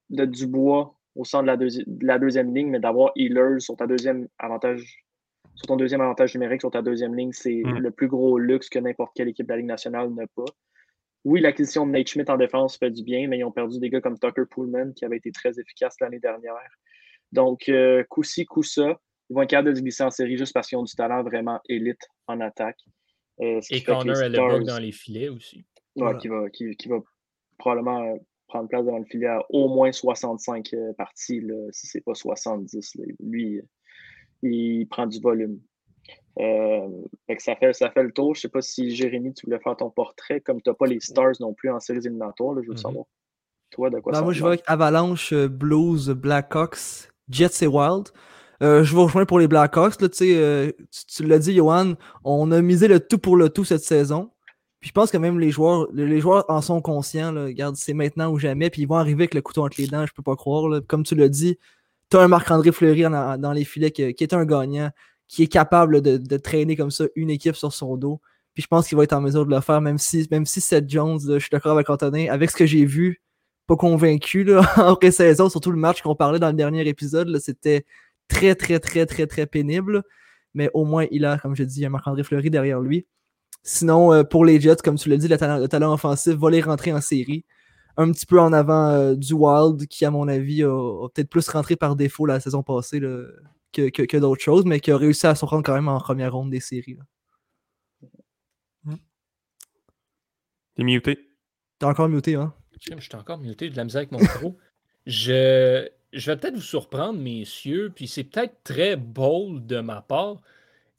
de 0.10 0.26
Dubois 0.26 0.96
au 1.16 1.26
centre 1.26 1.44
de 1.44 1.48
la, 1.48 1.58
de 1.58 2.06
la 2.06 2.18
deuxième 2.18 2.56
ligne, 2.56 2.72
mais 2.72 2.80
d'avoir 2.80 3.12
Healers 3.16 3.62
sur 3.62 3.78
ta 3.78 3.86
deuxième 3.86 4.28
avantage 4.40 5.05
sur 5.56 5.68
ton 5.68 5.76
deuxième 5.78 6.02
avantage 6.02 6.34
numérique, 6.36 6.62
sur 6.62 6.72
ta 6.72 6.82
deuxième 6.82 7.16
ligne, 7.16 7.32
c'est 7.32 7.62
Mm. 7.64 7.78
le 7.80 7.92
plus 7.92 8.08
gros 8.08 8.38
luxe 8.38 8.70
que 8.70 8.80
n'importe 8.80 9.14
quelle 9.16 9.30
équipe 9.30 9.46
de 9.48 9.52
la 9.52 9.58
Ligue 9.58 9.66
nationale 9.68 10.10
n'a 10.14 10.28
pas. 10.28 10.46
Oui, 11.24 11.42
l'acquisition 11.42 11.88
de 11.88 11.92
Nate 11.92 12.08
Schmidt 12.08 12.30
en 12.32 12.38
défense 12.38 12.78
fait 12.78 12.92
du 12.92 13.04
bien, 13.04 13.28
mais 13.28 13.40
ils 13.40 13.44
ont 13.44 13.52
perdu 13.52 13.80
des 13.80 13.90
gars 13.90 14.02
comme 14.02 14.20
Tucker 14.20 14.44
Pullman, 14.50 14.92
qui 14.94 15.06
avait 15.06 15.18
été 15.18 15.32
très 15.32 15.60
efficace 15.60 15.96
l'année 16.00 16.20
dernière. 16.20 16.54
Donc, 17.32 17.68
euh, 17.70 18.04
coup 18.10 18.22
ci, 18.24 18.46
coup 18.46 18.62
ça, 18.64 19.00
ils 19.30 19.34
vont 19.34 19.42
être 19.42 19.50
capables 19.50 19.70
de 19.72 19.76
se 19.76 19.82
glisser 19.82 20.04
en 20.04 20.12
série 20.12 20.38
juste 20.38 20.54
parce 20.54 20.68
qu'ils 20.68 20.78
ont 20.78 20.84
du 20.84 20.94
talent 20.94 21.24
vraiment 21.24 21.60
élite 21.68 22.02
en 22.28 22.40
attaque. 22.42 22.78
Euh, 23.42 23.60
Et 23.72 23.82
Connor 23.84 24.16
Stars- 24.16 24.64
dans 24.64 24.78
les 24.80 24.92
filets 24.92 25.30
aussi. 25.30 25.58
Ouais, 25.96 26.04
Voilà. 26.04 26.20
qui, 26.20 26.28
va, 26.28 26.50
qui, 26.52 26.76
qui 26.78 26.88
va 26.90 27.00
probablement 27.58 28.04
euh, 28.14 28.18
prendre 28.48 28.70
place 28.70 28.86
devant 28.86 29.00
le 29.00 29.06
filet 29.06 29.26
à 29.28 29.42
au 29.50 29.68
moins 29.68 29.92
65 29.92 30.74
euh, 30.76 30.94
parties, 30.94 31.42
là, 31.42 31.56
si 31.72 31.88
ce 31.88 31.98
n'est 31.98 32.02
pas 32.04 32.14
70. 32.14 32.96
là. 32.96 33.06
Lui, 33.20 33.62
il 34.46 34.86
prend 34.88 35.08
du 35.08 35.20
volume. 35.20 35.60
Euh, 36.40 36.88
fait 37.28 37.38
que 37.38 37.42
ça, 37.44 37.56
fait, 37.56 37.74
ça 37.74 37.90
fait 37.92 38.04
le 38.04 38.12
tour. 38.12 38.36
Je 38.36 38.40
ne 38.40 38.42
sais 38.42 38.50
pas 38.50 38.62
si 38.62 38.94
Jérémy, 38.94 39.34
tu 39.34 39.46
voulais 39.46 39.60
faire 39.60 39.76
ton 39.78 39.90
portrait, 39.90 40.42
comme 40.42 40.62
tu 40.62 40.70
n'as 40.70 40.74
pas 40.76 40.86
les 40.86 41.00
Stars 41.00 41.34
non 41.40 41.54
plus 41.54 41.70
en 41.70 41.80
séries 41.80 42.00
éliminatoires. 42.00 42.54
là, 42.54 42.62
je 42.62 42.68
veux 42.68 42.74
Mhm. 42.74 42.80
savoir. 42.80 43.06
Toi, 43.72 43.90
de 43.90 44.00
quoi 44.00 44.12
Ben, 44.12 44.20
ça 44.20 44.24
moi, 44.24 44.34
je 44.34 44.44
ressemble? 44.44 44.58
vois 44.58 44.64
Avalanche, 44.68 45.34
euh, 45.34 45.48
Blues, 45.48 46.10
Blackhawks, 46.10 47.10
Jets 47.30 47.64
et 47.64 47.68
Wild. 47.68 48.10
Euh, 48.64 48.84
je 48.84 48.94
vous 48.96 49.04
rejoins 49.04 49.26
pour 49.26 49.40
les 49.40 49.48
Blackhawks. 49.48 50.00
Là, 50.02 50.08
euh, 50.22 50.72
tu, 50.92 51.06
tu 51.08 51.24
l'as 51.26 51.40
dit, 51.40 51.54
Johan, 51.56 51.94
on 52.24 52.52
a 52.52 52.62
misé 52.62 52.88
le 52.88 53.00
tout 53.00 53.18
pour 53.18 53.36
le 53.38 53.50
tout 53.50 53.64
cette 53.66 53.82
saison. 53.84 54.32
Puis 54.80 54.90
je 54.90 54.94
pense 54.94 55.10
que 55.12 55.18
même 55.18 55.40
les 55.40 55.50
joueurs, 55.52 55.88
les 55.94 56.20
joueurs 56.20 56.46
en 56.50 56.62
sont 56.62 56.80
conscients. 56.82 57.32
Là. 57.32 57.46
Regarde, 57.46 57.76
c'est 57.76 57.94
maintenant 57.94 58.30
ou 58.32 58.38
jamais. 58.38 58.70
Puis 58.70 58.84
ils 58.84 58.88
vont 58.88 58.96
arriver 58.96 59.24
avec 59.24 59.34
le 59.34 59.42
couteau 59.42 59.64
entre 59.66 59.80
les 59.82 59.88
dents, 59.88 60.06
je 60.06 60.14
peux 60.14 60.22
pas 60.22 60.36
croire. 60.36 60.68
là. 60.70 60.80
Comme 60.82 61.04
tu 61.04 61.16
l'as 61.16 61.28
dit, 61.30 61.58
tu 62.10 62.18
as 62.18 62.22
un 62.22 62.28
Marc-André 62.28 62.72
Fleury 62.72 63.04
dans 63.04 63.52
les 63.54 63.64
filets 63.64 63.92
qui, 63.92 64.04
est 64.04 64.34
un 64.34 64.46
gagnant, 64.46 64.92
qui 65.28 65.44
est 65.44 65.48
capable 65.48 66.02
de, 66.02 66.38
traîner 66.38 66.76
comme 66.76 66.92
ça 66.92 67.06
une 67.16 67.30
équipe 67.30 67.56
sur 67.56 67.74
son 67.74 67.98
dos. 67.98 68.22
Puis 68.54 68.64
je 68.64 68.68
pense 68.68 68.88
qu'il 68.88 68.98
va 68.98 69.04
être 69.04 69.14
en 69.14 69.22
mesure 69.22 69.46
de 69.46 69.54
le 69.54 69.60
faire, 69.62 69.82
même 69.82 69.98
si, 69.98 70.28
même 70.32 70.46
si 70.46 70.62
Seth 70.62 70.90
Jones, 70.90 71.20
je 71.22 71.40
suis 71.40 71.50
d'accord 71.52 71.74
avec 71.74 71.90
Antonin, 71.90 72.32
avec 72.32 72.52
ce 72.52 72.56
que 72.56 72.66
j'ai 72.66 72.86
vu, 72.86 73.22
pas 73.68 73.76
convaincu 73.76 74.44
là, 74.44 74.62
en 74.78 74.96
pré-saison, 74.96 75.50
surtout 75.50 75.72
le 75.72 75.78
match 75.78 76.02
qu'on 76.02 76.16
parlait 76.16 76.40
dans 76.40 76.48
le 76.48 76.54
dernier 76.54 76.88
épisode, 76.88 77.38
c'était 77.40 77.86
très, 78.28 78.56
très, 78.56 78.80
très, 78.80 79.06
très, 79.06 79.28
très 79.28 79.46
pénible. 79.46 80.04
Mais 80.54 80.70
au 80.74 80.86
moins, 80.86 81.06
il 81.12 81.26
a, 81.26 81.38
comme 81.38 81.56
je 81.56 81.64
dis, 81.64 81.86
un 81.86 81.90
Marc-André 81.90 82.24
Fleury 82.24 82.50
derrière 82.50 82.80
lui. 82.80 83.06
Sinon, 83.64 84.14
euh, 84.14 84.24
pour 84.24 84.46
les 84.46 84.62
Jets, 84.62 84.78
comme 84.84 84.96
tu 84.96 85.10
l'as 85.10 85.18
dit, 85.18 85.28
le 85.28 85.36
le 85.36 85.68
talent 85.68 85.94
offensif 85.94 86.36
va 86.36 86.50
les 86.50 86.62
rentrer 86.62 86.94
en 86.94 87.02
série. 87.02 87.44
Un 87.98 88.12
petit 88.12 88.26
peu 88.26 88.40
en 88.40 88.52
avant 88.54 88.90
euh, 88.90 89.16
du 89.16 89.34
Wild, 89.34 89.88
qui, 89.88 90.06
à 90.06 90.12
mon 90.12 90.28
avis, 90.28 90.64
a, 90.64 90.70
a 90.70 91.10
peut-être 91.10 91.30
plus 91.30 91.48
rentré 91.50 91.76
par 91.76 91.96
défaut 91.96 92.26
la 92.26 92.40
saison 92.40 92.62
passée 92.64 93.00
là, 93.00 93.24
que, 93.72 93.90
que- 93.90 94.04
que 94.04 94.18
d'autres 94.18 94.44
choses, 94.44 94.66
mais 94.66 94.80
qui 94.80 94.92
a 94.92 94.98
réussi 94.98 95.28
à 95.28 95.36
se 95.36 95.46
rendre 95.46 95.64
quand 95.64 95.74
même 95.76 95.88
en 95.88 96.00
première 96.00 96.34
ronde 96.34 96.50
des 96.52 96.60
séries. 96.60 96.98
là. 96.98 97.04
T'es 100.76 100.84
muté? 100.84 101.30
T'es 101.80 101.86
encore 101.86 102.10
muté, 102.10 102.36
hein? 102.36 102.54
Je 102.80 103.00
suis 103.00 103.16
encore 103.16 103.38
muté, 103.38 103.66
j'ai 103.66 103.72
de 103.72 103.78
la 103.78 103.86
misère 103.86 104.00
avec 104.00 104.12
mon 104.12 104.20
micro. 104.20 104.58
je, 105.06 105.88
je 106.12 106.32
vais 106.32 106.38
peut-être 106.38 106.56
vous 106.56 106.62
surprendre, 106.62 107.20
messieurs, 107.20 107.92
puis 107.96 108.08
c'est 108.08 108.26
peut-être 108.26 108.58
très 108.64 108.96
bold 108.98 109.66
de 109.66 109.80
ma 109.80 110.02
part. 110.02 110.42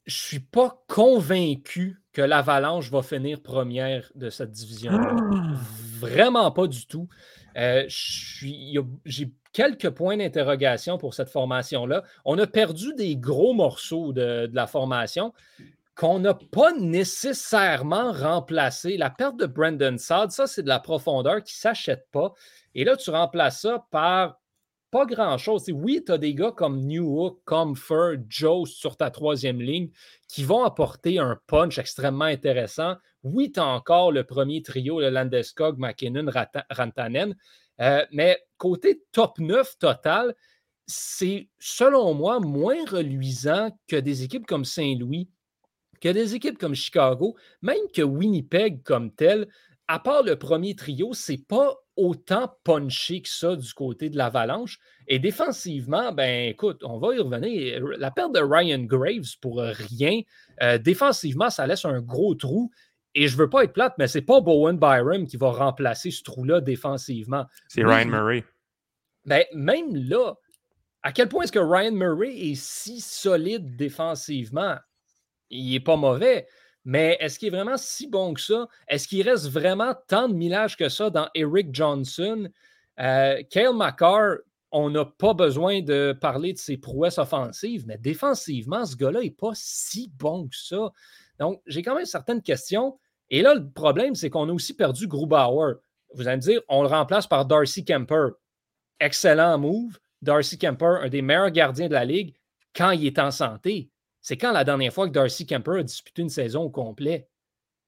Je 0.05 0.15
suis 0.17 0.39
pas 0.39 0.83
convaincu 0.87 2.01
que 2.17 2.23
l'Avalanche 2.23 2.89
va 2.89 3.03
finir 3.03 3.39
première 3.43 4.11
de 4.15 4.31
cette 4.31 4.49
division-là. 4.49 5.17
Vraiment 5.99 6.49
pas 6.49 6.65
du 6.65 6.87
tout. 6.87 7.07
Euh, 7.55 7.85
J'ai 7.87 9.31
quelques 9.53 9.91
points 9.91 10.17
d'interrogation 10.17 10.97
pour 10.97 11.13
cette 11.13 11.29
formation-là. 11.29 12.01
On 12.25 12.39
a 12.39 12.47
perdu 12.47 12.95
des 12.95 13.17
gros 13.17 13.53
morceaux 13.53 14.13
de, 14.13 14.47
de 14.47 14.55
la 14.55 14.65
formation 14.65 15.31
qu'on 15.95 16.17
n'a 16.17 16.33
pas 16.33 16.73
nécessairement 16.73 18.11
remplacé. 18.13 18.97
La 18.97 19.11
perte 19.11 19.37
de 19.37 19.45
Brandon 19.45 19.99
Saad, 19.99 20.31
ça, 20.31 20.47
c'est 20.47 20.63
de 20.63 20.69
la 20.69 20.79
profondeur 20.79 21.43
qui 21.43 21.53
ne 21.53 21.59
s'achète 21.59 22.07
pas. 22.11 22.33
Et 22.73 22.83
là, 22.83 22.97
tu 22.97 23.11
remplaces 23.11 23.61
ça 23.61 23.85
par 23.91 24.39
pas 24.91 25.05
grand-chose. 25.05 25.69
Oui, 25.73 26.03
tu 26.05 26.11
as 26.11 26.17
des 26.17 26.33
gars 26.33 26.51
comme 26.51 26.81
Newhook, 26.81 27.41
Comfort, 27.45 28.17
Joe 28.29 28.69
sur 28.69 28.97
ta 28.97 29.11
troisième 29.11 29.61
ligne 29.61 29.89
qui 30.27 30.43
vont 30.43 30.63
apporter 30.63 31.19
un 31.19 31.39
punch 31.47 31.77
extrêmement 31.77 32.25
intéressant. 32.25 32.95
Oui, 33.23 33.51
tu 33.51 33.59
as 33.59 33.65
encore 33.65 34.11
le 34.11 34.23
premier 34.23 34.61
trio, 34.61 34.99
le 34.99 35.09
Landeskog, 35.09 35.77
McKinnon, 35.77 36.31
Rantanen. 36.69 37.35
Euh, 37.79 38.05
mais 38.11 38.39
côté 38.57 39.03
top 39.11 39.39
9 39.39 39.77
total, 39.77 40.33
c'est 40.87 41.49
selon 41.59 42.13
moi 42.13 42.39
moins 42.39 42.85
reluisant 42.85 43.77
que 43.87 43.97
des 43.97 44.23
équipes 44.23 44.47
comme 44.47 44.65
Saint-Louis, 44.65 45.29
que 45.99 46.09
des 46.09 46.35
équipes 46.35 46.57
comme 46.57 46.75
Chicago, 46.75 47.35
même 47.61 47.87
que 47.93 48.01
Winnipeg 48.01 48.83
comme 48.83 49.11
tel. 49.11 49.47
À 49.87 49.99
part 49.99 50.23
le 50.23 50.35
premier 50.35 50.75
trio, 50.75 51.13
c'est 51.13 51.45
pas 51.47 51.75
autant 51.95 52.53
punché 52.63 53.21
que 53.21 53.29
ça 53.29 53.55
du 53.55 53.73
côté 53.73 54.09
de 54.09 54.17
l'Avalanche. 54.17 54.79
Et 55.07 55.17
défensivement, 55.19 56.11
ben 56.11 56.49
écoute, 56.49 56.83
on 56.83 56.99
va 56.99 57.15
y 57.15 57.19
revenir. 57.19 57.83
La 57.97 58.11
perte 58.11 58.33
de 58.33 58.41
Ryan 58.41 58.83
Graves 58.83 59.37
pour 59.41 59.59
rien, 59.59 60.21
euh, 60.61 60.77
défensivement, 60.77 61.49
ça 61.49 61.65
laisse 61.65 61.85
un 61.85 62.01
gros 62.01 62.35
trou. 62.35 62.69
Et 63.15 63.27
je 63.27 63.37
veux 63.37 63.49
pas 63.49 63.63
être 63.63 63.73
plate, 63.73 63.95
mais 63.97 64.07
c'est 64.07 64.21
pas 64.21 64.41
Bowen 64.41 64.77
Byram 64.77 65.25
qui 65.25 65.37
va 65.37 65.51
remplacer 65.51 66.11
ce 66.11 66.21
trou-là 66.21 66.61
défensivement. 66.61 67.45
C'est. 67.67 67.83
Ryan 67.83 68.05
Murray. 68.05 68.43
Ben, 69.25 69.43
même 69.53 69.95
là, 69.95 70.35
à 71.01 71.11
quel 71.11 71.27
point 71.27 71.43
est-ce 71.43 71.51
que 71.51 71.59
Ryan 71.59 71.93
Murray 71.93 72.35
est 72.37 72.55
si 72.55 72.99
solide 73.01 73.75
défensivement? 73.75 74.77
Il 75.49 75.71
n'est 75.71 75.79
pas 75.79 75.95
mauvais, 75.95 76.47
mais 76.87 77.17
est-ce 77.19 77.37
qu'il 77.37 77.49
est 77.49 77.51
vraiment 77.51 77.75
si 77.75 78.07
bon 78.07 78.33
que 78.33 78.39
ça? 78.39 78.65
Est-ce 78.87 79.09
qu'il 79.09 79.21
reste 79.27 79.49
vraiment 79.49 79.93
tant 80.07 80.29
de 80.29 80.33
millage 80.33 80.77
que 80.77 80.87
ça 80.87 81.09
dans 81.09 81.27
Eric 81.35 81.75
Johnson? 81.75 82.47
Euh, 83.01 83.43
Kale 83.49 83.75
McCarr, 83.75 84.37
on 84.71 84.89
n'a 84.89 85.03
pas 85.03 85.33
besoin 85.33 85.81
de 85.81 86.17
parler 86.19 86.53
de 86.53 86.57
ses 86.57 86.77
prouesses 86.77 87.17
offensives, 87.17 87.83
mais 87.87 87.97
défensivement, 87.97 88.85
ce 88.85 88.95
gars-là 88.95 89.19
n'est 89.19 89.31
pas 89.31 89.51
si 89.53 90.09
bon 90.17 90.47
que 90.47 90.55
ça. 90.55 90.93
Donc, 91.39 91.61
j'ai 91.65 91.81
quand 91.81 91.93
même 91.93 92.05
certaines 92.05 92.41
questions. 92.41 92.97
Et 93.29 93.41
là, 93.41 93.53
le 93.53 93.69
problème, 93.69 94.15
c'est 94.15 94.29
qu'on 94.29 94.47
a 94.47 94.53
aussi 94.53 94.73
perdu 94.73 95.09
Grubauer. 95.09 95.73
Vous 96.13 96.25
allez 96.25 96.37
me 96.37 96.41
dire, 96.41 96.61
on 96.69 96.83
le 96.83 96.87
remplace 96.87 97.27
par 97.27 97.45
Darcy 97.45 97.83
Kemper 97.83 98.29
excellent 99.01 99.57
move. 99.57 99.99
Darcy 100.21 100.57
Kemper, 100.57 101.01
un 101.01 101.09
des 101.09 101.21
meilleurs 101.21 101.51
gardiens 101.51 101.89
de 101.89 101.93
la 101.93 102.05
ligue, 102.05 102.33
quand 102.73 102.91
il 102.91 103.05
est 103.07 103.19
en 103.19 103.31
santé. 103.31 103.89
C'est 104.27 104.35
quand 104.35 104.51
la 104.51 104.65
dernière 104.65 104.91
fois 104.91 105.07
que 105.07 105.13
Darcy 105.13 105.45
Kemper 105.45 105.79
a 105.79 105.83
disputé 105.83 106.21
une 106.21 106.27
saison 106.27 106.63
au 106.63 106.69
complet? 106.69 107.29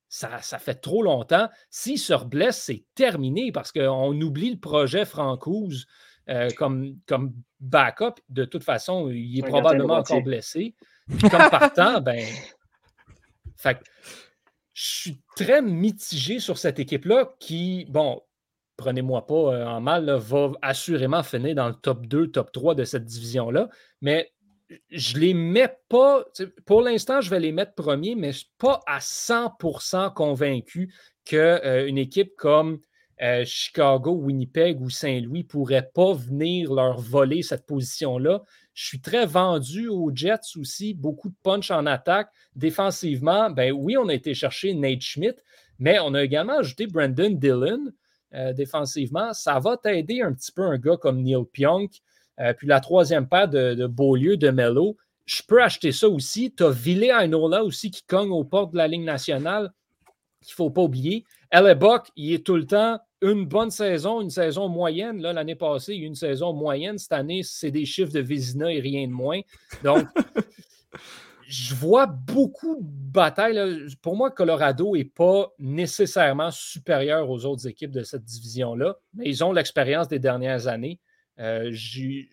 Ça, 0.07 0.41
ça 0.41 0.57
fait 0.57 0.75
trop 0.75 1.03
longtemps. 1.03 1.49
S'il 1.69 1.99
se 1.99 2.13
reblesse, 2.13 2.63
c'est 2.63 2.85
terminé 2.95 3.51
parce 3.51 3.73
qu'on 3.73 4.21
oublie 4.21 4.51
le 4.51 4.57
projet 4.57 5.03
Francouz 5.03 5.85
euh, 6.29 6.47
comme, 6.55 6.95
comme 7.07 7.33
backup. 7.59 8.21
De 8.29 8.45
toute 8.45 8.63
façon, 8.63 9.09
il 9.09 9.37
est 9.37 9.41
probablement 9.49 9.95
encore 9.95 10.21
blessé. 10.21 10.75
Puis 11.09 11.29
comme 11.29 11.49
partant, 11.49 11.99
ben. 12.01 12.25
Fait 13.57 13.77
je 14.73 14.85
suis 14.85 15.21
très 15.35 15.61
mitigé 15.61 16.39
sur 16.39 16.57
cette 16.57 16.79
équipe-là 16.79 17.35
qui, 17.41 17.85
bon, 17.89 18.23
prenez-moi 18.77 19.27
pas 19.27 19.33
euh, 19.33 19.65
en 19.65 19.81
mal, 19.81 20.05
là, 20.05 20.15
va 20.15 20.53
assurément 20.61 21.21
finir 21.21 21.55
dans 21.55 21.67
le 21.67 21.75
top 21.75 22.05
2, 22.05 22.31
top 22.31 22.53
3 22.53 22.75
de 22.75 22.85
cette 22.85 23.03
division-là. 23.03 23.67
Mais 23.99 24.31
je 24.91 25.17
les 25.17 25.33
mets 25.33 25.75
pas. 25.89 26.23
Pour 26.65 26.81
l'instant, 26.81 27.21
je 27.21 27.29
vais 27.29 27.39
les 27.39 27.51
mettre 27.51 27.73
premiers, 27.73 28.15
mais 28.15 28.31
je 28.31 28.39
suis 28.39 28.51
pas 28.57 28.81
à 28.85 28.99
100% 28.99 30.13
convaincu 30.13 30.93
qu'une 31.25 31.97
équipe 31.97 32.35
comme 32.37 32.79
euh, 33.21 33.43
Chicago, 33.45 34.11
Winnipeg 34.11 34.79
ou 34.81 34.89
Saint-Louis 34.89 35.43
pourrait 35.43 35.89
pas 35.93 36.13
venir 36.13 36.73
leur 36.73 36.99
voler 36.99 37.41
cette 37.41 37.65
position-là. 37.65 38.43
Je 38.73 38.85
suis 38.85 39.01
très 39.01 39.25
vendu 39.25 39.89
aux 39.89 40.09
Jets 40.13 40.55
aussi, 40.57 40.93
beaucoup 40.93 41.29
de 41.29 41.35
punch 41.43 41.69
en 41.69 41.85
attaque. 41.85 42.29
Défensivement, 42.55 43.49
ben 43.49 43.73
oui, 43.73 43.97
on 43.97 44.07
a 44.07 44.13
été 44.13 44.33
chercher 44.33 44.73
Nate 44.73 45.01
Schmidt, 45.01 45.41
mais 45.79 45.99
on 45.99 46.13
a 46.13 46.23
également 46.23 46.59
ajouté 46.59 46.87
Brandon 46.87 47.29
Dillon 47.29 47.91
euh, 48.33 48.53
défensivement. 48.53 49.33
Ça 49.33 49.59
va 49.59 49.75
t'aider 49.75 50.21
un 50.21 50.33
petit 50.33 50.53
peu 50.53 50.61
un 50.61 50.77
gars 50.77 50.97
comme 50.97 51.21
Neil 51.21 51.43
Pionk. 51.51 51.91
Euh, 52.39 52.53
puis 52.53 52.67
la 52.67 52.79
troisième 52.79 53.27
paire 53.27 53.47
de, 53.47 53.73
de 53.73 53.87
Beaulieu, 53.87 54.37
de 54.37 54.49
Mello. 54.49 54.97
Je 55.25 55.41
peux 55.47 55.61
acheter 55.61 55.91
ça 55.91 56.09
aussi. 56.09 56.53
Tu 56.55 56.63
as 56.63 56.71
Ville 56.71 57.03
Ainola 57.03 57.63
aussi 57.63 57.91
qui 57.91 58.03
cogne 58.03 58.31
aux 58.31 58.43
portes 58.43 58.71
de 58.71 58.77
la 58.77 58.87
Ligue 58.87 59.03
nationale, 59.03 59.71
qu'il 60.41 60.53
ne 60.53 60.55
faut 60.55 60.69
pas 60.71 60.81
oublier. 60.81 61.23
Hellebuck, 61.51 62.07
il 62.15 62.33
est 62.33 62.45
tout 62.45 62.55
le 62.55 62.65
temps 62.65 62.99
une 63.21 63.45
bonne 63.45 63.71
saison, 63.71 64.21
une 64.21 64.29
saison 64.29 64.69
moyenne. 64.69 65.21
Là, 65.21 65.33
l'année 65.33 65.55
passée, 65.55 65.93
il 65.93 65.99
y 65.99 66.01
a 66.01 66.03
eu 66.05 66.07
une 66.07 66.15
saison 66.15 66.53
moyenne. 66.53 66.97
Cette 66.97 67.11
année, 67.11 67.41
c'est 67.43 67.71
des 67.71 67.85
chiffres 67.85 68.13
de 68.13 68.21
Vézina 68.21 68.71
et 68.71 68.79
rien 68.79 69.07
de 69.07 69.11
moins. 69.11 69.41
Donc, 69.83 70.07
je 71.47 71.75
vois 71.75 72.05
beaucoup 72.05 72.77
de 72.77 72.81
batailles. 73.11 73.87
Pour 74.01 74.15
moi, 74.15 74.31
Colorado 74.31 74.95
n'est 74.95 75.03
pas 75.03 75.51
nécessairement 75.59 76.51
supérieur 76.51 77.29
aux 77.29 77.45
autres 77.45 77.67
équipes 77.67 77.91
de 77.91 78.03
cette 78.03 78.23
division-là, 78.23 78.97
mais 79.13 79.25
ils 79.27 79.43
ont 79.43 79.51
l'expérience 79.51 80.07
des 80.07 80.19
dernières 80.19 80.67
années. 80.67 80.99
Euh, 81.39 81.69
je 81.71 82.25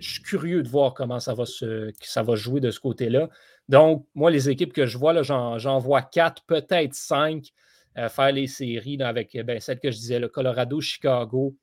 suis 0.00 0.22
curieux 0.24 0.62
de 0.62 0.68
voir 0.68 0.94
comment 0.94 1.20
ça 1.20 1.34
va, 1.34 1.46
se, 1.46 1.92
ça 2.00 2.22
va 2.22 2.34
jouer 2.34 2.60
de 2.60 2.70
ce 2.70 2.80
côté-là. 2.80 3.28
Donc, 3.68 4.06
moi, 4.14 4.30
les 4.30 4.50
équipes 4.50 4.72
que 4.72 4.86
je 4.86 4.98
vois, 4.98 5.22
j'en, 5.22 5.78
vois 5.78 6.02
quatre, 6.02 6.44
peut-être 6.46 6.94
cinq, 6.94 7.52
euh, 7.98 8.08
faire 8.08 8.32
les 8.32 8.46
séries 8.46 9.00
avec 9.02 9.36
ben, 9.44 9.60
celle 9.60 9.80
que 9.80 9.90
je 9.90 9.96
disais, 9.96 10.18
le 10.18 10.28
Colorado, 10.28 10.80
Chicago, 10.80 11.56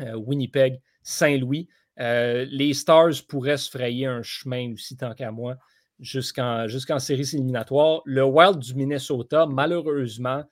euh, 0.00 0.14
Winnipeg, 0.14 0.80
Saint-Louis. 1.02 1.68
Les 1.98 2.74
Stars 2.74 3.24
pourraient 3.28 3.56
se 3.56 3.70
frayer 3.70 4.06
un 4.06 4.22
chemin 4.22 4.72
aussi, 4.74 4.96
tant 4.96 5.14
qu'à 5.14 5.30
moi, 5.30 5.56
jusqu'en, 5.98 6.68
jusqu'en 6.68 6.98
séries 6.98 7.28
éliminatoires. 7.32 8.02
Le 8.04 8.22
Wild 8.22 8.58
du 8.58 8.74
Minnesota, 8.74 9.46
malheureusement, 9.46 10.44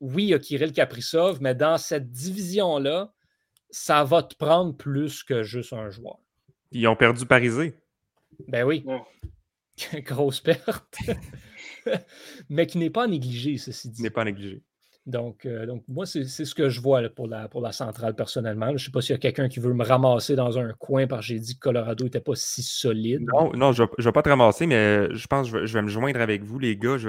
oui, 0.00 0.24
il 0.24 0.28
y 0.30 0.34
a 0.34 0.38
Kirill 0.38 0.72
Kaprizov, 0.72 1.40
mais 1.40 1.54
dans 1.54 1.78
cette 1.78 2.10
division-là, 2.10 3.12
ça 3.70 4.04
va 4.04 4.22
te 4.22 4.34
prendre 4.34 4.76
plus 4.76 5.22
que 5.22 5.42
juste 5.42 5.72
un 5.72 5.90
joueur. 5.90 6.18
Ils 6.72 6.86
ont 6.88 6.96
perdu 6.96 7.26
Parisé. 7.26 7.74
Ben 8.48 8.64
oui. 8.64 8.84
Grosse 10.04 10.40
perte. 10.40 10.98
mais 12.48 12.66
qui 12.66 12.78
n'est 12.78 12.90
pas 12.90 13.06
négligé, 13.06 13.58
ceci 13.58 13.90
dit. 13.90 14.02
N'est 14.02 14.10
pas 14.10 14.24
négligé. 14.24 14.62
Donc, 15.06 15.46
euh, 15.46 15.66
donc 15.66 15.84
moi, 15.86 16.04
c'est 16.04 16.24
ce 16.24 16.52
que 16.52 16.68
je 16.68 16.80
vois 16.80 17.08
pour, 17.08 17.28
la, 17.28 17.48
pour 17.48 17.60
la 17.60 17.70
centrale 17.70 18.16
personnellement. 18.16 18.66
Je 18.68 18.72
ne 18.72 18.78
sais 18.78 18.90
pas 18.90 19.00
s'il 19.00 19.12
y 19.12 19.14
a 19.14 19.18
quelqu'un 19.18 19.48
qui 19.48 19.60
veut 19.60 19.72
me 19.72 19.84
ramasser 19.84 20.34
dans 20.34 20.58
un 20.58 20.72
coin 20.72 21.06
parce 21.06 21.20
que 21.20 21.26
j'ai 21.28 21.38
dit 21.38 21.54
que 21.54 21.60
Colorado 21.60 22.04
n'était 22.04 22.20
pas 22.20 22.34
si 22.34 22.62
solide. 22.64 23.24
Non, 23.32 23.52
non 23.52 23.72
je 23.72 23.84
ne 23.84 24.02
vais, 24.04 24.12
pas 24.12 24.22
te 24.22 24.28
ramasser, 24.28 24.66
mais 24.66 25.14
je 25.14 25.26
pense 25.28 25.50
que 25.50 25.64
je 25.64 25.72
vais, 25.72 25.82
me 25.82 25.88
joindre 25.88 26.20
avec 26.20 26.42
vous, 26.42 26.58
les 26.58 26.76
gars. 26.76 26.96
Je, 26.98 27.08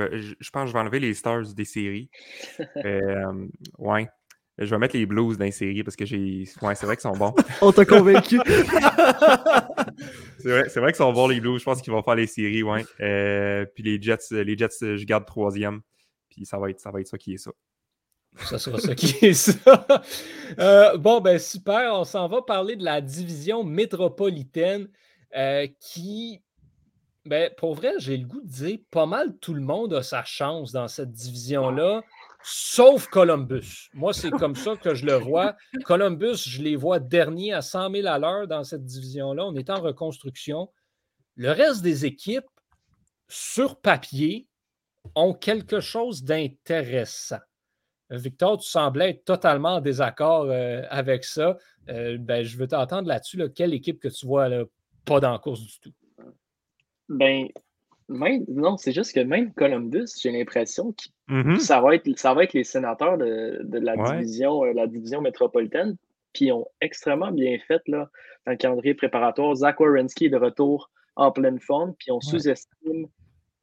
pense 0.52 0.64
que 0.64 0.68
je 0.68 0.74
vais 0.74 0.80
enlever 0.80 1.00
les 1.00 1.16
stars 1.16 1.54
des 1.56 1.66
séries. 1.66 2.12
euh, 2.86 3.48
ouais. 3.80 4.08
Je 4.60 4.66
vais 4.66 4.80
mettre 4.80 4.96
les 4.96 5.06
Blues 5.06 5.38
dans 5.38 5.46
les 5.46 5.52
séries 5.52 5.84
parce 5.84 5.96
que 5.96 6.06
j'ai. 6.06 6.46
Ouais, 6.62 6.74
c'est 6.74 6.88
vrai 6.88 6.96
qu'ils 6.96 7.04
sont 7.10 7.16
bons. 7.16 7.34
On 7.62 7.72
t'a 7.72 7.86
convaincu. 7.86 8.40
c'est 10.40 10.50
vrai, 10.50 10.64
vrai 10.64 10.92
qu'ils 10.92 10.96
sont 10.96 11.14
bons, 11.14 11.28
les 11.28 11.40
Blues. 11.40 11.60
Je 11.60 11.66
pense 11.66 11.82
qu'ils 11.82 11.94
vont 11.94 12.02
faire 12.02 12.16
les 12.16 12.26
séries, 12.26 12.64
ouais. 12.64 12.84
Euh, 13.00 13.66
puis 13.76 13.84
les 13.84 14.02
Jets, 14.02 14.32
les 14.32 14.58
Jets, 14.58 14.80
je 14.82 15.06
garde 15.06 15.26
troisième. 15.26 15.82
Puis 16.30 16.46
ça 16.46 16.58
va 16.58 16.72
être 16.72 16.80
ça, 16.80 16.90
va 16.90 17.02
être 17.02 17.08
ça 17.08 17.18
qui 17.20 17.36
est 17.36 17.38
ça. 17.38 17.52
Ça 18.36 18.60
sera 18.60 18.80
ça 18.80 18.96
qui 18.96 19.26
est 19.26 19.34
ça. 19.34 19.88
Euh, 20.60 20.98
bon, 20.98 21.22
ben 21.22 21.38
super. 21.38 21.94
On 21.94 22.04
s'en 22.04 22.28
va 22.28 22.42
parler 22.42 22.76
de 22.76 22.84
la 22.84 23.02
division 23.02 23.64
métropolitaine 23.64 24.88
euh, 25.36 25.68
qui, 25.80 26.42
ben, 27.26 27.52
pour 27.58 27.76
vrai, 27.76 27.94
j'ai 27.98 28.18
le 28.18 28.26
goût 28.26 28.42
de 28.42 28.48
dire, 28.48 28.78
pas 28.92 29.06
mal 29.06 29.38
tout 29.38 29.54
le 29.54 29.62
monde 29.62 29.94
a 29.94 30.04
sa 30.04 30.24
chance 30.24 30.72
dans 30.72 30.88
cette 30.88 31.12
division-là 31.12 32.02
sauf 32.44 33.08
Columbus. 33.08 33.90
Moi, 33.94 34.14
c'est 34.14 34.32
comme 34.32 34.56
ça 34.56 34.76
que 34.76 34.94
je 34.94 35.06
le 35.06 35.16
vois. 35.16 35.56
Columbus, 35.84 36.38
je 36.48 36.62
les 36.62 36.76
vois 36.76 37.00
derniers 37.00 37.54
à 37.54 37.62
100 37.62 37.92
000 37.92 38.08
à 38.08 38.20
l'heure 38.20 38.48
dans 38.48 38.64
cette 38.64 38.86
division-là. 38.86 39.46
On 39.46 39.56
est 39.56 39.70
en 39.70 39.82
reconstruction. 39.82 40.70
Le 41.36 41.52
reste 41.52 41.82
des 41.82 42.06
équipes, 42.06 42.46
sur 43.28 43.80
papier, 43.80 44.48
ont 45.16 45.34
quelque 45.34 45.80
chose 45.80 46.24
d'intéressant. 46.24 47.40
Victor, 48.10 48.58
tu 48.58 48.70
semblais 48.70 49.10
être 49.12 49.26
totalement 49.26 49.76
en 49.76 49.82
désaccord 49.82 50.46
euh, 50.46 50.84
avec 50.90 51.26
ça. 51.26 51.58
Euh, 51.90 52.18
ben, 52.18 52.44
je 52.44 52.58
veux 52.58 52.68
t'entendre 52.68 53.08
là-dessus. 53.08 53.52
Quelle 53.54 53.74
équipe 53.74 54.00
que 54.00 54.08
tu 54.08 54.26
vois 54.26 54.50
pas 55.04 55.20
dans 55.20 55.34
la 55.34 55.40
course 55.40 55.62
du 55.62 55.80
tout? 55.80 55.94
Ben, 57.10 57.48
non, 58.10 58.78
c'est 58.78 58.94
juste 58.94 59.14
que 59.14 59.20
même 59.20 59.54
Columbus, 59.54 60.08
j'ai 60.22 60.32
l'impression 60.32 60.94
que 60.94 61.34
mm-hmm. 61.34 61.60
ça, 61.60 61.82
va 61.82 61.96
être, 61.96 62.18
ça 62.18 62.34
va 62.34 62.44
être 62.44 62.54
les 62.54 62.64
sénateurs 62.64 63.18
de, 63.18 63.60
la, 63.72 63.96
division, 63.98 64.64
euh, 64.64 64.74
la 64.74 64.88
division 64.88 65.22
métropolitaine. 65.22 65.98
Puis 66.34 66.46
ils 66.46 66.52
ont 66.52 66.68
extrêmement 66.82 67.32
bien 67.32 67.58
fait 67.68 67.82
là, 67.88 68.10
dans 68.46 68.52
le 68.52 68.58
calendrier 68.58 68.94
préparatoire. 68.94 69.56
Zach 69.56 69.80
Wierenski 69.80 70.26
est 70.26 70.30
de 70.30 70.38
retour 70.38 70.90
en 71.16 71.32
pleine 71.32 71.60
forme, 71.60 71.96
puis 71.98 72.12
on 72.12 72.22
sous-estime 72.22 73.08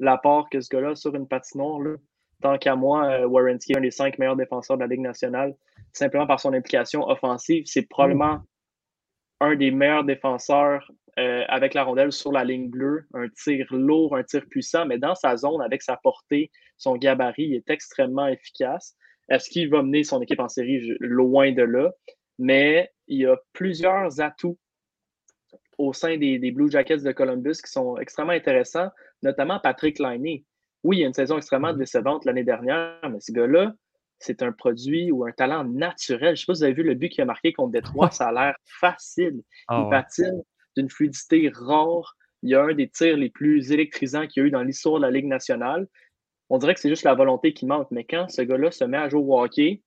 l'apport 0.00 0.50
que 0.50 0.60
ce 0.60 0.68
gars-là 0.68 0.94
sur 0.94 1.14
une 1.14 1.28
patinoire. 1.28 1.80
Tant 2.42 2.58
qu'à 2.58 2.74
moi, 2.74 3.06
euh, 3.06 3.26
Wierenski 3.26 3.72
est 3.72 3.78
un 3.78 3.80
des 3.80 3.92
cinq 3.92 4.18
meilleurs 4.18 4.36
défenseurs 4.36 4.76
de 4.76 4.82
la 4.82 4.88
Ligue 4.88 5.00
nationale, 5.00 5.54
simplement 5.92 6.26
par 6.26 6.40
son 6.40 6.52
implication 6.52 7.08
offensive. 7.08 7.62
C'est 7.66 7.88
probablement 7.88 8.40
un 9.40 9.54
des 9.54 9.70
meilleurs 9.70 10.04
défenseurs 10.04 10.90
euh, 11.18 11.44
avec 11.48 11.74
la 11.74 11.84
rondelle 11.84 12.10
sur 12.10 12.32
la 12.32 12.44
ligne 12.44 12.68
bleue, 12.68 13.06
un 13.14 13.28
tir 13.28 13.66
lourd, 13.70 14.16
un 14.16 14.24
tir 14.24 14.44
puissant, 14.50 14.84
mais 14.84 14.98
dans 14.98 15.14
sa 15.14 15.36
zone, 15.36 15.62
avec 15.62 15.82
sa 15.82 15.96
portée, 15.96 16.50
son 16.76 16.96
gabarit, 16.96 17.44
il 17.44 17.54
est 17.54 17.70
extrêmement 17.70 18.26
efficace. 18.26 18.96
Est-ce 19.28 19.48
qu'il 19.48 19.70
va 19.70 19.82
mener 19.82 20.02
son 20.02 20.20
équipe 20.20 20.40
en 20.40 20.48
série? 20.48 20.80
Loin 20.98 21.52
de 21.52 21.62
là. 21.62 21.92
Mais 22.38 22.90
il 23.06 23.20
y 23.20 23.26
a 23.26 23.36
plusieurs 23.52 24.20
atouts 24.20 24.58
au 25.78 25.92
sein 25.92 26.16
des, 26.16 26.38
Blue 26.50 26.70
Jackets 26.70 26.98
de 26.98 27.12
Columbus 27.12 27.58
qui 27.64 27.70
sont 27.70 27.96
extrêmement 27.96 28.32
intéressants, 28.32 28.90
notamment 29.22 29.60
Patrick 29.60 29.98
Liney. 30.00 30.44
Oui, 30.82 30.98
il 30.98 31.00
y 31.00 31.04
a 31.04 31.06
une 31.06 31.14
saison 31.14 31.36
extrêmement 31.36 31.72
mm-hmm. 31.72 31.78
décevante 31.78 32.24
l'année 32.24 32.44
dernière, 32.44 32.98
mais 33.08 33.20
ce 33.20 33.32
gars-là, 33.32 33.72
c'est 34.18 34.42
un 34.42 34.52
produit 34.52 35.12
ou 35.12 35.24
un 35.24 35.32
talent 35.32 35.64
naturel. 35.64 36.34
Je 36.36 36.42
ne 36.42 36.44
sais 36.44 36.46
pas 36.46 36.54
si 36.54 36.60
vous 36.60 36.64
avez 36.64 36.72
vu 36.74 36.82
le 36.82 36.94
but 36.94 37.08
qu'il 37.08 37.22
a 37.22 37.24
marqué 37.24 37.52
contre 37.52 37.72
Détroit, 37.72 38.10
ça 38.10 38.28
a 38.28 38.32
l'air 38.32 38.56
facile. 38.64 39.42
Ah 39.68 39.82
il 39.84 39.90
patine 39.90 40.42
d'une 40.76 40.90
fluidité 40.90 41.50
rare. 41.54 42.16
Il 42.42 42.50
y 42.50 42.54
a 42.54 42.62
un 42.62 42.74
des 42.74 42.88
tirs 42.88 43.16
les 43.16 43.30
plus 43.30 43.72
électrisants 43.72 44.26
qu'il 44.26 44.42
y 44.42 44.44
a 44.44 44.48
eu 44.48 44.50
dans 44.50 44.62
l'histoire 44.62 44.96
de 44.96 45.02
la 45.02 45.10
Ligue 45.10 45.26
nationale. 45.26 45.86
On 46.50 46.58
dirait 46.58 46.74
que 46.74 46.80
c'est 46.80 46.88
juste 46.88 47.04
la 47.04 47.14
volonté 47.14 47.54
qui 47.54 47.66
manque, 47.66 47.90
mais 47.90 48.04
quand 48.04 48.28
ce 48.28 48.42
gars-là 48.42 48.70
se 48.70 48.84
met 48.84 48.98
à 48.98 49.08
jouer 49.08 49.22
au 49.22 49.40
hockey, 49.40 49.82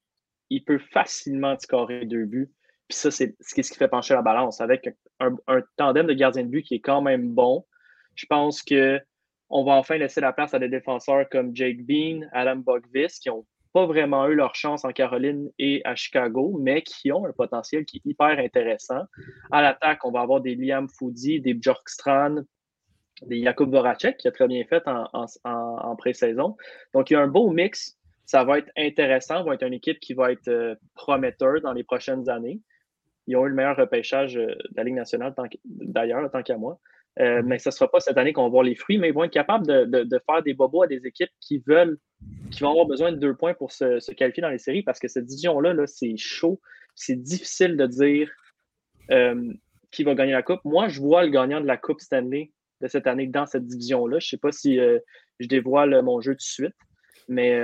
il 0.50 0.64
peut 0.64 0.80
facilement 0.80 1.58
scorer 1.60 2.06
deux 2.06 2.26
buts. 2.26 2.52
Puis 2.88 2.98
ça, 2.98 3.12
c'est 3.12 3.36
ce 3.42 3.54
qui 3.54 3.64
fait 3.64 3.88
pencher 3.88 4.14
la 4.14 4.22
balance. 4.22 4.62
Avec 4.62 4.90
un, 5.20 5.36
tandem 5.76 6.08
de 6.08 6.14
gardiens 6.14 6.44
de 6.44 6.50
but 6.50 6.64
qui 6.64 6.76
est 6.76 6.80
quand 6.80 7.02
même 7.02 7.34
bon, 7.34 7.66
je 8.16 8.26
pense 8.26 8.64
que 8.64 9.00
on 9.50 9.64
va 9.64 9.74
enfin 9.74 9.98
laisser 9.98 10.20
la 10.20 10.34
place 10.34 10.54
à 10.54 10.60
des 10.60 10.68
défenseurs 10.68 11.28
comme 11.30 11.56
Jake 11.56 11.86
Bean, 11.86 12.28
Adam 12.34 12.58
Bogvis, 12.58 13.20
qui 13.22 13.30
ont 13.30 13.46
pas 13.74 13.86
vraiment 13.86 14.28
eu 14.28 14.36
leur 14.36 14.56
chance 14.56 14.86
en 14.86 14.92
Caroline 14.92 15.50
et 15.60 15.82
à 15.86 15.96
Chicago, 15.96 16.58
mais 16.60 16.82
qui 16.82 17.12
ont 17.12 17.26
un 17.26 17.32
potentiel 17.32 17.86
qui 17.86 17.98
est 17.98 18.10
hyper 18.10 18.40
intéressant. 18.40 19.04
À 19.52 19.62
l'attaque, 19.62 20.04
on 20.06 20.12
va 20.12 20.22
avoir 20.22 20.42
des 20.42 20.56
Liam 20.56 20.88
Foudi, 20.90 21.42
des 21.42 21.54
Bjorkstrand, 21.54 22.44
des 23.26 23.44
Jakub 23.44 23.72
Voracek, 23.72 24.18
qui 24.18 24.28
a 24.28 24.32
très 24.32 24.48
bien 24.48 24.64
fait 24.66 24.84
en, 24.86 25.96
pré-saison. 25.96 26.56
Donc, 26.94 27.10
il 27.10 27.14
y 27.14 27.18
a 27.18 27.22
un 27.22 27.28
beau 27.28 27.50
mix. 27.50 27.98
Ça 28.26 28.44
va 28.44 28.60
être 28.60 28.72
intéressant. 28.78 29.44
Va 29.44 29.54
être 29.54 29.64
une 29.64 29.74
équipe 29.74 30.00
qui 30.00 30.14
va 30.14 30.32
être 30.32 30.50
euh, 30.50 30.76
prometteur 30.96 31.62
dans 31.62 31.74
les 31.74 31.84
prochaines 31.84 32.30
années. 32.30 32.60
Ils 33.26 33.36
ont 33.36 33.46
eu 33.46 33.50
le 33.50 33.56
meilleur 33.56 33.78
repêchage 33.78 34.38
euh, 34.38 34.48
de 34.48 34.76
la 34.76 34.84
Ligue 34.84 34.96
nationale, 34.96 35.34
d'ailleurs, 35.66 36.30
tant 36.32 36.44
qu'à 36.44 36.58
moi. 36.58 36.80
Euh, 37.20 37.42
mais 37.44 37.58
ce 37.58 37.70
ne 37.70 37.74
sera 37.74 37.90
pas 37.90 38.00
cette 38.00 38.18
année 38.18 38.32
qu'on 38.32 38.44
va 38.44 38.50
voir 38.50 38.64
les 38.64 38.76
fruits, 38.76 38.98
mais 38.98 39.10
ils 39.10 39.14
vont 39.14 39.24
être 39.24 39.32
capables 39.32 39.66
de, 39.66 40.22
faire 40.26 40.44
des 40.44 40.54
bobos 40.54 40.84
à 40.84 40.88
des 40.88 41.06
équipes 41.06 41.32
qui 41.40 41.64
veulent, 41.66 41.98
qui 42.52 42.62
vont 42.62 42.70
avoir 42.70 42.86
besoin 42.86 43.12
de 43.12 43.18
deux 43.18 43.36
points 43.36 43.56
pour 43.56 43.72
se, 43.72 44.12
qualifier 44.12 44.42
dans 44.42 44.50
les 44.50 44.60
séries 44.60 44.84
parce 44.84 45.00
que 45.00 45.08
cette 45.08 45.26
division-là, 45.26 45.74
-là, 45.74 45.88
c'est 45.88 46.16
chaud. 46.18 46.62
C'est 46.94 47.16
difficile 47.16 47.76
de 47.76 47.88
dire 47.88 48.32
euh, 49.12 49.52
qui 49.92 50.04
va 50.04 50.14
gagner 50.14 50.34
la 50.34 50.44
Coupe. 50.44 50.64
Moi, 50.64 50.90
je 50.90 51.00
vois 51.00 51.24
le 51.24 51.30
gagnant 51.30 51.60
de 51.60 51.66
la 51.66 51.78
Coupe 51.78 52.02
Stanley 52.02 52.52
de 52.82 52.88
cette 52.88 53.08
année 53.08 53.26
dans 53.26 53.48
cette 53.48 53.66
division-là. 53.66 54.20
Je 54.20 54.28
ne 54.28 54.30
sais 54.30 54.38
pas 54.38 54.52
si 54.52 54.80
euh, 54.80 55.00
je 55.40 55.48
dévoile 55.48 56.00
mon 56.04 56.22
jeu 56.22 56.34
tout 56.34 56.38
de 56.38 56.42
suite, 56.42 56.76
mais 57.28 57.60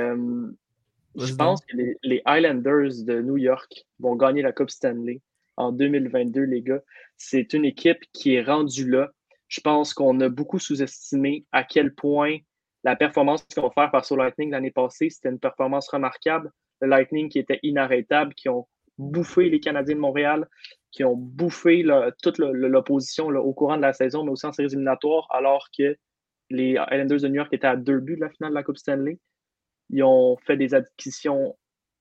je 1.16 1.34
pense 1.36 1.64
que 1.66 1.78
les, 1.78 1.96
les 2.02 2.22
Highlanders 2.26 3.04
de 3.06 3.22
New 3.22 3.38
York 3.38 3.86
vont 4.00 4.16
gagner 4.16 4.42
la 4.42 4.52
Coupe 4.52 4.72
Stanley 4.72 5.22
en 5.58 5.72
2022, 5.72 6.42
les 6.42 6.62
gars. 6.62 6.82
C'est 7.18 7.54
une 7.54 7.66
équipe 7.66 8.04
qui 8.14 8.34
est 8.34 8.42
rendue 8.42 8.90
là 8.90 9.12
je 9.54 9.62
pense 9.62 9.94
qu'on 9.94 10.20
a 10.20 10.30
beaucoup 10.30 10.58
sous-estimé 10.58 11.46
à 11.52 11.64
quel 11.64 11.94
point 11.94 12.40
la 12.84 12.96
performance 12.96 13.44
qu'ils 13.44 13.64
ont 13.64 13.70
fait 13.70 13.88
par 13.92 14.04
sur 14.04 14.18
Lightning 14.18 14.50
l'année 14.50 14.72
passée, 14.72 15.12
c'était 15.12 15.30
une 15.30 15.40
performance 15.40 15.88
remarquable. 15.90 16.52
Le 16.82 16.88
Lightning 16.88 17.30
qui 17.30 17.38
était 17.38 17.60
inarrêtable, 17.62 18.34
qui 18.34 18.50
ont 18.50 18.68
bouffé 18.98 19.50
les 19.50 19.60
Canadiens 19.60 19.94
de 19.94 20.00
Montréal, 20.00 20.50
qui 20.92 21.04
ont 21.04 21.16
bouffé 21.16 21.86
toute 22.24 22.40
l'opposition 22.40 23.28
au 23.28 23.54
courant 23.54 23.78
de 23.78 23.84
la 23.84 23.94
saison, 23.94 24.24
mais 24.24 24.32
aussi 24.32 24.48
en 24.48 24.54
séries 24.54 24.70
éliminatoires, 24.70 25.28
alors 25.30 25.68
que 25.78 25.96
les 26.50 26.72
Islanders 26.92 27.22
de 27.22 27.28
New 27.28 27.36
York 27.36 27.54
étaient 27.54 27.68
à 27.68 27.76
deux 27.76 28.00
buts 28.00 28.16
de 28.16 28.22
la 28.22 28.32
finale 28.32 28.54
de 28.54 28.56
la 28.56 28.64
Coupe 28.64 28.78
Stanley. 28.78 29.20
Ils 29.92 30.04
ont 30.04 30.36
fait 30.48 30.58
des 30.58 30.74
acquisitions 30.74 31.56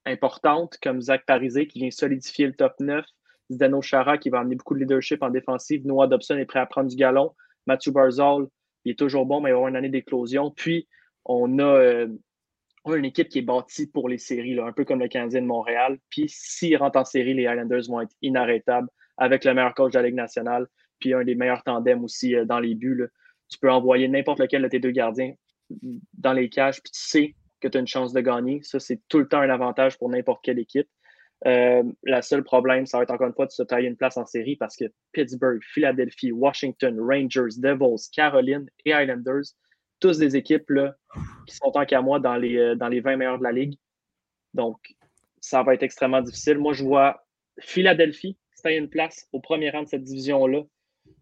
importantes, 0.07 0.78
comme 0.82 1.03
Zach 1.03 1.26
Parisé, 1.26 1.66
qui 1.66 1.80
vient 1.80 1.90
solidifier 1.90 2.46
le 2.46 2.55
top 2.55 2.72
9, 2.80 3.05
Zdeno 3.51 3.82
Chara 3.82 4.18
qui 4.18 4.30
va 4.30 4.40
amener 4.40 4.57
beaucoup 4.57 4.74
de 4.74 4.80
leadership 4.80 5.22
en 5.22 5.30
défensive. 5.30 5.86
Noah 5.86 6.07
Dobson 6.07 6.36
est 6.36 6.45
prêt 6.45 6.61
à 6.61 6.66
prendre 6.66 6.88
du 6.88 6.97
galon. 6.97 7.34
Matthew 7.66 7.90
Barzal, 7.90 8.47
il 8.84 8.93
est 8.93 8.99
toujours 8.99 9.26
bon, 9.26 9.40
mais 9.40 9.51
il 9.51 9.53
va 9.53 9.59
avoir 9.59 9.68
une 9.68 9.76
année 9.76 9.88
d'éclosion. 9.88 10.51
Puis, 10.51 10.88
on 11.24 11.59
a, 11.59 11.62
euh, 11.62 12.09
une 12.86 13.05
équipe 13.05 13.28
qui 13.28 13.38
est 13.38 13.43
bâtie 13.43 13.86
pour 13.86 14.09
les 14.09 14.18
séries, 14.18 14.59
un 14.59 14.72
peu 14.72 14.84
comme 14.84 15.01
le 15.01 15.09
Canadien 15.09 15.43
de 15.43 15.47
Montréal. 15.47 15.99
Puis, 16.11 16.24
s'ils 16.28 16.76
rentrent 16.76 16.99
en 16.99 17.05
série, 17.05 17.34
les 17.34 17.43
Islanders 17.43 17.82
vont 17.88 18.01
être 18.01 18.14
inarrêtables 18.22 18.88
avec 19.18 19.45
le 19.45 19.55
meilleur 19.55 19.74
coach 19.74 19.93
de 19.93 19.99
la 19.99 20.07
Ligue 20.07 20.16
nationale, 20.16 20.66
puis 20.99 21.14
un 21.14 21.22
des 21.22 21.34
meilleurs 21.34 21.62
tandems 21.62 22.03
aussi 22.03 22.34
euh, 22.34 22.45
dans 22.45 22.59
les 22.59 22.74
buts. 22.74 23.07
Tu 23.49 23.59
peux 23.59 23.70
envoyer 23.70 24.09
n'importe 24.09 24.40
lequel 24.40 24.62
de 24.62 24.68
tes 24.68 24.80
deux 24.80 24.90
gardiens 24.90 25.32
dans 26.18 26.32
les 26.32 26.49
cages, 26.49 26.82
puis 26.82 26.90
tu 26.90 27.01
sais 27.01 27.34
que 27.61 27.68
tu 27.68 27.78
as 27.78 27.80
une 27.80 27.86
chance 27.86 28.12
de 28.12 28.20
gagner. 28.20 28.61
Ça, 28.62 28.80
c'est 28.80 29.01
tout 29.09 29.18
le 29.18 29.28
temps 29.28 29.40
un 29.40 29.51
avantage 29.51 29.97
pour 29.99 30.09
n'importe 30.09 30.43
quelle 30.43 30.59
équipe. 30.59 30.88
Euh, 31.47 31.82
le 32.05 32.20
seul 32.20 32.45
problème, 32.45 32.86
ça 32.86 32.99
va 32.99 33.03
être 33.03 33.11
encore 33.11 33.26
une 33.26 33.34
fois 33.34 33.47
de 33.47 33.51
se 33.51 33.62
tailler 33.62 33.88
une 33.88 33.97
place 33.97 34.16
en 34.16 34.26
série 34.26 34.57
parce 34.57 34.76
que 34.76 34.84
Pittsburgh, 35.12 35.61
Philadelphie, 35.62 36.30
Washington, 36.30 37.01
Rangers, 37.01 37.59
Devils, 37.59 38.09
Caroline 38.14 38.68
et 38.84 38.90
Islanders, 38.90 39.55
tous 39.99 40.18
des 40.18 40.36
équipes 40.36 40.70
là, 40.70 40.95
qui 41.47 41.57
sont 41.57 41.70
tant 41.72 41.84
qu'à 41.84 42.01
moi 42.01 42.20
dans 42.20 42.36
les, 42.36 42.57
euh, 42.57 42.74
dans 42.76 42.88
les 42.88 43.01
20 43.01 43.16
meilleurs 43.16 43.38
de 43.38 43.45
la 43.45 43.53
ligue. 43.53 43.76
Donc, 44.55 44.78
ça 45.40 45.62
va 45.62 45.74
être 45.74 45.82
extrêmement 45.82 46.20
difficile. 46.20 46.59
Moi, 46.59 46.72
je 46.72 46.84
vois 46.84 47.24
Philadelphie 47.61 48.38
se 48.55 48.62
tailler 48.62 48.78
une 48.78 48.88
place 48.88 49.28
au 49.32 49.40
premier 49.40 49.70
rang 49.70 49.82
de 49.82 49.88
cette 49.88 50.05
division-là. 50.05 50.62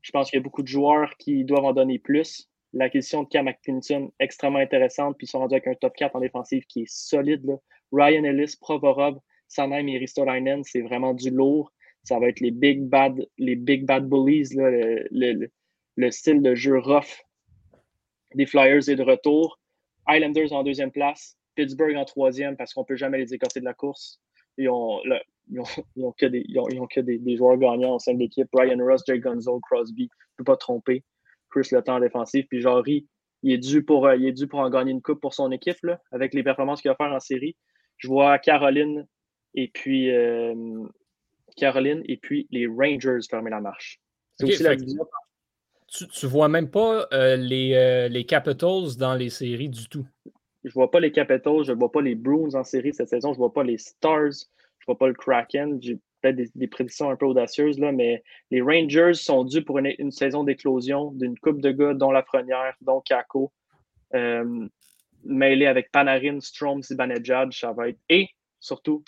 Je 0.02 0.10
pense 0.10 0.30
qu'il 0.30 0.38
y 0.38 0.40
a 0.40 0.42
beaucoup 0.42 0.62
de 0.62 0.68
joueurs 0.68 1.16
qui 1.16 1.44
doivent 1.44 1.64
en 1.64 1.72
donner 1.72 1.98
plus. 1.98 2.48
L'acquisition 2.72 3.22
de 3.22 3.28
Cam 3.28 3.46
McKinson, 3.46 4.12
extrêmement 4.20 4.58
intéressante, 4.58 5.16
puis 5.16 5.26
ils 5.26 5.30
sont 5.30 5.40
rendus 5.40 5.54
avec 5.54 5.66
un 5.66 5.74
top 5.74 5.94
4 5.96 6.14
en 6.16 6.20
défensive 6.20 6.64
qui 6.66 6.82
est 6.82 6.88
solide. 6.90 7.58
Ryan 7.92 8.24
Ellis, 8.24 8.56
Provorov, 8.60 9.18
Sanheim 9.50 9.88
et 9.88 9.98
Ristolainen, 9.98 10.62
c'est 10.64 10.80
vraiment 10.80 11.12
du 11.12 11.30
lourd. 11.30 11.72
Ça 12.04 12.18
va 12.18 12.28
être 12.28 12.40
les 12.40 12.52
big 12.52 12.82
bad, 12.84 13.26
les 13.36 13.56
big 13.56 13.84
bad 13.84 14.08
bullies, 14.08 14.54
le, 14.54 15.06
le, 15.10 15.50
le, 15.96 16.10
style 16.10 16.40
de 16.40 16.54
jeu 16.54 16.78
rough 16.78 17.26
des 18.34 18.46
Flyers 18.46 18.88
est 18.88 18.96
de 18.96 19.02
retour. 19.02 19.58
Islanders 20.08 20.52
en 20.52 20.62
deuxième 20.62 20.92
place, 20.92 21.36
Pittsburgh 21.56 21.96
en 21.96 22.04
troisième 22.04 22.56
parce 22.56 22.72
qu'on 22.72 22.82
ne 22.82 22.86
peut 22.86 22.96
jamais 22.96 23.18
les 23.18 23.34
écorter 23.34 23.60
de 23.60 23.64
la 23.64 23.74
course. 23.74 24.20
Ils 24.56 24.68
ont, 24.68 25.00
ils 25.50 25.60
ont, 26.04 26.12
que, 26.12 26.26
des, 26.26 27.36
joueurs 27.36 27.58
gagnants 27.58 27.96
au 27.96 27.98
sein 27.98 28.14
de 28.14 28.18
l'équipe. 28.18 28.48
Ryan 28.52 28.78
Ross, 28.78 29.02
Jay 29.06 29.18
Gonzo, 29.18 29.58
Crosby, 29.60 30.08
je 30.10 30.24
ne 30.32 30.36
peux 30.38 30.44
pas 30.44 30.56
tromper. 30.56 31.04
Chris 31.50 31.68
Le 31.72 31.82
Temps 31.82 31.96
en 31.96 32.00
défensif. 32.00 32.46
Puis 32.48 32.60
Jarry, 32.60 33.08
il 33.42 33.52
est 33.52 33.58
dû 33.58 33.84
pour, 33.84 34.10
il 34.12 34.26
est 34.26 34.32
dû 34.32 34.46
pour 34.46 34.60
en 34.60 34.70
gagner 34.70 34.92
une 34.92 35.02
coupe 35.02 35.20
pour 35.20 35.34
son 35.34 35.50
équipe 35.50 35.82
là, 35.82 36.00
avec 36.12 36.34
les 36.34 36.42
performances 36.42 36.82
qu'il 36.82 36.90
va 36.90 36.94
faire 36.94 37.12
en 37.12 37.20
série. 37.20 37.56
Je 37.96 38.08
vois 38.08 38.38
Caroline 38.38 39.06
et 39.54 39.68
puis 39.68 40.10
euh, 40.10 40.54
Caroline 41.56 42.02
et 42.06 42.16
puis 42.16 42.46
les 42.50 42.66
Rangers 42.66 43.18
fermer 43.28 43.50
la 43.50 43.60
marche. 43.60 44.00
C'est 44.38 44.46
aussi 44.46 44.62
la 44.62 44.76
division. 44.76 45.06
Tu, 45.86 46.06
tu 46.06 46.26
vois 46.26 46.48
même 46.48 46.70
pas 46.70 47.08
euh, 47.12 47.36
les, 47.36 47.74
euh, 47.74 48.08
les 48.08 48.24
Capitals 48.24 48.96
dans 48.96 49.14
les 49.14 49.28
séries 49.28 49.68
du 49.68 49.88
tout. 49.88 50.06
Je 50.62 50.72
vois 50.72 50.90
pas 50.90 51.00
les 51.00 51.10
Capitals, 51.10 51.64
je 51.64 51.72
vois 51.72 51.90
pas 51.90 52.02
les 52.02 52.14
Bruins 52.14 52.54
en 52.54 52.64
série 52.64 52.94
cette 52.94 53.08
saison, 53.08 53.32
je 53.32 53.38
vois 53.38 53.52
pas 53.52 53.64
les 53.64 53.78
Stars, 53.78 54.30
je 54.78 54.86
vois 54.86 54.96
pas 54.96 55.08
le 55.08 55.14
Kraken. 55.14 55.82
J'ai 55.82 55.98
peut-être 56.20 56.36
des, 56.36 56.50
des 56.54 56.68
prédictions 56.68 57.10
un 57.10 57.16
peu 57.16 57.26
audacieuses, 57.26 57.78
là, 57.78 57.92
mais 57.92 58.22
les 58.50 58.60
Rangers 58.60 59.14
sont 59.14 59.44
dus 59.44 59.62
pour 59.64 59.78
une, 59.78 59.92
une 59.98 60.10
saison 60.12 60.44
d'éclosion 60.44 61.12
d'une 61.12 61.38
coupe 61.38 61.60
de 61.60 61.70
gars, 61.70 61.94
dont 61.94 62.10
Lafrenière, 62.10 62.74
dont 62.82 63.00
Kako, 63.00 63.50
euh, 64.14 64.68
mêlé 65.24 65.66
avec 65.66 65.90
Panarin, 65.90 66.40
Strom, 66.40 66.82
Zibanejad, 66.82 67.52
ça 67.52 67.72
va 67.72 67.88
être. 67.88 67.98
Et 68.08 68.28
surtout, 68.60 69.02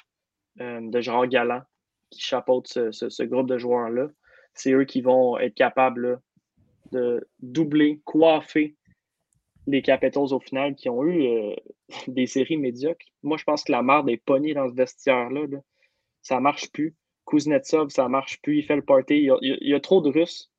de 0.57 1.01
Gérard 1.01 1.29
Galland, 1.29 1.63
qui 2.11 2.21
chapeaute 2.21 2.69
ce, 2.69 2.91
ce- 2.91 3.23
groupe 3.23 3.49
de 3.49 3.59
joueurs-là. 3.59 4.09
C'est 4.55 4.73
eux 4.73 4.85
qui 4.85 5.01
vont 5.01 5.39
être 5.39 5.55
capables 5.55 6.21
de 6.93 7.27
doubler, 7.41 8.01
coiffer 8.05 8.77
les 9.67 9.83
Capitals 9.83 10.33
au 10.33 10.41
final 10.41 10.75
qui 10.75 10.89
ont 10.89 11.05
eu 11.05 11.27
euh, 11.27 11.55
des 12.09 12.27
séries 12.27 12.57
médiocres. 12.57 13.07
Moi, 13.23 13.37
je 13.37 13.45
pense 13.45 13.65
que 13.65 13.73
la 13.73 13.83
marde 13.83 14.11
est 14.11 14.17
pognée 14.17 14.55
dans 14.55 14.69
ce 14.69 14.75
vestiaire-là. 14.75 15.47
là. 15.47 15.59
Ça 16.23 16.41
marche 16.41 16.71
plus. 16.73 16.95
Kuznetsov, 17.27 17.91
ça 17.91 18.09
marche 18.09 18.41
plus. 18.43 18.59
Il 18.59 18.65
fait 18.65 18.77
le 18.77 18.85
party. 18.85 19.29
Il 19.41 19.69
y 19.69 19.75
a, 19.75 19.81
trop 19.81 20.01
de 20.01 20.11
Russes. 20.11 20.51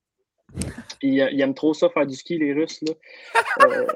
Il, 1.01 1.15
il 1.15 1.41
aime 1.41 1.53
trop 1.53 1.73
ça, 1.73 1.89
faire 1.89 2.07
du 2.07 2.15
ski, 2.15 2.37
les 2.37 2.53
Russes. 2.53 2.83
Euh, 3.61 3.87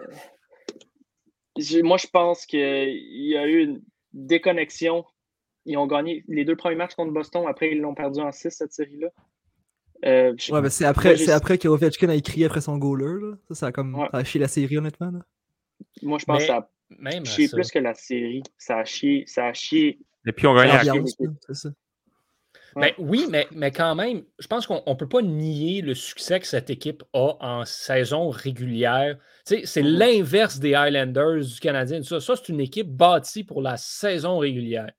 moi, 1.84 1.98
je 1.98 2.08
pense 2.08 2.46
qu'il 2.46 2.60
y 2.60 3.38
a 3.38 3.48
eu 3.48 3.64
une 3.64 3.82
déconnexion. 4.14 5.06
Ils 5.68 5.78
ont 5.78 5.86
gagné 5.86 6.24
les 6.28 6.46
deux 6.46 6.56
premiers 6.56 6.76
matchs 6.78 6.96
contre 6.96 7.12
Boston. 7.14 7.44
Après, 7.48 7.72
ils 7.72 7.80
l'ont 7.82 7.94
perdu 7.94 8.20
en 8.22 8.32
6, 8.32 8.50
cette 8.52 8.74
série-là. 8.74 9.10
Euh, 10.06 10.34
Ouais, 10.52 10.62
mais 10.62 10.70
c'est 10.70 10.86
après, 10.86 11.18
c'est 11.18 11.32
après 11.32 11.58
que 11.58 11.68
Ovechkin 11.68 12.10
a 12.10 12.16
écrit 12.16 12.46
après 12.46 12.62
son 12.62 12.78
goaler. 12.78 13.20
Là. 13.22 13.36
Ça, 13.50 13.56
ça 13.56 13.68
a 13.68 13.72
comme 13.72 13.96
Ouais. 13.96 14.08
ça 14.12 14.18
a 14.18 14.24
chié 14.24 14.40
la 14.40 14.48
série, 14.48 14.78
honnêtement. 14.78 15.12
Là. 15.12 15.20
Moi, 16.04 16.18
je 16.20 16.26
pense 16.26 16.36
Mais- 16.40 16.48
que 16.48 16.48
ça 16.48 16.58
a 16.58 16.70
Même 17.00 17.24
à 17.24 17.26
chié 17.26 17.48
ça. 17.48 17.58
plus 17.58 17.70
que 17.72 17.80
la 17.80 17.94
série. 17.94 18.44
Ça 18.58 18.78
a 18.78 18.86
chié, 18.86 19.24
ça 19.28 19.48
a 19.48 19.54
chié 19.54 20.00
Et 20.26 20.32
puis 20.32 20.48
on 20.48 20.56
gagne 20.56 20.70
la 20.70 20.84
c'est 21.48 21.54
ça. 21.56 21.70
Ben 22.76 22.92
oui, 23.00 23.26
mais, 23.32 23.48
mais 23.52 23.72
quand 23.72 23.96
même, 23.96 24.22
je 24.38 24.46
pense 24.46 24.68
qu'on 24.68 24.84
ne 24.86 24.94
peut 24.94 25.08
pas 25.10 25.24
nier 25.24 25.82
le 25.82 25.96
succès 25.96 26.40
que 26.40 26.46
cette 26.46 26.70
équipe 26.70 27.02
a 27.14 27.36
en 27.40 27.66
saison 27.66 28.30
régulière. 28.30 29.18
Tu 29.48 29.56
sais, 29.56 29.66
c'est 29.66 29.82
Mhm. 29.82 29.90
l'inverse 29.90 30.60
des 30.60 30.76
Highlanders, 30.76 31.40
du 31.44 31.60
Canadien. 31.60 32.00
tout 32.00 32.06
Ça, 32.06 32.20
ça 32.20 32.36
c'est 32.36 32.50
une 32.50 32.60
équipe 32.60 32.90
bâtie 32.90 33.44
pour 33.44 33.64
la 33.64 33.78
saison 33.78 34.38
régulière. 34.38 34.92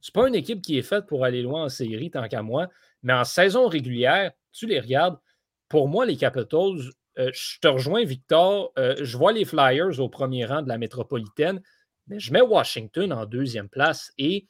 C'est 0.00 0.14
pas 0.14 0.28
une 0.28 0.34
équipe 0.34 0.62
qui 0.62 0.78
est 0.78 0.82
faite 0.82 1.06
pour 1.06 1.24
aller 1.24 1.42
loin 1.42 1.64
en 1.64 1.68
série, 1.68 2.10
tant 2.10 2.26
qu'à 2.28 2.42
moi. 2.42 2.68
Mais 3.02 3.12
en 3.12 3.24
saison 3.24 3.68
régulière, 3.68 4.32
tu 4.52 4.66
les 4.66 4.80
regardes. 4.80 5.18
Pour 5.68 5.88
moi, 5.88 6.06
les 6.06 6.16
Capitals, 6.16 6.92
euh, 7.18 7.30
je 7.32 7.58
te 7.60 7.68
rejoins, 7.68 8.04
Victor. 8.04 8.72
euh, 8.78 8.96
je 9.00 9.16
vois 9.16 9.32
les 9.32 9.44
Flyers 9.44 9.98
au 10.00 10.08
premier 10.08 10.44
rang 10.44 10.62
de 10.62 10.68
la 10.68 10.78
métropolitaine, 10.78 11.60
mais 12.06 12.20
je 12.20 12.32
mets 12.32 12.40
Washington 12.40 13.12
en 13.12 13.26
deuxième 13.26 13.68
place. 13.68 14.12
Et 14.18 14.48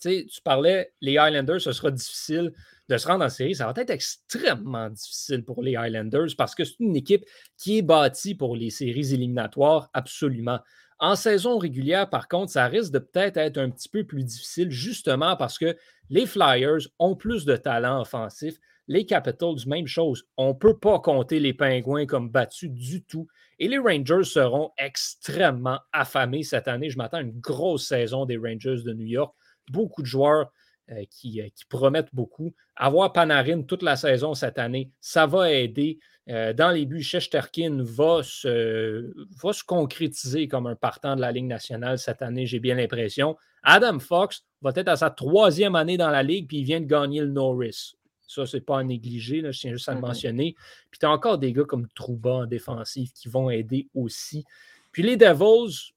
tu 0.00 0.26
parlais, 0.44 0.92
les 1.00 1.18
Highlanders, 1.18 1.60
ce 1.60 1.72
sera 1.72 1.90
difficile 1.90 2.52
de 2.88 2.96
se 2.96 3.06
rendre 3.06 3.24
en 3.24 3.28
série. 3.28 3.54
Ça 3.54 3.66
va 3.70 3.80
être 3.80 3.90
extrêmement 3.90 4.88
difficile 4.90 5.44
pour 5.44 5.62
les 5.62 5.76
Highlanders 5.76 6.28
parce 6.36 6.54
que 6.54 6.64
c'est 6.64 6.78
une 6.78 6.96
équipe 6.96 7.24
qui 7.56 7.78
est 7.78 7.82
bâtie 7.82 8.34
pour 8.34 8.56
les 8.56 8.70
séries 8.70 9.12
éliminatoires, 9.12 9.90
absolument. 9.92 10.60
En 11.00 11.14
saison 11.14 11.58
régulière, 11.58 12.10
par 12.10 12.28
contre, 12.28 12.52
ça 12.52 12.66
risque 12.66 12.92
de 12.92 12.98
peut-être 12.98 13.36
être 13.36 13.58
un 13.58 13.70
petit 13.70 13.88
peu 13.88 14.04
plus 14.04 14.24
difficile, 14.24 14.70
justement 14.70 15.36
parce 15.36 15.58
que 15.58 15.76
les 16.10 16.26
Flyers 16.26 16.88
ont 16.98 17.14
plus 17.14 17.44
de 17.44 17.56
talent 17.56 18.00
offensif. 18.00 18.56
Les 18.88 19.04
Capitals, 19.06 19.66
même 19.66 19.86
chose. 19.86 20.24
On 20.36 20.48
ne 20.48 20.52
peut 20.54 20.78
pas 20.78 20.98
compter 20.98 21.40
les 21.40 21.52
Pingouins 21.52 22.06
comme 22.06 22.30
battus 22.30 22.70
du 22.70 23.04
tout. 23.04 23.28
Et 23.58 23.68
les 23.68 23.78
Rangers 23.78 24.24
seront 24.24 24.72
extrêmement 24.78 25.78
affamés 25.92 26.42
cette 26.42 26.68
année. 26.68 26.88
Je 26.88 26.96
m'attends 26.96 27.18
à 27.18 27.22
une 27.22 27.38
grosse 27.38 27.86
saison 27.86 28.24
des 28.24 28.38
Rangers 28.38 28.82
de 28.84 28.92
New 28.94 29.06
York 29.06 29.34
beaucoup 29.70 30.02
de 30.02 30.06
joueurs 30.06 30.52
euh, 30.90 31.04
qui, 31.10 31.42
euh, 31.42 31.48
qui 31.54 31.66
promettent 31.66 32.14
beaucoup. 32.14 32.54
Avoir 32.74 33.12
Panarin 33.12 33.60
toute 33.60 33.82
la 33.82 33.94
saison 33.94 34.32
cette 34.32 34.58
année, 34.58 34.90
ça 35.02 35.26
va 35.26 35.52
aider. 35.52 35.98
Euh, 36.30 36.54
dans 36.54 36.70
les 36.70 36.86
buts, 36.86 37.02
Shesterkin 37.02 37.82
va 37.82 38.22
se, 38.22 39.12
va 39.42 39.52
se 39.52 39.62
concrétiser 39.64 40.48
comme 40.48 40.66
un 40.66 40.76
partant 40.76 41.14
de 41.14 41.20
la 41.20 41.30
Ligue 41.30 41.44
nationale 41.44 41.98
cette 41.98 42.22
année, 42.22 42.46
j'ai 42.46 42.58
bien 42.58 42.74
l'impression. 42.74 43.36
Adam 43.62 43.98
Fox 43.98 44.46
va 44.62 44.72
être 44.74 44.88
à 44.88 44.96
sa 44.96 45.10
troisième 45.10 45.74
année 45.74 45.98
dans 45.98 46.08
la 46.08 46.22
Ligue, 46.22 46.48
puis 46.48 46.60
il 46.60 46.64
vient 46.64 46.80
de 46.80 46.86
gagner 46.86 47.20
le 47.20 47.28
Norris. 47.28 47.94
Ça, 48.26 48.46
c'est 48.46 48.62
pas 48.62 48.78
à 48.78 48.82
négliger, 48.82 49.42
là, 49.42 49.50
je 49.50 49.60
tiens 49.60 49.72
juste 49.72 49.90
à 49.90 49.94
le 49.94 50.00
mentionner. 50.00 50.54
Puis 50.90 50.98
tu 51.00 51.04
as 51.04 51.10
encore 51.10 51.36
des 51.36 51.52
gars 51.52 51.64
comme 51.64 51.86
Trouba 51.88 52.30
en 52.30 52.46
défensive 52.46 53.12
qui 53.12 53.28
vont 53.28 53.50
aider 53.50 53.88
aussi. 53.94 54.44
Puis 54.92 55.02
les 55.02 55.18
Devils, 55.18 55.92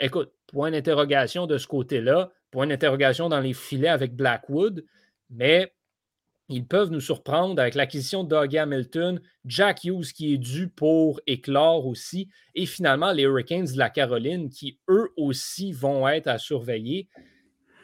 écoute, 0.00 0.32
point 0.48 0.70
d'interrogation 0.70 1.46
de 1.46 1.58
ce 1.58 1.66
côté-là, 1.66 2.32
point 2.50 2.66
d'interrogation 2.66 3.28
dans 3.28 3.40
les 3.40 3.52
filets 3.52 3.88
avec 3.88 4.14
Blackwood, 4.14 4.84
mais 5.30 5.72
ils 6.48 6.66
peuvent 6.66 6.90
nous 6.90 7.00
surprendre 7.00 7.60
avec 7.60 7.74
l'acquisition 7.74 8.22
de 8.22 8.28
Doug 8.28 8.56
Hamilton, 8.56 9.20
Jack 9.44 9.84
Hughes 9.84 10.12
qui 10.14 10.34
est 10.34 10.38
dû 10.38 10.68
pour 10.68 11.20
éclore 11.26 11.86
aussi, 11.86 12.28
et 12.54 12.66
finalement 12.66 13.12
les 13.12 13.24
Hurricanes 13.24 13.66
de 13.66 13.78
la 13.78 13.90
Caroline 13.90 14.48
qui 14.48 14.78
eux 14.88 15.10
aussi 15.16 15.72
vont 15.72 16.06
être 16.08 16.28
à 16.28 16.38
surveiller. 16.38 17.08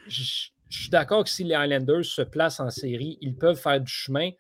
Je 0.07 0.49
suis 0.71 0.91
d'accord 0.91 1.25
que 1.25 1.31
si 1.31 1.45
les 1.45 1.55
Highlanders 1.55 2.05
se 2.05 2.23
placent 2.23 2.61
en 2.61 2.71
série, 2.71 3.19
ils 3.21 3.37
peuvent 3.37 3.61
faire 3.61 3.81
du 3.81 3.93
chemin, 3.93 4.31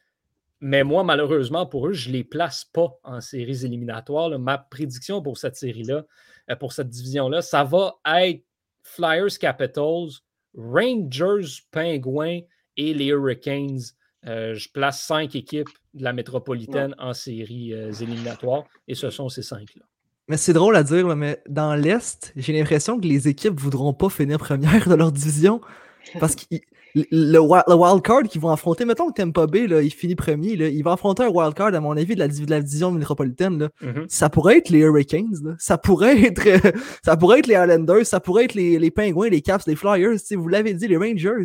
mais 0.65 0.85
moi, 0.85 1.03
malheureusement, 1.03 1.67
pour 1.67 1.89
eux, 1.89 1.93
je 1.93 2.09
ne 2.09 2.13
les 2.15 2.23
place 2.23 2.65
pas 2.65 2.97
en 3.03 3.21
séries 3.21 3.65
éliminatoires. 3.67 4.39
Ma 4.39 4.59
prédiction 4.59 5.21
pour 5.21 5.37
cette 5.37 5.57
série-là, 5.57 6.05
euh, 6.51 6.57
pour 6.57 6.73
cette 6.73 6.89
division-là, 6.89 7.43
ça 7.43 7.65
va 7.65 7.97
être 8.07 8.45
Flyers 8.83 9.39
Capitals, 9.39 10.11
Rangers 10.57 11.63
Penguins 11.71 12.41
et 12.77 12.95
les 12.95 13.07
Hurricanes. 13.07 13.81
Euh, 14.27 14.55
je 14.55 14.69
place 14.69 15.03
cinq 15.03 15.35
équipes 15.35 15.69
de 15.95 16.05
la 16.05 16.13
métropolitaine 16.13 16.95
en 16.99 17.13
séries 17.13 17.75
euh, 17.75 17.93
éliminatoires 17.93 18.65
et 18.87 18.95
ce 18.95 19.11
sont 19.11 19.29
ces 19.29 19.43
cinq-là. 19.43 19.85
Mais 20.29 20.37
c'est 20.37 20.53
drôle 20.53 20.77
à 20.77 20.85
dire, 20.85 21.17
mais 21.17 21.43
dans 21.49 21.75
l'Est, 21.75 22.33
j'ai 22.37 22.53
l'impression 22.53 22.99
que 23.01 23.07
les 23.07 23.27
équipes 23.27 23.59
voudront 23.59 23.93
pas 23.93 24.09
finir 24.09 24.39
première 24.39 24.89
de 24.89 24.95
leur 24.95 25.11
division. 25.11 25.61
Parce 26.21 26.37
que 26.37 26.45
le, 26.95 27.05
le 27.11 27.39
le 27.69 27.75
wildcard 27.75 28.23
qu'ils 28.25 28.41
vont 28.41 28.51
affronter, 28.51 28.85
mettons 28.85 29.09
que 29.09 29.15
Tampa 29.15 29.47
Bay, 29.47 29.67
là, 29.67 29.81
il 29.83 29.91
finit 29.93 30.15
premier, 30.15 30.57
là, 30.57 30.69
il 30.69 30.83
va 30.83 30.93
affronter 30.93 31.23
un 31.25 31.29
wildcard, 31.29 31.75
à 31.75 31.81
mon 31.81 31.97
avis, 31.97 32.15
de 32.15 32.19
la, 32.21 32.29
div- 32.29 32.45
de 32.47 32.51
la 32.51 32.61
division 32.61 32.91
métropolitaine. 32.93 33.59
Là. 33.59 33.69
Ça 34.09 34.29
pourrait 34.29 34.59
être 34.59 34.69
les 34.71 34.81
Hurricanes, 34.81 35.35
là. 35.43 35.55
ça 35.59 35.79
pourrait 35.79 36.23
être 36.25 36.47
euh, 36.47 36.71
ça 37.05 37.17
pourrait 37.17 37.39
être 37.39 37.47
les 37.47 37.55
Islanders, 37.55 38.05
ça 38.07 38.21
pourrait 38.21 38.45
être 38.45 38.55
les, 38.55 38.79
les 38.79 38.91
Penguins, 38.91 39.29
les 39.29 39.41
Caps, 39.43 39.67
les 39.67 39.77
Flyers, 39.77 40.17
vous 40.37 40.49
l'avez 40.49 40.75
dit, 40.75 40.87
les 40.89 40.97
Rangers. 40.97 41.45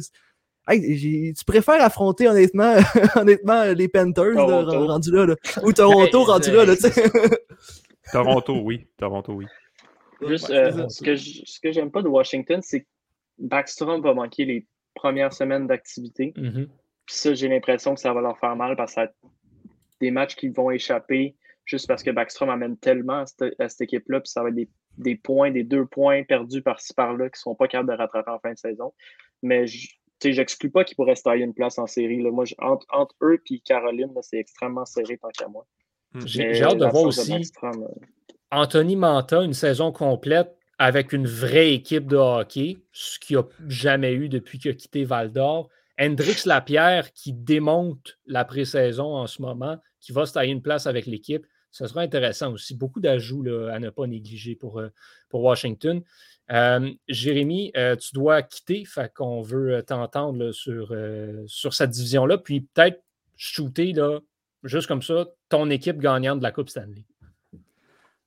Hey, 0.69 1.33
tu 1.33 1.45
préfères 1.45 1.81
affronter 1.81 2.27
honnêtement, 2.27 2.75
honnêtement 3.15 3.63
les 3.73 3.87
Panthers 3.87 4.33
là, 4.33 4.63
rendu 4.65 5.11
là, 5.11 5.25
là. 5.27 5.35
ou 5.63 5.71
Toronto 5.73 6.23
rendu 6.25 6.51
là, 6.51 6.65
là. 6.65 6.75
Toronto, 8.11 8.59
oui. 8.63 8.87
Toronto, 8.97 9.33
oui. 9.33 9.45
Juste, 10.27 10.49
Ouais, 10.49 10.55
euh, 10.57 10.71
c'est 10.71 10.77
ça. 10.77 10.89
ce 10.89 11.03
que 11.03 11.15
je- 11.15 11.41
ce 11.45 11.59
que 11.59 11.71
j'aime 11.71 11.91
pas 11.91 12.01
de 12.01 12.07
Washington, 12.07 12.59
c'est 12.63 12.81
que 12.81 12.85
Backstrom 13.37 14.01
va 14.01 14.13
manquer 14.13 14.45
les 14.45 14.65
premières 14.97 15.33
semaines 15.33 15.67
d'activité. 15.67 16.33
Mhm. 16.35 16.67
Puis 17.05 17.15
ça, 17.15 17.33
j'ai 17.33 17.47
l'impression 17.47 17.93
que 17.93 18.01
ça 18.01 18.13
va 18.13 18.21
leur 18.21 18.37
faire 18.39 18.55
mal 18.55 18.75
parce 18.75 18.95
que 18.95 19.01
ça 19.01 19.11
des 19.99 20.11
matchs 20.11 20.35
qui 20.35 20.49
vont 20.49 20.69
échapper 20.69 21.35
juste 21.65 21.87
parce 21.87 22.03
que 22.03 22.11
Backstrom 22.11 22.49
amène 22.49 22.77
tellement 22.77 23.19
à 23.21 23.25
cette, 23.25 23.59
à 23.59 23.67
cette 23.69 23.81
équipe-là. 23.81 24.19
Puis 24.21 24.29
ça 24.29 24.43
va 24.43 24.49
être 24.49 24.55
des, 24.55 24.69
des 24.97 25.15
points, 25.15 25.51
des 25.51 25.63
deux 25.63 25.85
points 25.85 26.23
perdus 26.23 26.61
par-ci 26.61 26.93
par-là 26.93 27.25
qui 27.29 27.37
ne 27.37 27.39
seront 27.39 27.55
pas 27.55 27.67
capables 27.67 27.89
de 27.91 27.95
rattraper 27.97 28.31
en 28.31 28.39
fin 28.39 28.53
de 28.53 28.57
saison. 28.57 28.93
Mais 29.41 29.65
je 29.67 29.87
n'exclus 30.23 30.69
pas 30.69 30.83
qu'ils 30.83 30.95
pourraient 30.95 31.15
se 31.15 31.23
tailler 31.23 31.43
une 31.43 31.53
place 31.53 31.77
en 31.77 31.87
série. 31.87 32.21
Là. 32.21 32.31
Moi, 32.31 32.45
je- 32.45 32.55
entre, 32.59 32.85
entre 32.89 33.15
eux 33.21 33.39
et 33.49 33.59
Caroline, 33.59 34.13
là, 34.13 34.21
c'est 34.21 34.37
extrêmement 34.37 34.85
serré 34.85 35.17
tant 35.17 35.29
qu'à 35.29 35.47
moi. 35.47 35.65
J'ai 36.25 36.47
Mais 36.47 36.53
j'ai 36.53 36.63
hâte 36.63 36.77
de 36.77 36.85
voir 36.85 37.03
aussi 37.03 37.33
euh, 37.33 37.69
Anthony 38.51 38.95
Manta, 38.95 39.43
une 39.43 39.53
saison 39.53 39.91
complète 39.91 40.56
avec 40.79 41.13
une 41.13 41.27
vraie 41.27 41.73
équipe 41.73 42.07
de 42.07 42.17
hockey, 42.17 42.77
ce 42.91 43.19
qu'il 43.19 43.37
n'a 43.37 43.43
jamais 43.67 44.13
eu 44.13 44.29
depuis 44.29 44.59
qu'il 44.59 44.71
a 44.71 44.73
quitté 44.73 45.03
Val 45.05 45.31
d'Or. 45.31 45.69
Hendrix 45.99 46.43
Lapierre 46.45 47.11
qui 47.13 47.33
démonte 47.33 48.19
la 48.27 48.45
pré-saison 48.45 49.15
en 49.15 49.25
ce 49.25 49.41
moment, 49.41 49.77
qui 49.99 50.11
va 50.11 50.25
se 50.25 50.33
tailler 50.33 50.51
une 50.51 50.61
place 50.61 50.85
avec 50.85 51.07
l'équipe. 51.07 51.45
Ce 51.71 51.87
sera 51.87 52.01
intéressant 52.01 52.53
aussi. 52.53 52.75
Beaucoup 52.75 52.99
d'ajouts 52.99 53.43
à 53.71 53.79
ne 53.79 53.89
pas 53.89 54.05
négliger 54.05 54.55
pour, 54.55 54.79
euh, 54.79 54.89
pour 55.29 55.43
Washington. 55.43 56.01
Euh, 56.51 56.91
Jérémy, 57.07 57.71
euh, 57.75 57.95
tu 57.95 58.13
dois 58.13 58.41
quitter, 58.43 58.85
fait 58.85 59.11
qu'on 59.13 59.41
veut 59.41 59.83
t'entendre 59.83 60.51
sur, 60.51 60.95
sur 61.47 61.73
cette 61.73 61.89
division-là, 61.89 62.37
puis 62.37 62.61
peut-être 62.61 63.03
shooter, 63.35 63.93
là, 63.93 64.19
juste 64.63 64.87
comme 64.87 65.01
ça, 65.01 65.27
ton 65.49 65.69
équipe 65.69 65.99
gagnante 65.99 66.39
de 66.39 66.43
la 66.43 66.51
Coupe 66.51 66.69
Stanley. 66.69 67.05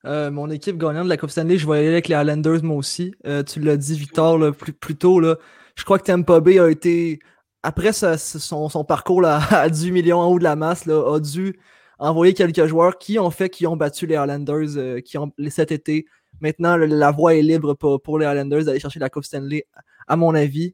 Euh, 0.05 0.31
mon 0.31 0.49
équipe 0.49 0.77
gagnante 0.77 1.05
de 1.05 1.09
la 1.09 1.17
Coupe 1.17 1.29
Stanley, 1.29 1.57
je 1.57 1.67
vais 1.67 1.79
aller 1.79 1.87
avec 1.89 2.07
les 2.07 2.15
Islanders, 2.15 2.63
moi 2.63 2.77
aussi. 2.77 3.13
Euh, 3.25 3.43
tu 3.43 3.59
l'as 3.59 3.77
dit, 3.77 3.95
Victor, 3.97 4.39
plus, 4.55 4.95
tôt. 4.95 5.21
Je 5.21 5.83
crois 5.83 5.99
que 5.99 6.05
Tampa 6.05 6.39
Bay 6.39 6.59
a 6.59 6.69
été, 6.69 7.19
après 7.63 7.93
son, 7.93 8.83
parcours 8.87 9.21
là, 9.21 9.41
à 9.51 9.69
10 9.69 9.91
millions 9.91 10.19
en 10.19 10.27
haut 10.27 10.39
de 10.39 10.43
la 10.43 10.55
masse, 10.55 10.85
là, 10.85 11.15
a 11.15 11.19
dû 11.19 11.59
envoyer 11.99 12.33
quelques 12.33 12.65
joueurs 12.65 12.97
qui 12.97 13.19
ont 13.19 13.29
fait, 13.29 13.49
qui 13.49 13.67
ont 13.67 13.75
battu 13.77 14.07
les 14.07 14.15
Islanders 14.15 14.77
euh, 14.77 15.01
qui 15.01 15.17
ont, 15.19 15.31
cet 15.49 15.71
été. 15.71 16.05
Maintenant, 16.39 16.75
la 16.77 17.11
voie 17.11 17.35
est 17.35 17.43
libre 17.43 17.75
pour, 17.75 18.01
pour 18.01 18.17
les 18.17 18.25
Islanders 18.25 18.63
d'aller 18.65 18.79
chercher 18.79 18.99
la 18.99 19.09
Coupe 19.09 19.25
Stanley, 19.25 19.67
à 20.07 20.15
mon 20.15 20.33
avis. 20.33 20.73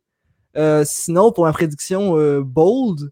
Euh, 0.55 0.83
sinon, 0.85 1.33
pour 1.33 1.43
ma 1.43 1.51
prédiction 1.51 2.15
bold, 2.41 3.11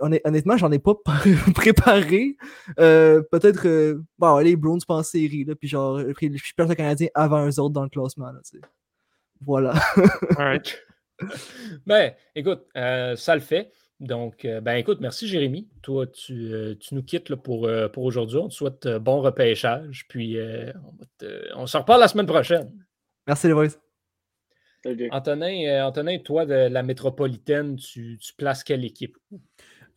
honnêtement, 0.00 0.56
j'en 0.56 0.72
ai 0.72 0.78
pas 0.78 0.94
préparé. 1.54 2.36
Euh, 2.78 3.22
Peut-être, 3.30 3.66
euh, 3.66 4.02
bon, 4.18 4.38
les 4.38 4.56
Browns 4.56 4.80
pas 4.86 4.94
en 4.94 5.02
série, 5.02 5.44
là, 5.44 5.54
puis 5.54 5.68
genre, 5.68 5.98
euh, 5.98 6.12
je 6.20 6.52
perds 6.56 6.68
le 6.68 6.74
Canadien 6.74 7.08
avant 7.14 7.46
eux 7.46 7.60
autres 7.60 7.72
dans 7.74 7.84
le 7.84 7.88
classement. 7.88 8.30
Là, 8.32 8.40
voilà. 9.40 9.74
Alright. 10.38 10.78
Ben, 11.86 12.12
écoute, 12.34 12.64
euh, 12.76 13.14
ça 13.14 13.34
le 13.36 13.40
fait. 13.40 13.70
Donc, 14.00 14.44
ben, 14.44 14.74
écoute, 14.74 14.98
merci 15.00 15.28
Jérémy. 15.28 15.68
Toi, 15.80 16.08
tu, 16.08 16.50
tu 16.80 16.94
nous 16.96 17.02
quittes 17.04 17.28
là, 17.28 17.36
pour, 17.36 17.70
pour 17.92 18.02
aujourd'hui. 18.02 18.38
On 18.38 18.48
te 18.48 18.54
souhaite 18.54 18.88
bon 18.88 19.20
repêchage. 19.20 20.04
Puis, 20.08 20.36
on, 20.40 21.04
te- 21.18 21.54
on 21.54 21.68
se 21.68 21.76
reparle 21.76 22.00
la 22.00 22.08
semaine 22.08 22.26
prochaine. 22.26 22.72
Merci 23.28 23.46
les 23.46 23.54
boys. 23.54 23.68
Antonin, 25.10 25.66
euh, 25.66 25.84
Antonin, 25.84 26.18
toi, 26.18 26.44
de 26.46 26.54
la 26.68 26.82
métropolitaine, 26.82 27.76
tu, 27.76 28.18
tu 28.18 28.34
places 28.34 28.64
quelle 28.64 28.84
équipe? 28.84 29.16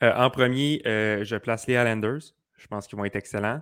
Euh, 0.04 0.14
en 0.16 0.30
premier, 0.30 0.82
euh, 0.86 1.24
je 1.24 1.36
place 1.38 1.68
les 1.68 1.74
Islanders. 1.76 2.22
Je 2.58 2.68
pense 2.68 2.88
qu'ils 2.88 2.98
vont 2.98 3.06
être 3.06 3.16
excellents. 3.16 3.62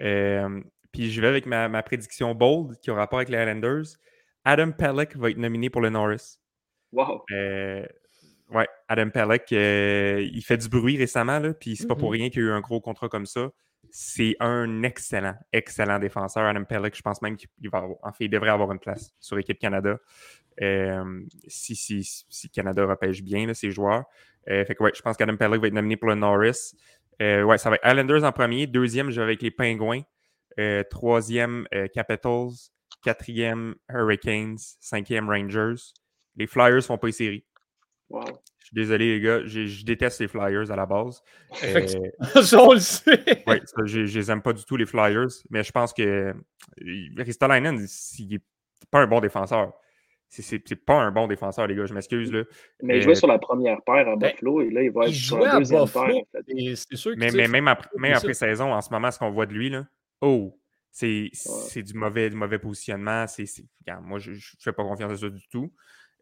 Euh, 0.00 0.60
puis 0.92 1.10
je 1.10 1.20
vais 1.20 1.28
avec 1.28 1.46
ma, 1.46 1.68
ma 1.68 1.82
prédiction 1.82 2.34
bold 2.34 2.78
qui 2.80 2.90
a 2.90 2.94
rapport 2.94 3.18
avec 3.18 3.28
les 3.28 3.38
Islanders. 3.38 3.84
Adam 4.44 4.72
Pellick 4.72 5.16
va 5.16 5.30
être 5.30 5.38
nominé 5.38 5.70
pour 5.70 5.80
le 5.80 5.90
Norris. 5.90 6.38
Wow. 6.92 7.22
Euh, 7.32 7.86
ouais, 8.50 8.68
Adam 8.88 9.10
Pellick, 9.10 9.52
euh, 9.52 10.20
il 10.32 10.42
fait 10.42 10.56
du 10.56 10.68
bruit 10.68 10.96
récemment, 10.96 11.38
là, 11.38 11.54
puis 11.54 11.76
c'est 11.76 11.86
pas 11.86 11.96
pour 11.96 12.10
Mhm. 12.10 12.16
rien 12.20 12.30
qu'il 12.30 12.42
y 12.42 12.44
a 12.44 12.48
eu 12.48 12.52
un 12.52 12.60
gros 12.60 12.80
contrat 12.80 13.08
comme 13.08 13.26
ça. 13.26 13.50
C'est 13.90 14.36
un 14.40 14.82
excellent, 14.82 15.34
excellent 15.52 15.98
défenseur. 15.98 16.44
Adam 16.44 16.64
Pellick, 16.64 16.96
je 16.96 17.02
pense 17.02 17.22
même 17.22 17.36
qu'il 17.36 17.48
va 17.70 17.78
avoir, 17.78 18.14
il 18.20 18.30
devrait 18.30 18.50
avoir 18.50 18.72
une 18.72 18.78
place 18.78 19.14
sur 19.20 19.36
l'équipe 19.36 19.58
Canada. 19.58 19.98
Euh, 20.62 21.22
si, 21.48 21.74
si, 21.74 22.04
si 22.28 22.50
Canada 22.50 22.86
repêche 22.86 23.22
bien 23.22 23.46
là, 23.46 23.54
ses 23.54 23.70
joueurs. 23.70 24.04
Euh, 24.48 24.64
fait 24.64 24.74
que 24.74 24.82
ouais, 24.82 24.92
je 24.94 25.02
pense 25.02 25.16
qu'Adam 25.16 25.36
Pellick 25.36 25.60
va 25.60 25.66
être 25.66 25.74
nominé 25.74 25.96
pour 25.96 26.08
le 26.08 26.14
Norris. 26.14 26.74
Euh, 27.22 27.42
ouais, 27.42 27.58
ça 27.58 27.70
va 27.70 27.76
être 27.76 27.86
Islanders 27.86 28.24
en 28.24 28.32
premier. 28.32 28.66
Deuxième, 28.66 29.10
je 29.10 29.20
vais 29.20 29.24
avec 29.24 29.42
les 29.42 29.50
Pingouins. 29.50 30.02
Troisième, 30.90 31.66
Capitals. 31.92 32.50
Quatrième, 33.02 33.74
Hurricanes. 33.88 34.58
Cinquième, 34.80 35.28
Rangers. 35.28 35.82
Les 36.36 36.46
Flyers 36.46 36.82
font 36.82 36.98
pas 36.98 37.08
les 37.08 37.12
séries. 37.12 37.44
Wow. 38.08 38.24
Je 38.64 38.68
suis 38.68 38.74
désolé, 38.76 39.18
les 39.18 39.20
gars. 39.20 39.40
Je, 39.44 39.84
déteste 39.84 40.20
les 40.20 40.26
Flyers 40.28 40.70
à 40.70 40.76
la 40.76 40.86
base. 40.86 41.22
Euh, 41.64 41.86
on 42.58 42.72
le 42.72 42.80
sait. 42.80 43.22
ça, 43.66 43.84
je, 43.84 44.06
je 44.06 44.18
les 44.18 44.30
aime 44.30 44.40
pas 44.40 44.54
du 44.54 44.64
tout, 44.64 44.78
les 44.78 44.86
Flyers. 44.86 45.28
Mais 45.50 45.62
je 45.62 45.70
pense 45.70 45.92
que 45.92 46.34
Ristolainen, 47.18 47.86
il 48.18 48.28
n'est 48.28 48.40
pas 48.90 49.00
un 49.00 49.06
bon 49.06 49.20
défenseur. 49.20 49.74
C'est- 50.30 50.74
pas 50.86 50.94
un 50.94 51.12
bon 51.12 51.26
défenseur, 51.26 51.66
les 51.66 51.74
gars. 51.76 51.84
Je 51.84 51.92
m'excuse. 51.92 52.32
là. 52.32 52.42
Mais 52.82 52.96
il 52.96 53.00
Euh, 53.00 53.02
jouait 53.02 53.14
sur 53.14 53.28
la 53.28 53.38
première 53.38 53.82
paire 53.84 54.08
à 54.08 54.16
ben, 54.16 54.30
Buffalo 54.32 54.62
et 54.62 54.70
là, 54.70 54.82
il 54.82 54.90
va 54.90 55.04
Il 55.04 55.10
être 55.10 55.14
sur 55.14 55.36
jouait 55.36 55.46
la 55.46 55.54
à 55.56 55.58
deuxième 55.58 55.86
paire. 55.86 56.74
C'est 56.74 56.96
sûr 56.96 57.12
que 57.12 57.18
Mais, 57.18 57.30
mais 57.32 57.46
même 57.46 57.68
après, 57.68 57.90
même 57.98 58.18
saison, 58.32 58.72
en 58.72 58.80
ce 58.80 58.90
moment, 58.90 59.10
ce 59.10 59.18
qu'on 59.18 59.30
voit 59.30 59.44
de 59.46 59.52
lui, 59.52 59.68
là, 59.68 59.86
oh, 60.22 60.58
c'est 60.90 61.28
c'est 61.34 61.82
du 61.82 61.92
mauvais, 61.92 62.30
du 62.30 62.36
mauvais 62.36 62.58
positionnement. 62.58 63.26
C'est, 63.26 63.44
c'est- 63.44 63.66
regarde, 63.86 64.04
moi, 64.06 64.18
je 64.18 64.30
ne 64.30 64.36
fais 64.58 64.72
pas 64.72 64.84
confiance 64.84 65.12
à 65.12 65.16
ça 65.18 65.28
du 65.28 65.46
tout. 65.48 65.70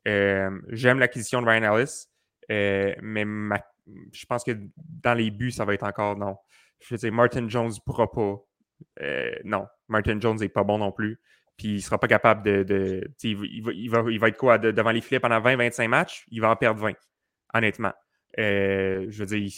Euh, 0.08 0.50
j'aime 0.70 0.98
l'acquisition 0.98 1.40
de 1.40 1.46
Ryan 1.46 1.76
Ellis, 1.78 2.08
euh, 2.50 2.94
mais 3.02 3.24
ma- 3.24 3.64
je 4.12 4.26
pense 4.26 4.44
que 4.44 4.52
dans 4.76 5.14
les 5.14 5.30
buts, 5.30 5.50
ça 5.50 5.64
va 5.64 5.74
être 5.74 5.84
encore 5.84 6.16
non. 6.16 6.36
Je 6.80 6.94
veux 6.94 6.98
dire, 6.98 7.12
Martin 7.12 7.48
Jones 7.48 7.68
ne 7.70 7.80
pourra 7.84 8.10
pas. 8.10 8.36
Euh, 9.00 9.32
non, 9.44 9.66
Martin 9.88 10.18
Jones 10.20 10.38
n'est 10.38 10.48
pas 10.48 10.64
bon 10.64 10.78
non 10.78 10.92
plus. 10.92 11.20
Puis 11.56 11.68
il 11.68 11.74
ne 11.76 11.80
sera 11.80 11.98
pas 11.98 12.08
capable 12.08 12.42
de. 12.44 12.62
de 12.62 13.10
il, 13.22 13.36
va- 13.36 13.72
il 13.72 13.88
va, 13.90 14.02
il, 14.10 14.18
va, 14.18 14.28
être 14.28 14.36
quoi 14.38 14.58
de- 14.58 14.70
devant 14.70 14.90
les 14.90 15.00
filets 15.00 15.20
pendant 15.20 15.40
20-25 15.40 15.88
matchs 15.88 16.24
Il 16.30 16.40
va 16.40 16.50
en 16.50 16.56
perdre 16.56 16.80
20, 16.80 16.94
honnêtement. 17.54 17.92
Euh, 18.38 19.06
je 19.08 19.18
veux 19.24 19.26
dire, 19.26 19.50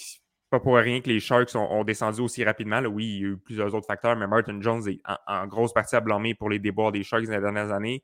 pas 0.51 0.61
pour 0.61 0.77
rien 0.77 1.01
que 1.01 1.09
les 1.09 1.21
Sharks 1.21 1.55
ont, 1.55 1.85
descendu 1.85 2.21
aussi 2.21 2.45
rapidement. 2.45 2.81
Oui, 2.83 3.05
il 3.07 3.21
y 3.21 3.25
a 3.25 3.29
eu 3.29 3.37
plusieurs 3.39 3.75
autres 3.75 3.87
facteurs, 3.87 4.17
mais 4.17 4.27
Martin 4.27 4.61
Jones 4.61 4.87
est 4.89 5.01
en, 5.07 5.17
en 5.27 5.47
grosse 5.47 5.73
partie 5.73 5.97
à 5.97 6.01
blâmer 6.01 6.35
pour 6.35 6.51
les 6.51 6.59
déboires 6.59 6.93
des 6.93 7.03
Sharks 7.03 7.25
dans 7.27 7.33
les 7.33 7.41
dernières 7.41 7.73
années. 7.73 8.03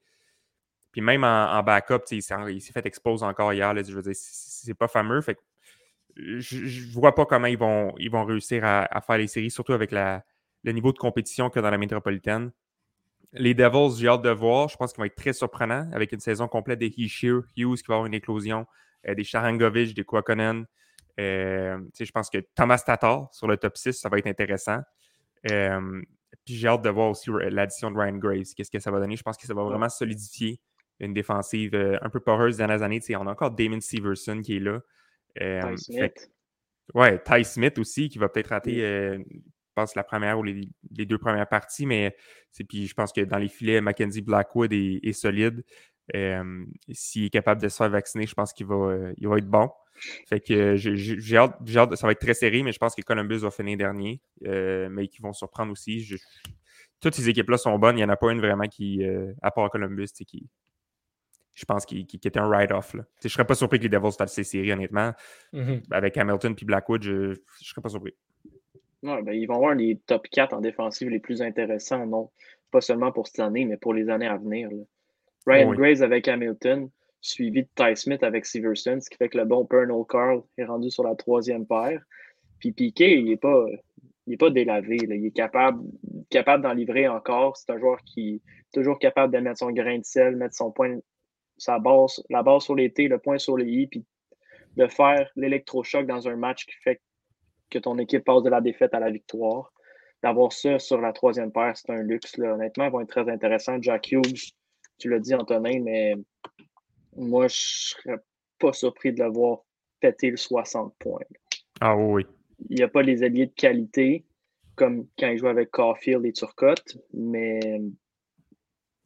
Puis 0.93 1.01
même 1.01 1.24
en, 1.24 1.53
en 1.53 1.62
backup, 1.62 2.01
il 2.11 2.22
s'est- 2.22 2.72
fait 2.72 2.86
expose 2.86 3.22
encore 3.22 3.53
hier. 3.53 3.72
là. 3.72 3.82
je 3.82 3.93
veux 3.95 4.03
dire, 4.03 4.12
c'est 4.14 4.74
pas 4.74 4.88
fameux. 4.88 5.20
Fait 5.20 5.34
que 5.34 5.41
je, 6.16 6.66
je 6.66 6.93
vois 6.93 7.14
pas 7.14 7.24
comment 7.26 7.47
ils 7.47 7.59
vont, 7.59 7.95
ils 7.99 8.11
vont 8.11 8.24
réussir 8.24 8.64
à, 8.64 8.82
à 8.95 9.01
faire 9.01 9.18
les 9.18 9.28
séries, 9.28 9.51
surtout 9.51 9.72
avec 9.72 9.93
la, 9.93 10.24
le 10.64 10.72
niveau 10.72 10.93
de 10.93 10.99
compétition 10.99 11.49
qu'il 11.49 11.57
y 11.57 11.59
a 11.61 11.62
dans 11.62 11.70
la 11.70 11.78
métropolitaine. 11.78 12.51
Les 13.32 13.55
Devils, 13.55 13.97
j'ai 14.01 14.09
hâte 14.09 14.22
de 14.22 14.30
voir. 14.30 14.68
Je 14.68 14.76
pense 14.76 14.93
qu'ils 14.93 14.99
vont 15.01 15.05
être 15.07 15.14
très 15.14 15.32
surprenants 15.32 15.88
avec 15.93 16.11
une 16.11 16.18
saison 16.18 16.49
complète 16.49 16.80
des 16.80 16.93
Heeshear, 16.99 17.43
Hughes 17.57 17.76
qui 17.76 17.84
va 17.86 17.95
avoir 17.95 18.07
une 18.07 18.14
éclosion, 18.14 18.66
euh, 19.09 19.14
des 19.14 19.22
Sharangovich, 19.22 19.95
des 19.95 20.03
Kwakonen. 20.05 20.66
Euh, 21.20 21.78
je 21.99 22.11
pense 22.11 22.28
que 22.28 22.38
Thomas 22.57 22.82
Tatar 22.84 23.28
sur 23.32 23.47
le 23.47 23.57
top 23.57 23.76
6, 23.76 23.93
ça 23.93 24.09
va 24.09 24.18
être 24.18 24.26
intéressant. 24.26 24.80
Euh, 25.51 26.03
puis 26.45 26.55
j'ai 26.57 26.66
hâte 26.68 26.82
de 26.82 26.91
voir 26.91 27.11
aussi 27.11 27.30
l'addition 27.51 27.91
de 27.93 27.99
Ryan 27.99 28.16
Graves. 28.16 28.53
Qu'est-ce 28.57 28.70
que 28.70 28.80
ça 28.80 28.91
va 28.91 28.99
donner? 28.99 29.16
Je 29.16 29.22
pense 29.22 29.36
que 29.36 29.47
ça 29.47 29.55
va 29.55 29.62
vraiment 29.62 29.88
solidifier 29.88 30.61
une 31.01 31.14
défensive 31.14 31.74
euh, 31.74 31.98
un 32.03 32.11
peu 32.11 32.20
poreuse 32.20 32.59
dans 32.59 32.66
les 32.66 32.82
années. 32.82 33.01
On 33.11 33.26
a 33.26 33.30
encore 33.32 33.51
Damon 33.51 33.80
Severson 33.80 34.40
qui 34.42 34.57
est 34.57 34.61
là. 34.61 34.80
Euh, 35.40 35.74
Ty 35.76 35.84
Smith. 35.84 36.30
ouais, 36.94 37.22
Ty 37.22 37.44
Smith 37.44 37.78
aussi, 37.78 38.09
qui 38.09 38.18
va 38.18 38.28
peut-être 38.28 38.48
rater, 38.48 38.84
euh, 38.84 39.18
je 39.18 39.72
pense, 39.74 39.94
la 39.94 40.03
première 40.05 40.38
ou 40.38 40.42
les, 40.42 40.68
les 40.96 41.07
deux 41.07 41.18
premières 41.18 41.48
parties, 41.48 41.86
mais 41.86 42.14
puis 42.68 42.86
je 42.86 42.94
pense 42.94 43.12
que 43.12 43.20
dans 43.20 43.38
les 43.38 43.48
filets, 43.48 43.80
Mackenzie 43.80 44.22
Blackwood 44.22 44.72
est, 44.72 45.01
est 45.03 45.12
solide. 45.12 45.64
Euh, 46.16 46.64
S'il 46.90 47.26
est 47.26 47.30
capable 47.30 47.62
de 47.62 47.68
se 47.68 47.76
faire 47.76 47.88
vacciner, 47.90 48.26
je 48.26 48.34
pense 48.34 48.53
qu'il 48.53 48.66
va, 48.66 48.74
euh, 48.74 49.12
il 49.16 49.28
va 49.28 49.38
être 49.38 49.46
bon. 49.48 49.70
Fait 50.28 50.40
que 50.40 50.53
euh, 50.55 50.76
j'ai- 50.76 51.36
hâte, 51.36 51.57
ça 51.94 52.07
va 52.07 52.12
être 52.12 52.20
très 52.20 52.34
serré, 52.34 52.62
mais 52.62 52.72
je 52.72 52.78
pense 52.78 52.94
que 52.94 53.03
Columbus 53.03 53.38
va 53.38 53.51
finir 53.51 53.76
dernier, 53.76 54.20
euh, 54.46 54.88
mais 54.90 55.07
qui 55.09 55.22
vont 55.22 55.32
surprendre 55.32 55.70
aussi. 55.70 56.01
Je- 56.01 56.16
toutes 57.01 57.14
ces 57.14 57.28
équipes-là 57.28 57.59
sont 57.59 57.78
bonnes. 57.78 57.96
Il 57.96 58.01
n'y 58.01 58.05
en 58.05 58.09
a 58.09 58.16
pas 58.16 58.32
une 58.32 58.40
vraiment 58.40 58.66
qui, 58.66 59.05
euh, 59.05 59.32
à 59.42 59.51
part 59.51 59.70
Columbus, 59.70 60.09
qui, 60.26 60.48
je 61.61 61.66
pense 61.66 61.84
qu'il 61.84 62.06
qui, 62.06 62.18
qui 62.18 62.26
était 62.28 62.40
un 62.40 62.48
write-off. 62.48 62.92
Je 62.94 62.98
ne 63.24 63.28
serais 63.28 63.44
pas 63.44 63.54
surpris 63.54 63.78
que 63.78 63.82
les 63.84 63.90
Devils 63.90 64.12
fassent 64.16 64.32
ces 64.32 64.44
séries, 64.44 64.72
honnêtement. 64.72 65.12
Mhm. 65.52 65.82
Avec 65.90 66.16
Hamilton 66.16 66.54
puis 66.54 66.64
Blackwood, 66.64 67.02
je 67.02 67.12
ne 67.12 67.34
serais 67.61 67.82
pas 67.82 67.90
surpris. 67.90 68.14
Ouais, 69.02 69.22
ben, 69.22 69.32
ils 69.32 69.46
vont 69.46 69.56
avoir 69.56 69.74
les 69.74 69.98
top 70.06 70.26
4 70.30 70.54
en 70.54 70.61
défensive 70.61 71.11
les 71.11 71.18
plus 71.20 71.42
intéressants, 71.42 72.06
non 72.06 72.30
pas 72.70 72.80
seulement 72.80 73.11
pour 73.12 73.26
cette 73.26 73.40
année, 73.40 73.64
mais 73.64 73.76
pour 73.76 73.92
les 73.92 74.08
années 74.08 74.28
à 74.28 74.36
venir. 74.36 74.70
là. 74.70 74.82
Ryan 75.46 75.68
Oui. 75.70 75.76
Graves 75.76 76.02
avec 76.02 76.28
Hamilton, 76.28 76.88
suivi 77.20 77.62
de 77.64 77.68
Ty 77.74 77.96
Smith 77.96 78.22
avec 78.22 78.46
Severson, 78.46 78.98
ce 79.00 79.11
qui 79.11 79.16
fait 79.16 79.28
que 79.28 79.36
le 79.38 79.44
bon 79.44 79.66
Pernell 79.66 80.04
Carl 80.08 80.42
est 80.56 80.64
rendu 80.64 80.88
sur 80.90 81.02
la 81.04 81.14
troisième 81.14 81.66
paire. 81.66 82.00
Puis 82.58 82.72
Piquet, 82.72 83.18
il 83.18 83.24
n'est 83.26 83.36
pas, 83.36 83.66
il 84.26 84.34
est 84.34 84.36
pas 84.36 84.50
délavé. 84.50 84.98
là. 84.98 85.14
Il 85.16 85.26
est 85.26 85.30
capable, 85.30 85.82
capable 86.30 86.62
d'en 86.62 86.72
livrer 86.72 87.08
encore. 87.08 87.56
C'est 87.56 87.70
un 87.72 87.78
joueur 87.78 87.98
qui 88.04 88.36
est 88.36 88.72
toujours 88.72 88.98
capable 88.98 89.34
de 89.34 89.40
mettre 89.40 89.58
son 89.58 89.72
grain 89.72 89.98
de 89.98 90.04
sel, 90.04 90.36
mettre 90.36 90.54
son 90.54 90.70
point, 90.70 90.98
sa 91.61 91.78
base, 91.78 92.22
la 92.30 92.42
base 92.42 92.64
sur 92.64 92.74
les 92.74 92.90
T, 92.90 93.06
le 93.06 93.18
point 93.18 93.38
sur 93.38 93.56
les 93.56 93.66
I, 93.66 93.86
puis 93.86 94.04
de 94.76 94.86
faire 94.86 95.30
l'électrochoc 95.36 96.06
dans 96.06 96.26
un 96.26 96.36
match 96.36 96.64
qui 96.64 96.74
fait 96.82 97.00
que 97.68 97.78
ton 97.78 97.98
équipe 97.98 98.24
passe 98.24 98.42
de 98.42 98.50
la 98.50 98.61
défaite 98.61 98.94
à 98.94 99.00
la 99.00 99.11
victoire. 99.11 99.72
D'avoir 100.22 100.52
ça 100.52 100.78
sur 100.78 101.00
la 101.00 101.12
troisième 101.12 101.52
paire, 101.52 101.76
c'est 101.76 101.90
un 101.90 102.02
luxe. 102.02 102.36
Là. 102.36 102.54
Honnêtement, 102.54 102.86
ils 102.86 102.90
vont 102.90 103.00
être 103.00 103.11
très 103.11 103.28
intéressants. 103.28 103.80
Jack 103.80 104.11
Hughes, 104.11 104.52
tu 104.98 105.08
l'as 105.08 105.18
dit, 105.18 105.34
Antonin, 105.34 105.80
mais 105.82 106.14
moi, 107.16 107.46
je 107.48 107.56
serais 107.56 108.18
pas 108.58 108.72
surpris 108.72 109.12
de 109.12 109.22
le 109.22 109.30
voir 109.30 109.64
péter 110.00 110.30
le 110.30 110.36
60 110.36 110.94
points. 110.98 111.20
Ah 111.80 111.96
oui. 111.96 112.26
Il 112.68 112.76
n'y 112.76 112.82
a 112.82 112.88
pas 112.88 113.02
les 113.02 113.22
alliés 113.22 113.46
de 113.46 113.54
qualité 113.54 114.24
comme 114.76 115.06
quand 115.18 115.28
il 115.28 115.38
joue 115.38 115.48
avec 115.48 115.70
Caulfield 115.70 116.24
et 116.24 116.32
Turcotte, 116.32 116.96
mais 117.12 117.82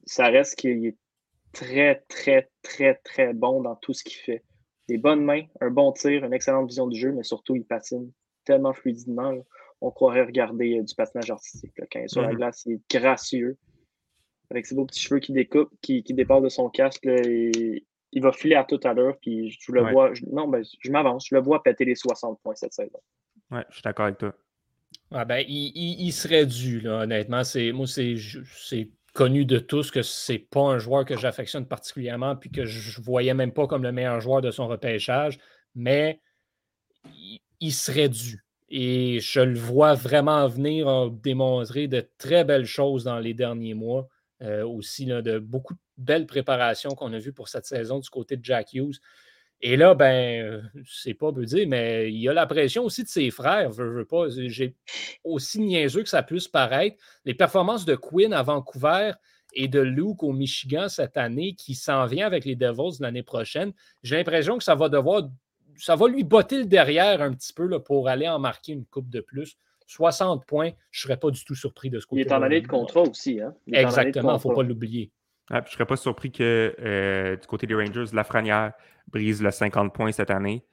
ça 0.04 0.28
reste 0.28 0.56
qu'il 0.56 0.86
est 0.86 0.96
très, 1.54 2.04
très, 2.08 2.50
très, 2.62 2.94
très 3.04 3.32
bon 3.32 3.62
dans 3.62 3.76
tout 3.76 3.94
ce 3.94 4.04
qu'il 4.04 4.16
fait. 4.18 4.44
Des 4.88 4.98
bonnes 4.98 5.24
mains, 5.24 5.42
un 5.62 5.70
bon 5.70 5.92
tir, 5.92 6.24
une 6.24 6.34
excellente 6.34 6.68
vision 6.68 6.86
du 6.86 6.98
jeu, 7.00 7.12
mais 7.12 7.22
surtout, 7.22 7.56
il 7.56 7.64
patine 7.64 8.12
tellement 8.44 8.74
fluidement. 8.74 9.32
On 9.80 9.90
croirait 9.90 10.24
regarder 10.24 10.78
euh, 10.78 10.82
du 10.82 10.94
patinage 10.94 11.30
artistique. 11.30 11.72
Quand 11.90 11.98
il 12.00 12.04
est 12.04 12.08
sur 12.08 12.20
la 12.22 12.28
Mhm. 12.32 12.36
glace, 12.36 12.62
il 12.66 12.72
est 12.74 12.80
gracieux. 12.90 13.56
Avec 14.50 14.66
ses 14.66 14.74
beaux 14.74 14.84
petits 14.84 15.00
cheveux 15.00 15.20
qui 15.20 15.32
découpent, 15.32 15.72
qui, 15.80 16.02
qui 16.02 16.12
dépassent 16.12 16.42
de 16.42 16.48
son 16.50 16.68
casque, 16.68 17.04
là, 17.06 17.16
et 17.24 17.84
il 18.12 18.22
va 18.22 18.30
filer 18.32 18.54
à 18.56 18.64
tout 18.64 18.78
à 18.84 18.92
l'heure. 18.92 19.16
Puis 19.20 19.50
je 19.58 19.72
le 19.72 19.82
Ouais. 19.82 19.92
vois. 19.92 20.12
je- 20.14 20.24
non, 20.26 20.46
ben, 20.48 20.62
je 20.80 20.90
m'avance. 20.90 21.26
Je 21.30 21.34
le 21.34 21.40
vois 21.40 21.62
péter 21.62 21.84
les 21.86 21.94
60 21.94 22.38
points 22.42 22.54
cette 22.54 22.74
saison. 22.74 23.00
Ouais, 23.50 23.64
je 23.70 23.74
suis 23.74 23.82
d'accord 23.82 24.04
avec 24.06 24.18
toi. 24.18 24.34
Ah 25.10 25.24
ben, 25.24 25.44
il, 25.48 25.72
il- 25.74 26.06
il 26.06 26.12
serait 26.12 26.46
dû, 26.46 26.80
là, 26.80 27.00
honnêtement. 27.02 27.42
C'est, 27.42 27.72
moi, 27.72 27.86
c'est 27.86 28.14
connu 29.14 29.46
de 29.46 29.58
tous 29.58 29.90
que 29.90 30.02
c'est 30.02 30.38
pas 30.38 30.60
un 30.60 30.78
joueur 30.78 31.04
que 31.04 31.16
j'affectionne 31.16 31.66
particulièrement 31.66 32.36
puis 32.36 32.50
que 32.50 32.66
je 32.66 33.00
voyais 33.00 33.32
même 33.32 33.52
pas 33.52 33.66
comme 33.66 33.84
le 33.84 33.92
meilleur 33.92 34.20
joueur 34.20 34.42
de 34.42 34.50
son 34.50 34.66
repêchage, 34.66 35.38
mais 35.74 36.20
il, 37.60 37.72
serait 37.72 38.08
dû. 38.08 38.44
Et 38.68 39.20
je 39.20 39.40
le 39.40 39.58
vois 39.58 39.94
vraiment 39.94 40.46
venir 40.48 41.10
démontrer 41.10 41.86
de 41.86 42.06
très 42.18 42.44
belles 42.44 42.66
choses 42.66 43.04
dans 43.04 43.18
les 43.18 43.34
derniers 43.34 43.74
mois. 43.74 44.08
Euh, 44.42 44.66
aussi, 44.66 45.06
de 45.06 45.38
beaucoup 45.38 45.74
de 45.74 45.78
belles 45.96 46.26
préparations 46.26 46.90
qu'on 46.90 47.12
a 47.12 47.18
vues 47.18 47.32
pour 47.32 47.48
cette 47.48 47.66
saison 47.66 48.00
du 48.00 48.10
côté 48.10 48.36
de 48.36 48.44
Jack 48.44 48.72
Hughes. 48.74 48.98
Et 49.66 49.78
là, 49.78 49.94
ben, 49.94 50.70
c'est 50.86 51.14
pas 51.14 51.32
peu 51.32 51.46
dire, 51.46 51.66
mais 51.66 52.12
il 52.12 52.20
y 52.20 52.28
a 52.28 52.34
la 52.34 52.44
pression 52.44 52.84
aussi 52.84 53.02
de 53.02 53.08
ses 53.08 53.30
frères. 53.30 53.70
Veux, 53.70 53.88
veux 53.88 54.04
pas. 54.04 54.26
J'ai 54.28 54.76
aussi 55.24 55.58
niaiseux 55.58 56.02
que 56.02 56.08
ça 56.10 56.22
puisse 56.22 56.48
paraître. 56.48 56.98
Les 57.24 57.32
performances 57.32 57.86
de 57.86 57.94
Quinn 57.94 58.34
à 58.34 58.42
Vancouver 58.42 59.12
et 59.54 59.66
de 59.66 59.80
Luke 59.80 60.22
au 60.22 60.34
Michigan 60.34 60.90
cette 60.90 61.16
année, 61.16 61.54
qui 61.54 61.74
s'en 61.74 62.04
vient 62.04 62.26
avec 62.26 62.44
les 62.44 62.56
Devils 62.56 63.00
l'année 63.00 63.22
prochaine, 63.22 63.72
j'ai 64.02 64.16
l'impression 64.16 64.58
que 64.58 64.64
ça 64.64 64.74
va 64.74 64.90
devoir. 64.90 65.30
Ça 65.78 65.96
va 65.96 66.08
lui 66.08 66.24
botter 66.24 66.58
le 66.58 66.66
derrière 66.66 67.22
un 67.22 67.32
petit 67.32 67.54
peu 67.54 67.66
là, 67.66 67.80
pour 67.80 68.10
aller 68.10 68.28
en 68.28 68.38
marquer 68.38 68.72
une 68.72 68.84
coupe 68.84 69.08
de 69.08 69.22
plus. 69.22 69.56
60 69.86 70.44
points, 70.44 70.72
je 70.90 71.00
ne 71.00 71.08
serais 71.08 71.16
pas 71.16 71.30
du 71.30 71.42
tout 71.42 71.54
surpris 71.54 71.88
de 71.88 72.00
ce 72.00 72.04
Il 72.04 72.08
côté 72.08 72.20
est 72.20 72.32
en 72.34 72.42
année 72.42 72.60
de 72.60 72.68
contrat 72.68 73.00
aussi. 73.00 73.40
Hein? 73.40 73.54
Il 73.66 73.76
Exactement, 73.76 74.32
il 74.32 74.34
ne 74.34 74.40
faut 74.40 74.52
pas 74.52 74.62
l'oublier. 74.62 75.10
Ah, 75.50 75.62
je 75.66 75.72
serais 75.72 75.86
pas 75.86 75.96
surpris 75.96 76.30
que 76.32 76.74
euh, 76.80 77.36
du 77.36 77.46
côté 77.46 77.66
des 77.66 77.74
Rangers, 77.74 78.06
Lafrenière 78.12 78.72
brise 79.08 79.42
le 79.42 79.50
50 79.50 79.94
points 79.94 80.12
cette 80.12 80.30
année. 80.30 80.64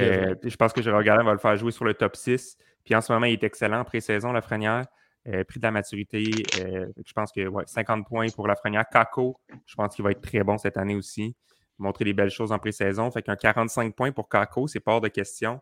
Euh, 0.00 0.34
je 0.42 0.56
pense 0.56 0.72
que 0.72 0.80
Gérard 0.82 1.02
Gallin 1.04 1.22
va 1.24 1.32
le 1.32 1.38
faire 1.38 1.56
jouer 1.56 1.70
sur 1.72 1.84
le 1.84 1.94
top 1.94 2.16
6. 2.16 2.56
Puis 2.84 2.94
en 2.94 3.00
ce 3.00 3.12
moment, 3.12 3.26
il 3.26 3.34
est 3.34 3.44
excellent 3.44 3.80
en 3.80 3.84
pré-saison, 3.84 4.32
Lafrenière. 4.32 4.84
Euh, 5.28 5.42
pris 5.42 5.58
de 5.58 5.64
la 5.64 5.72
maturité. 5.72 6.22
euh, 6.60 6.86
je 7.04 7.12
pense 7.12 7.32
que 7.32 7.46
ouais, 7.48 7.64
50 7.66 8.06
points 8.06 8.28
pour 8.34 8.46
Lafrenière. 8.46 8.84
Kako, 8.88 9.36
je 9.66 9.74
pense 9.74 9.94
qu'il 9.94 10.04
va 10.04 10.12
être 10.12 10.20
très 10.20 10.44
bon 10.44 10.56
cette 10.56 10.76
année 10.76 10.94
aussi. 10.94 11.34
Montrer 11.78 12.04
des 12.04 12.12
belles 12.14 12.30
choses 12.30 12.52
en 12.52 12.58
pré-saison. 12.60 13.10
Fait 13.10 13.22
qu'un 13.22 13.34
45 13.36 13.94
points 13.94 14.12
pour 14.12 14.28
Kako, 14.28 14.68
c'est 14.68 14.78
pas 14.80 14.92
hors 14.92 15.00
de 15.00 15.08
question. 15.08 15.60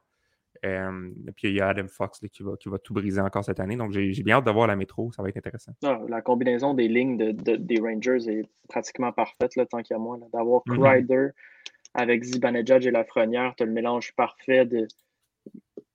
Euh, 0.64 1.10
puis 1.36 1.48
il 1.48 1.54
y 1.56 1.60
a 1.60 1.68
Adam 1.68 1.88
Fox 1.88 2.22
là, 2.22 2.28
qui, 2.28 2.42
va, 2.42 2.52
qui 2.58 2.68
va 2.68 2.78
tout 2.78 2.94
briser 2.94 3.20
encore 3.20 3.42
cette 3.44 3.58
année. 3.58 3.76
Donc 3.76 3.90
j'ai 3.92 4.12
j'ai 4.12 4.22
bien 4.22 4.36
hâte 4.36 4.44
de 4.46 4.50
voir 4.50 4.66
la 4.66 4.76
métro. 4.76 5.10
Ça 5.12 5.22
va 5.22 5.28
être 5.30 5.36
intéressant. 5.36 5.72
Ah, 5.82 5.98
la 6.08 6.20
combinaison 6.22 6.74
des 6.74 6.86
lignes 6.88 7.16
de- 7.16 7.32
de- 7.32 7.56
des 7.56 7.80
Rangers 7.80 8.28
est 8.28 8.48
pratiquement 8.68 9.12
parfaite, 9.12 9.56
là, 9.56 9.66
tant 9.66 9.82
qu'il 9.82 9.94
y 9.94 9.96
a 9.96 9.98
moi. 9.98 10.16
là. 10.18 10.26
D'avoir 10.32 10.62
Mhm. 10.66 10.78
Crider 10.78 11.28
avec 11.94 12.24
Zibanejad 12.24 12.84
et 12.84 12.90
Lafrenière, 12.90 13.54
tu 13.56 13.62
as 13.62 13.66
le 13.66 13.72
mélange 13.72 14.12
parfait 14.14 14.66
de 14.66 14.86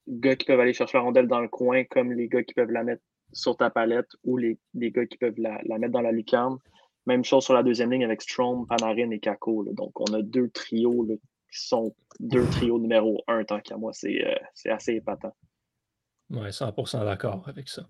gars 0.08 0.36
qui 0.36 0.45
peuvent 0.45 0.60
aller 0.60 0.74
chercher 0.74 0.97
la 0.97 1.04
rondelle 1.04 1.28
dans 1.28 1.41
le 1.41 1.47
coin, 1.47 1.84
comme 1.84 2.14
les 2.14 2.28
gars 2.28 2.43
qui 2.43 2.54
peuvent 2.54 2.72
la 2.72 2.84
mettre 2.84 3.04
sur 3.34 3.56
ta 3.58 3.70
palette, 3.70 4.10
ou 4.24 4.38
les, 4.38 4.58
gars 4.74 5.06
qui 5.06 5.18
peuvent 5.18 5.38
la, 5.38 5.62
mettre 5.78 5.93
dans 5.93 6.02
la 6.02 6.12
lucarne. 6.12 6.58
Même 7.06 7.24
chose 7.24 7.43
sur 7.43 7.54
la 7.54 7.64
deuxième 7.64 7.91
ligne 7.91 8.06
avec 8.06 8.22
Strom, 8.22 8.66
Panarin 8.68 9.12
et 9.12 9.20
Kako. 9.20 9.66
Donc, 9.74 10.00
on 10.00 10.14
a 10.14 10.22
deux 10.22 10.50
trios 10.50 11.06
qui 11.52 11.60
sont 11.60 11.95
deux 12.20 12.45
trios 12.47 12.80
numéro 12.80 13.24
un, 13.28 13.43
tant 13.43 13.60
qu'à 13.60 13.78
moi. 13.78 13.91
C'est 13.93 14.26
euh, 14.26 14.74
assez 14.74 14.95
épatant. 14.95 15.34
Oui, 16.30 16.50
100% 16.50 17.06
d'accord 17.06 17.43
avec 17.47 17.68
ça. 17.68 17.84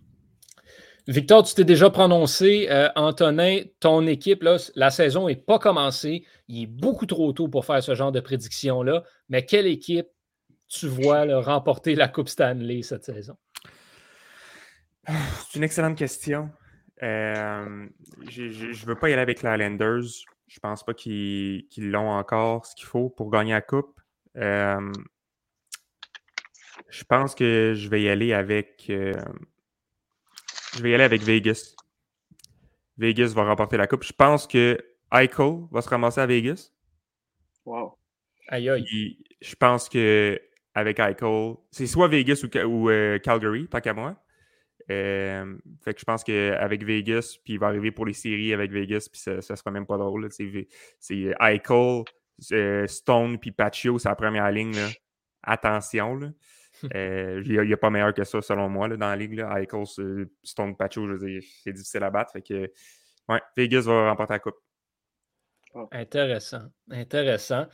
Victor, 1.10 1.44
tu 1.44 1.56
t'es 1.56 1.64
déjà 1.64 1.90
prononcé. 1.90 2.68
Euh, 2.70 2.88
Antonin, 2.96 3.62
ton 3.80 4.06
équipe, 4.06 4.44
là, 4.44 4.58
la 4.76 4.92
saison 4.92 5.28
n'est 5.28 5.36
pas 5.36 5.58
commencée. 5.58 6.24
Il 6.48 6.62
est 6.62 6.68
beaucoup 6.68 7.08
trop 7.08 7.34
tôt 7.34 7.48
pour 7.48 7.66
faire 7.66 7.82
ce 7.82 7.96
genre 7.96 8.12
de 8.12 8.20
prédiction-là. 8.20 9.04
Mais 9.28 9.44
quelle 9.44 9.66
équipe 9.66 10.06
tu 10.68 10.88
vois 10.88 11.26
remporter 11.42 11.96
la 11.96 12.10
Coupe 12.10 12.30
Stanley 12.30 12.84
cette 12.84 13.06
saison? 13.06 13.36
C'est 15.08 15.56
une 15.56 15.64
excellente 15.64 15.98
question. 15.98 16.52
Euh, 17.02 17.88
je 18.30 18.44
ne 18.44 18.86
veux 18.86 19.00
pas 19.00 19.10
y 19.10 19.14
aller 19.14 19.24
avec 19.24 19.42
les 19.42 19.50
Islanders. 19.50 20.04
Je 20.48 20.60
pense 20.60 20.84
pas 20.84 20.94
qu'ils 20.94 21.66
qu'ils 21.72 21.90
l'ont 21.90 22.12
encore 22.12 22.68
ce 22.68 22.76
qu'il 22.76 22.86
faut 22.86 23.10
pour 23.10 23.32
gagner 23.32 23.54
la 23.54 23.62
Coupe. 23.62 24.00
Euh, 24.38 24.92
je 26.88 27.04
pense 27.04 27.34
que 27.34 27.74
je 27.76 27.90
vais 27.90 28.04
y 28.04 28.10
aller 28.10 28.32
avec. 28.32 28.92
Je 30.76 30.84
vais 30.84 30.92
y 30.92 30.94
aller 30.94 31.04
avec 31.04 31.22
Vegas. 31.22 31.76
Vegas 32.98 33.32
va 33.36 33.46
remporter 33.46 33.78
la 33.78 33.88
Coupe. 33.88 34.04
Je 34.04 34.14
pense 34.14 34.46
que 34.46 34.78
Eichel 35.12 35.62
va 35.72 35.82
se 35.82 35.90
ramasser 35.90 36.22
à 36.22 36.26
Vegas. 36.26 36.72
Wow. 37.66 37.98
Aïe, 38.50 38.70
aïe. 38.70 39.18
Je 39.42 39.56
pense 39.56 39.90
que 39.90 40.40
avec 40.74 41.00
Eichel, 41.00 41.56
c'est 41.72 41.88
soit 41.88 42.08
Vegas 42.08 42.46
ou, 42.66 42.90
euh, 42.90 43.20
Calgary, 43.20 43.68
tant 43.68 43.80
qu'à 43.82 43.94
moi. 43.94 44.16
Euh, 44.92 45.56
fait 45.84 45.94
que 45.94 46.00
je 46.00 46.06
pense 46.06 46.24
qu'avec 46.24 46.84
Vegas, 46.84 47.38
puis 47.44 47.54
il 47.54 47.60
va 47.60 47.68
arriver 47.68 47.92
pour 47.92 48.06
les 48.06 48.14
séries 48.14 48.54
avec 48.54 48.72
Vegas, 48.72 49.08
puis 49.12 49.22
ça, 49.22 49.42
ça 49.42 49.56
sera 49.56 49.70
même 49.72 49.86
pas 49.86 49.98
drôle. 49.98 50.28
C'est 50.32 50.68
Eichel, 51.40 52.04
euh, 52.52 52.88
Stone, 52.88 53.38
puis 53.40 53.52
Paccio, 53.52 54.00
c'est 54.00 54.10
la 54.10 54.16
première 54.16 54.50
ligne. 54.52 54.76
là. 54.76 54.90
Attention. 55.44 56.16
là. 56.16 56.30
Euh, 56.96 57.42
Il 57.46 57.62
n'y 57.62 57.74
a, 57.74 57.78
pas 57.78 57.90
meilleur 57.90 58.14
que 58.14 58.24
ça, 58.24 58.42
selon 58.42 58.70
moi, 58.70 58.88
là, 58.88 58.98
dans 58.98 59.08
la 59.08 59.16
ligue. 59.16 59.34
Là. 59.34 59.60
Eichel, 59.62 59.86
c'est- 59.86 60.30
Stone, 60.44 60.76
Paccio, 60.76 61.08
je 61.08 61.14
veux 61.14 61.30
dire, 61.30 61.44
c'est 61.64 61.74
difficile 61.74 62.04
à 62.04 62.10
battre. 62.10 62.32
Fait 62.34 62.42
que, 62.42 62.72
ouais, 63.30 63.42
Vegas 63.58 63.82
va 63.82 64.10
remporter 64.10 64.34
la 64.34 64.40
coupe. 64.40 64.56
Intéressant. 65.92 66.64
Intéressant. 66.90 67.68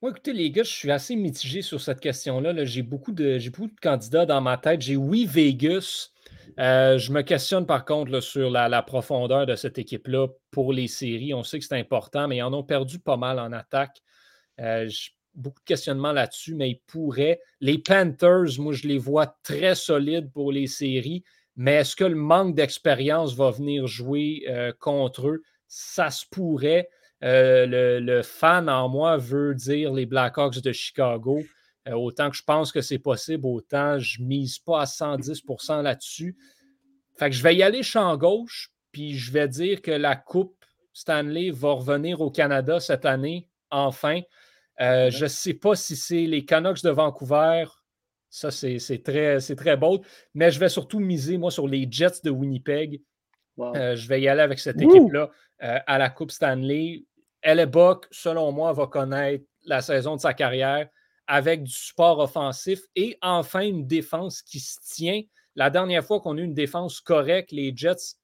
Moi, 0.00 0.10
écoutez, 0.10 0.32
les 0.32 0.50
gars, 0.50 0.64
je 0.64 0.70
suis 0.72 0.90
assez 0.90 1.14
mitigé 1.14 1.62
sur 1.62 1.80
cette 1.80 2.00
question-là. 2.00 2.52
là. 2.52 2.64
J'ai 2.64 2.82
beaucoup, 2.82 3.12
de, 3.12 3.38
j'ai 3.38 3.50
beaucoup 3.50 3.68
de 3.72 3.80
candidats 3.80 4.26
dans 4.26 4.40
ma 4.40 4.56
tête. 4.56 4.80
J'ai 4.80 4.96
oui, 4.96 5.26
Vegas. 5.26 6.10
Euh, 6.58 6.98
je 6.98 7.12
me 7.12 7.22
questionne 7.22 7.66
par 7.66 7.84
contre 7.84 8.10
là, 8.10 8.20
sur 8.20 8.50
la, 8.50 8.68
la 8.68 8.82
profondeur 8.82 9.46
de 9.46 9.54
cette 9.54 9.78
équipe-là 9.78 10.26
pour 10.50 10.72
les 10.72 10.88
séries. 10.88 11.32
On 11.34 11.42
sait 11.44 11.58
que 11.58 11.64
c'est 11.64 11.78
important, 11.78 12.26
mais 12.28 12.38
ils 12.38 12.42
en 12.42 12.52
ont 12.52 12.64
perdu 12.64 12.98
pas 12.98 13.16
mal 13.16 13.38
en 13.38 13.52
attaque. 13.52 14.02
Euh, 14.60 14.88
beaucoup 15.34 15.60
de 15.60 15.66
questionnements 15.66 16.12
là-dessus, 16.12 16.54
mais 16.54 16.70
ils 16.70 16.80
pourraient. 16.86 17.40
Les 17.60 17.78
Panthers, 17.78 18.58
moi, 18.58 18.72
je 18.72 18.86
les 18.86 18.98
vois 18.98 19.38
très 19.42 19.74
solides 19.74 20.30
pour 20.32 20.52
les 20.52 20.66
séries, 20.66 21.24
mais 21.56 21.74
est-ce 21.74 21.96
que 21.96 22.04
le 22.04 22.14
manque 22.14 22.54
d'expérience 22.54 23.34
va 23.34 23.50
venir 23.50 23.86
jouer 23.86 24.44
euh, 24.48 24.72
contre 24.78 25.28
eux? 25.28 25.42
Ça 25.68 26.10
se 26.10 26.24
pourrait. 26.30 26.88
Euh, 27.22 28.00
le, 28.00 28.22
fan 28.22 28.68
en 28.68 28.88
moi 28.88 29.16
veut 29.16 29.54
dire 29.54 29.92
les 29.92 30.06
Blackhawks 30.06 30.60
de 30.60 30.72
Chicago. 30.72 31.40
Euh, 31.88 31.92
autant 31.92 32.30
que 32.30 32.36
je 32.36 32.42
pense 32.42 32.72
que 32.72 32.80
c'est 32.80 32.98
possible, 32.98 33.46
autant 33.46 33.98
je 33.98 34.22
mise 34.22 34.58
pas 34.58 34.82
à 34.82 34.84
110% 34.84 35.82
là-dessus. 35.82 36.36
Fait 37.16 37.30
que 37.30 37.36
je 37.36 37.42
vais 37.42 37.54
y 37.54 37.62
aller 37.62 37.82
champ 37.82 38.16
gauche, 38.16 38.72
puis 38.90 39.14
je 39.14 39.30
vais 39.32 39.48
dire 39.48 39.82
que 39.82 39.90
la 39.90 40.16
Coupe 40.16 40.56
Stanley 40.92 41.50
va 41.50 41.72
revenir 41.72 42.20
au 42.20 42.30
Canada 42.30 42.80
cette 42.80 43.04
année, 43.04 43.48
enfin. 43.70 44.20
Euh, 44.82 45.10
je 45.10 45.24
ne 45.24 45.28
sais 45.28 45.54
pas 45.54 45.76
si 45.76 45.94
c'est 45.96 46.26
les 46.26 46.44
Canucks 46.44 46.82
de 46.82 46.90
Vancouver. 46.90 47.66
Ça, 48.28 48.50
c'est 48.50 49.02
très, 49.04 49.38
très 49.38 49.76
beau. 49.76 50.02
Mais 50.34 50.50
je 50.50 50.58
vais 50.58 50.68
surtout 50.68 50.98
miser, 50.98 51.38
moi, 51.38 51.50
sur 51.50 51.68
les 51.68 51.86
Jets 51.90 52.22
de 52.24 52.30
Winnipeg. 52.30 53.00
Wow. 53.56 53.76
Euh, 53.76 53.94
je 53.94 54.08
vais 54.08 54.20
y 54.20 54.28
aller 54.28 54.40
avec 54.40 54.58
cette 54.58 54.80
équipe-là 54.80 55.30
euh, 55.62 55.78
à 55.86 55.98
la 55.98 56.10
Coupe 56.10 56.30
Stanley. 56.30 57.04
Hellebuck, 57.42 58.06
selon 58.10 58.50
moi, 58.52 58.72
va 58.72 58.86
connaître 58.86 59.44
la 59.64 59.80
saison 59.80 60.16
de 60.16 60.20
sa 60.20 60.34
carrière 60.34 60.88
avec 61.26 61.62
du 61.62 61.70
support 61.70 62.18
offensif 62.18 62.80
et 62.96 63.16
enfin 63.22 63.60
une 63.60 63.86
défense 63.86 64.42
qui 64.42 64.58
se 64.58 64.78
tient. 64.80 65.22
La 65.54 65.70
dernière 65.70 66.04
fois 66.04 66.20
qu'on 66.20 66.36
a 66.36 66.40
eu 66.40 66.44
une 66.44 66.54
défense 66.54 67.00
correcte, 67.00 67.52
les 67.52 67.72
Jets 67.76 68.16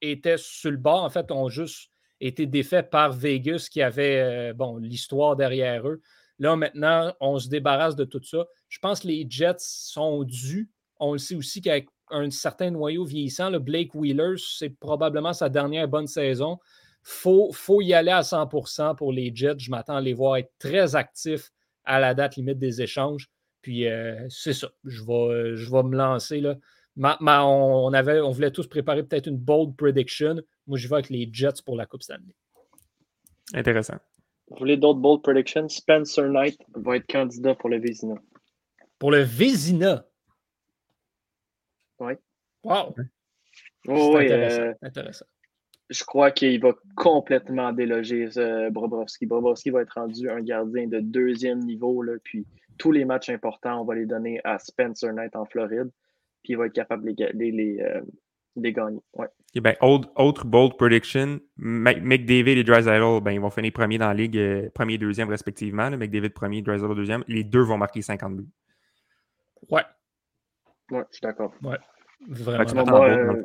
étaient 0.00 0.36
sur 0.36 0.70
le 0.70 0.76
bord, 0.76 1.02
en 1.02 1.10
fait, 1.10 1.30
ont 1.32 1.48
juste 1.48 1.90
été 2.26 2.46
défaits 2.46 2.90
par 2.90 3.12
Vegas 3.12 3.68
qui 3.70 3.82
avait 3.82 4.20
euh, 4.20 4.54
bon, 4.54 4.78
l'histoire 4.78 5.36
derrière 5.36 5.86
eux. 5.88 6.00
Là, 6.38 6.56
maintenant, 6.56 7.14
on 7.20 7.38
se 7.38 7.48
débarrasse 7.48 7.96
de 7.96 8.04
tout 8.04 8.22
ça. 8.22 8.46
Je 8.68 8.78
pense 8.78 9.00
que 9.00 9.08
les 9.08 9.26
Jets 9.28 9.56
sont 9.58 10.24
dus. 10.24 10.70
On 10.98 11.12
le 11.12 11.18
sait 11.18 11.36
aussi 11.36 11.60
qu'avec 11.60 11.88
un 12.10 12.30
certain 12.30 12.70
noyau 12.70 13.04
vieillissant, 13.04 13.50
le 13.50 13.58
Blake 13.58 13.94
Wheeler, 13.94 14.34
c'est 14.36 14.70
probablement 14.70 15.32
sa 15.32 15.48
dernière 15.48 15.86
bonne 15.86 16.06
saison. 16.06 16.58
Il 17.06 17.10
faut, 17.10 17.52
faut 17.52 17.80
y 17.82 17.94
aller 17.94 18.10
à 18.10 18.22
100% 18.22 18.96
pour 18.96 19.12
les 19.12 19.30
Jets. 19.34 19.58
Je 19.58 19.70
m'attends 19.70 19.96
à 19.96 20.00
les 20.00 20.14
voir 20.14 20.36
être 20.36 20.52
très 20.58 20.96
actifs 20.96 21.50
à 21.84 22.00
la 22.00 22.14
date 22.14 22.36
limite 22.36 22.58
des 22.58 22.82
échanges. 22.82 23.28
Puis 23.60 23.86
euh, 23.86 24.26
c'est 24.28 24.52
ça. 24.52 24.70
Je 24.84 25.02
vais, 25.04 25.56
je 25.56 25.70
vais 25.70 25.82
me 25.82 25.96
lancer. 25.96 26.40
Là. 26.40 26.56
on, 26.96 27.92
avait, 27.92 28.20
on 28.20 28.30
voulait 28.30 28.50
tous 28.50 28.66
préparer 28.66 29.02
peut-être 29.02 29.26
une 29.26 29.38
bold 29.38 29.76
prediction. 29.76 30.36
Moi, 30.66 30.78
je 30.78 30.88
vais 30.88 30.94
avec 30.94 31.10
les 31.10 31.28
Jets 31.32 31.62
pour 31.64 31.76
la 31.76 31.86
Coupe 31.86 32.02
Stanley. 32.02 32.34
Intéressant. 33.52 33.96
Vous 34.48 34.56
voulez 34.58 34.76
d'autres 34.76 35.00
bold 35.00 35.22
predictions? 35.22 35.68
Spencer 35.68 36.28
Knight 36.28 36.58
va 36.74 36.96
être 36.96 37.06
candidat 37.06 37.54
pour 37.54 37.68
le 37.70 37.78
Vézina. 37.78 38.14
Pour 38.98 39.10
le 39.10 39.20
Vézina? 39.20 40.04
Oui. 41.98 42.14
Wow! 42.62 42.94
Oh, 43.86 44.14
oui, 44.16 44.24
intéressant. 44.24 44.60
euh, 44.62 44.72
intéressant. 44.82 45.26
je 45.90 46.04
crois 46.04 46.30
qu'il 46.30 46.58
va 46.60 46.72
complètement 46.96 47.72
déloger 47.72 48.28
euh, 48.38 48.70
Bobrovski. 48.70 49.26
Bobrovski 49.26 49.70
va 49.70 49.82
être 49.82 49.92
rendu 49.94 50.30
un 50.30 50.40
gardien 50.40 50.86
de 50.86 51.00
deuxième 51.00 51.58
niveau. 51.60 52.02
Là, 52.02 52.14
puis 52.24 52.46
tous 52.78 52.92
les 52.92 53.04
matchs 53.04 53.28
importants, 53.28 53.82
on 53.82 53.84
va 53.84 53.94
les 53.94 54.06
donner 54.06 54.40
à 54.44 54.58
Spencer 54.58 55.12
Knight 55.12 55.36
en 55.36 55.44
Floride. 55.44 55.90
Puis 56.42 56.54
il 56.54 56.56
va 56.56 56.66
être 56.66 56.72
capable 56.72 57.04
de 57.14 57.24
les, 57.24 57.32
les, 57.34 57.50
les, 57.52 57.80
euh, 57.82 58.00
les 58.56 58.72
gagner. 58.72 59.00
Ouais. 59.14 59.26
Ben, 59.60 59.74
autre, 59.80 60.10
autre 60.16 60.44
bold 60.46 60.76
prediction, 60.76 61.38
Mc- 61.58 62.00
McDavid 62.02 62.58
et 62.58 62.64
Drysdale, 62.64 63.20
ben, 63.22 63.30
ils 63.32 63.40
vont 63.40 63.50
finir 63.50 63.72
premiers 63.72 63.98
dans 63.98 64.08
la 64.08 64.14
ligue, 64.14 64.36
euh, 64.36 64.68
premier 64.74 64.94
et 64.94 64.98
deuxième 64.98 65.28
respectivement. 65.28 65.88
là. 65.90 65.96
McDavid 65.96 66.30
premier, 66.30 66.62
Drysdale 66.62 66.94
deuxième. 66.94 67.24
Les 67.28 67.44
deux 67.44 67.62
vont 67.62 67.78
marquer 67.78 68.02
50 68.02 68.36
buts. 68.36 68.48
Ouais, 69.70 69.82
Ouais, 70.90 71.02
je 71.10 71.16
suis 71.16 71.20
d'accord. 71.22 71.52
vraiment. 71.60 72.58
Fait 72.58 72.64
que 72.64 72.70
tu 72.70 72.90
Moi, 72.90 73.08
euh. 73.08 73.42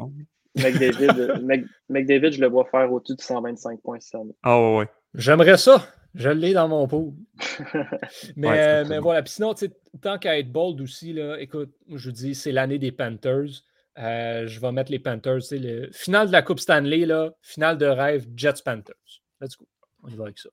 McDavid, 0.55 1.41
Mc- 1.43 1.68
McDavid, 1.89 2.32
je 2.34 2.41
le 2.41 2.47
vois 2.47 2.66
faire 2.66 2.91
au-dessus 2.91 3.16
de 3.16 3.22
125 3.22 3.80
points 3.82 3.99
cette 3.99 4.16
année. 4.20 4.36
Ah 4.43 4.60
ouais, 4.60 4.78
ouais. 4.80 4.88
J'aimerais 5.14 5.57
ça. 5.57 5.88
Je 6.16 6.30
l'ai 6.30 6.53
dans 6.53 6.68
mon 6.68 6.88
pot. 6.88 7.14
Mais, 8.36 8.49
Ouais, 8.49 8.60
euh, 8.60 8.86
mais 8.89 8.95
bon. 8.97 9.03
voilà. 9.03 9.22
Puis 9.22 9.34
sinon, 9.34 9.53
tant 10.01 10.18
qu'à 10.18 10.39
être 10.39 10.51
bold 10.51 10.82
aussi, 10.82 11.14
là, 11.14 11.39
écoute, 11.39 11.72
je 11.88 12.10
vous 12.10 12.12
dis, 12.16 12.34
c'est 12.34 12.51
l'année 12.51 12.80
des 12.80 12.91
Panthers. 12.91 13.64
Euh, 13.98 14.48
je 14.48 14.60
vais 14.60 14.72
mettre 14.72 14.92
les 14.92 15.00
Panthers. 15.00 15.42
sais, 15.44 15.58
Le 15.58 15.90
finale 15.92 16.28
de 16.28 16.32
la 16.32 16.42
Coupe 16.42 16.60
Stanley, 16.60 17.06
là, 17.06 17.32
finale 17.42 17.78
de 17.78 17.86
rêve, 17.86 18.28
Jets 18.36 18.62
Panthers. 18.64 18.96
Let's 19.42 19.58
go. 19.58 19.68
On 20.04 20.10
y 20.10 20.16
va 20.16 20.26
avec 20.26 20.38
ça. 20.38 20.50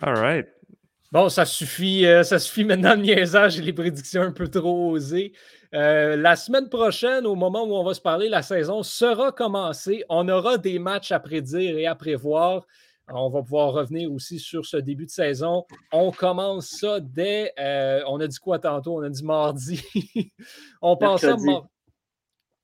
All 0.00 0.16
right. 0.18 0.48
Bon, 1.12 1.28
ça 1.28 1.44
suffit, 1.44 2.04
euh, 2.06 2.24
ça 2.24 2.40
suffit 2.40 2.64
maintenant 2.64 2.96
de 2.96 3.02
niaisage 3.02 3.58
et 3.58 3.62
les 3.62 3.72
prédictions 3.72 4.22
un 4.22 4.32
peu 4.32 4.48
trop 4.48 4.90
osées. 4.90 5.32
Euh, 5.72 6.16
la 6.16 6.34
semaine 6.34 6.68
prochaine, 6.68 7.24
au 7.26 7.36
moment 7.36 7.62
où 7.64 7.74
on 7.74 7.84
va 7.84 7.94
se 7.94 8.00
parler, 8.00 8.28
la 8.28 8.42
saison 8.42 8.82
sera 8.82 9.30
commencée. 9.30 10.04
On 10.08 10.28
aura 10.28 10.58
des 10.58 10.80
matchs 10.80 11.12
à 11.12 11.20
prédire 11.20 11.78
et 11.78 11.86
à 11.86 11.94
prévoir. 11.94 12.66
On 13.12 13.28
va 13.28 13.42
pouvoir 13.42 13.72
revenir 13.72 14.10
aussi 14.10 14.38
sur 14.38 14.64
ce 14.64 14.76
début 14.78 15.04
de 15.04 15.10
saison. 15.10 15.66
On 15.92 16.10
commence 16.10 16.68
ça 16.68 17.00
dès. 17.00 17.52
euh, 17.60 18.02
on 18.08 18.18
a 18.18 18.26
dit 18.26 18.38
quoi 18.38 18.58
tantôt? 18.58 18.98
On 18.98 19.02
a 19.02 19.10
dit 19.10 19.24
mardi. 19.24 19.84
on 20.82 20.96
pense 20.96 21.20
ça. 21.20 21.36
Mercredi. 21.36 21.68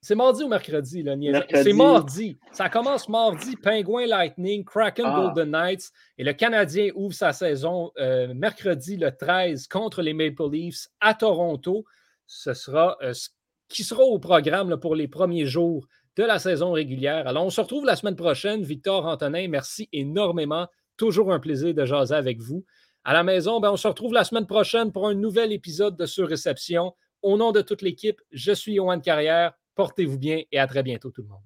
C'est 0.02 0.14
mardi 0.14 0.42
ou 0.44 0.48
mercredi, 0.48 1.02
là. 1.02 1.14
C'est 1.52 1.72
mardi. 1.74 2.38
Ça 2.52 2.68
commence 2.70 3.08
mardi. 3.08 3.54
Penguin 3.56 4.06
Lightning, 4.06 4.64
Kraken 4.64 5.04
Ah. 5.06 5.14
Golden 5.20 5.50
Knights. 5.50 5.90
Et 6.16 6.24
le 6.24 6.32
Canadien 6.32 6.90
ouvre 6.94 7.12
sa 7.14 7.32
saison 7.32 7.92
euh, 7.98 8.32
mercredi 8.34 8.96
le 8.96 9.14
13 9.14 9.66
contre 9.68 10.00
les 10.00 10.14
Maple 10.14 10.50
Leafs 10.50 10.88
à 11.00 11.12
Toronto. 11.14 11.84
Ce 12.26 12.54
sera 12.54 12.96
euh, 13.02 13.12
ce 13.12 13.28
qui 13.68 13.84
sera 13.84 14.02
au 14.02 14.18
programme 14.18 14.70
là, 14.70 14.78
pour 14.78 14.94
les 14.94 15.06
premiers 15.06 15.46
jours 15.46 15.86
de 16.16 16.24
la 16.24 16.38
saison 16.38 16.72
régulière. 16.72 17.28
Alors, 17.28 17.44
on 17.44 17.50
se 17.50 17.60
retrouve 17.60 17.84
la 17.84 17.94
semaine 17.96 18.16
prochaine. 18.16 18.62
Victor 18.62 19.06
Antonin, 19.06 19.48
merci 19.48 19.88
énormément. 19.92 20.66
Toujours 20.96 21.32
un 21.32 21.40
plaisir 21.40 21.74
de 21.74 21.84
jaser 21.84 22.14
avec 22.14 22.40
vous. 22.40 22.64
À 23.04 23.12
la 23.12 23.22
maison, 23.22 23.60
ben, 23.60 23.70
on 23.70 23.76
se 23.76 23.88
retrouve 23.88 24.12
la 24.12 24.24
semaine 24.24 24.46
prochaine 24.46 24.92
pour 24.92 25.06
un 25.08 25.14
nouvel 25.14 25.52
épisode 25.52 25.96
de 25.96 26.06
Surréception. 26.06 26.94
Au 27.22 27.36
nom 27.36 27.52
de 27.52 27.60
toute 27.60 27.82
l'équipe, 27.82 28.20
je 28.32 28.52
suis 28.52 28.74
Yohan 28.74 29.00
Carrière. 29.00 29.52
Portez-vous 29.80 30.18
bien 30.18 30.42
et 30.52 30.58
à 30.58 30.66
très 30.66 30.82
bientôt 30.82 31.10
tout 31.10 31.22
le 31.22 31.28
monde. 31.28 31.40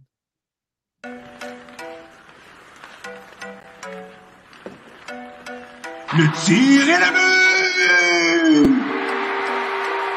Le 6.16 6.26
tir 6.44 6.88
est 6.88 6.98
le 6.98 7.10
but! 7.14 8.72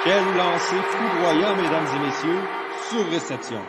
Quel 0.03 0.23
lancer 0.35 0.81
foudroyant, 0.81 1.55
mesdames 1.57 1.85
et 1.95 1.99
messieurs, 2.07 2.41
sur 2.89 3.07
réception. 3.11 3.61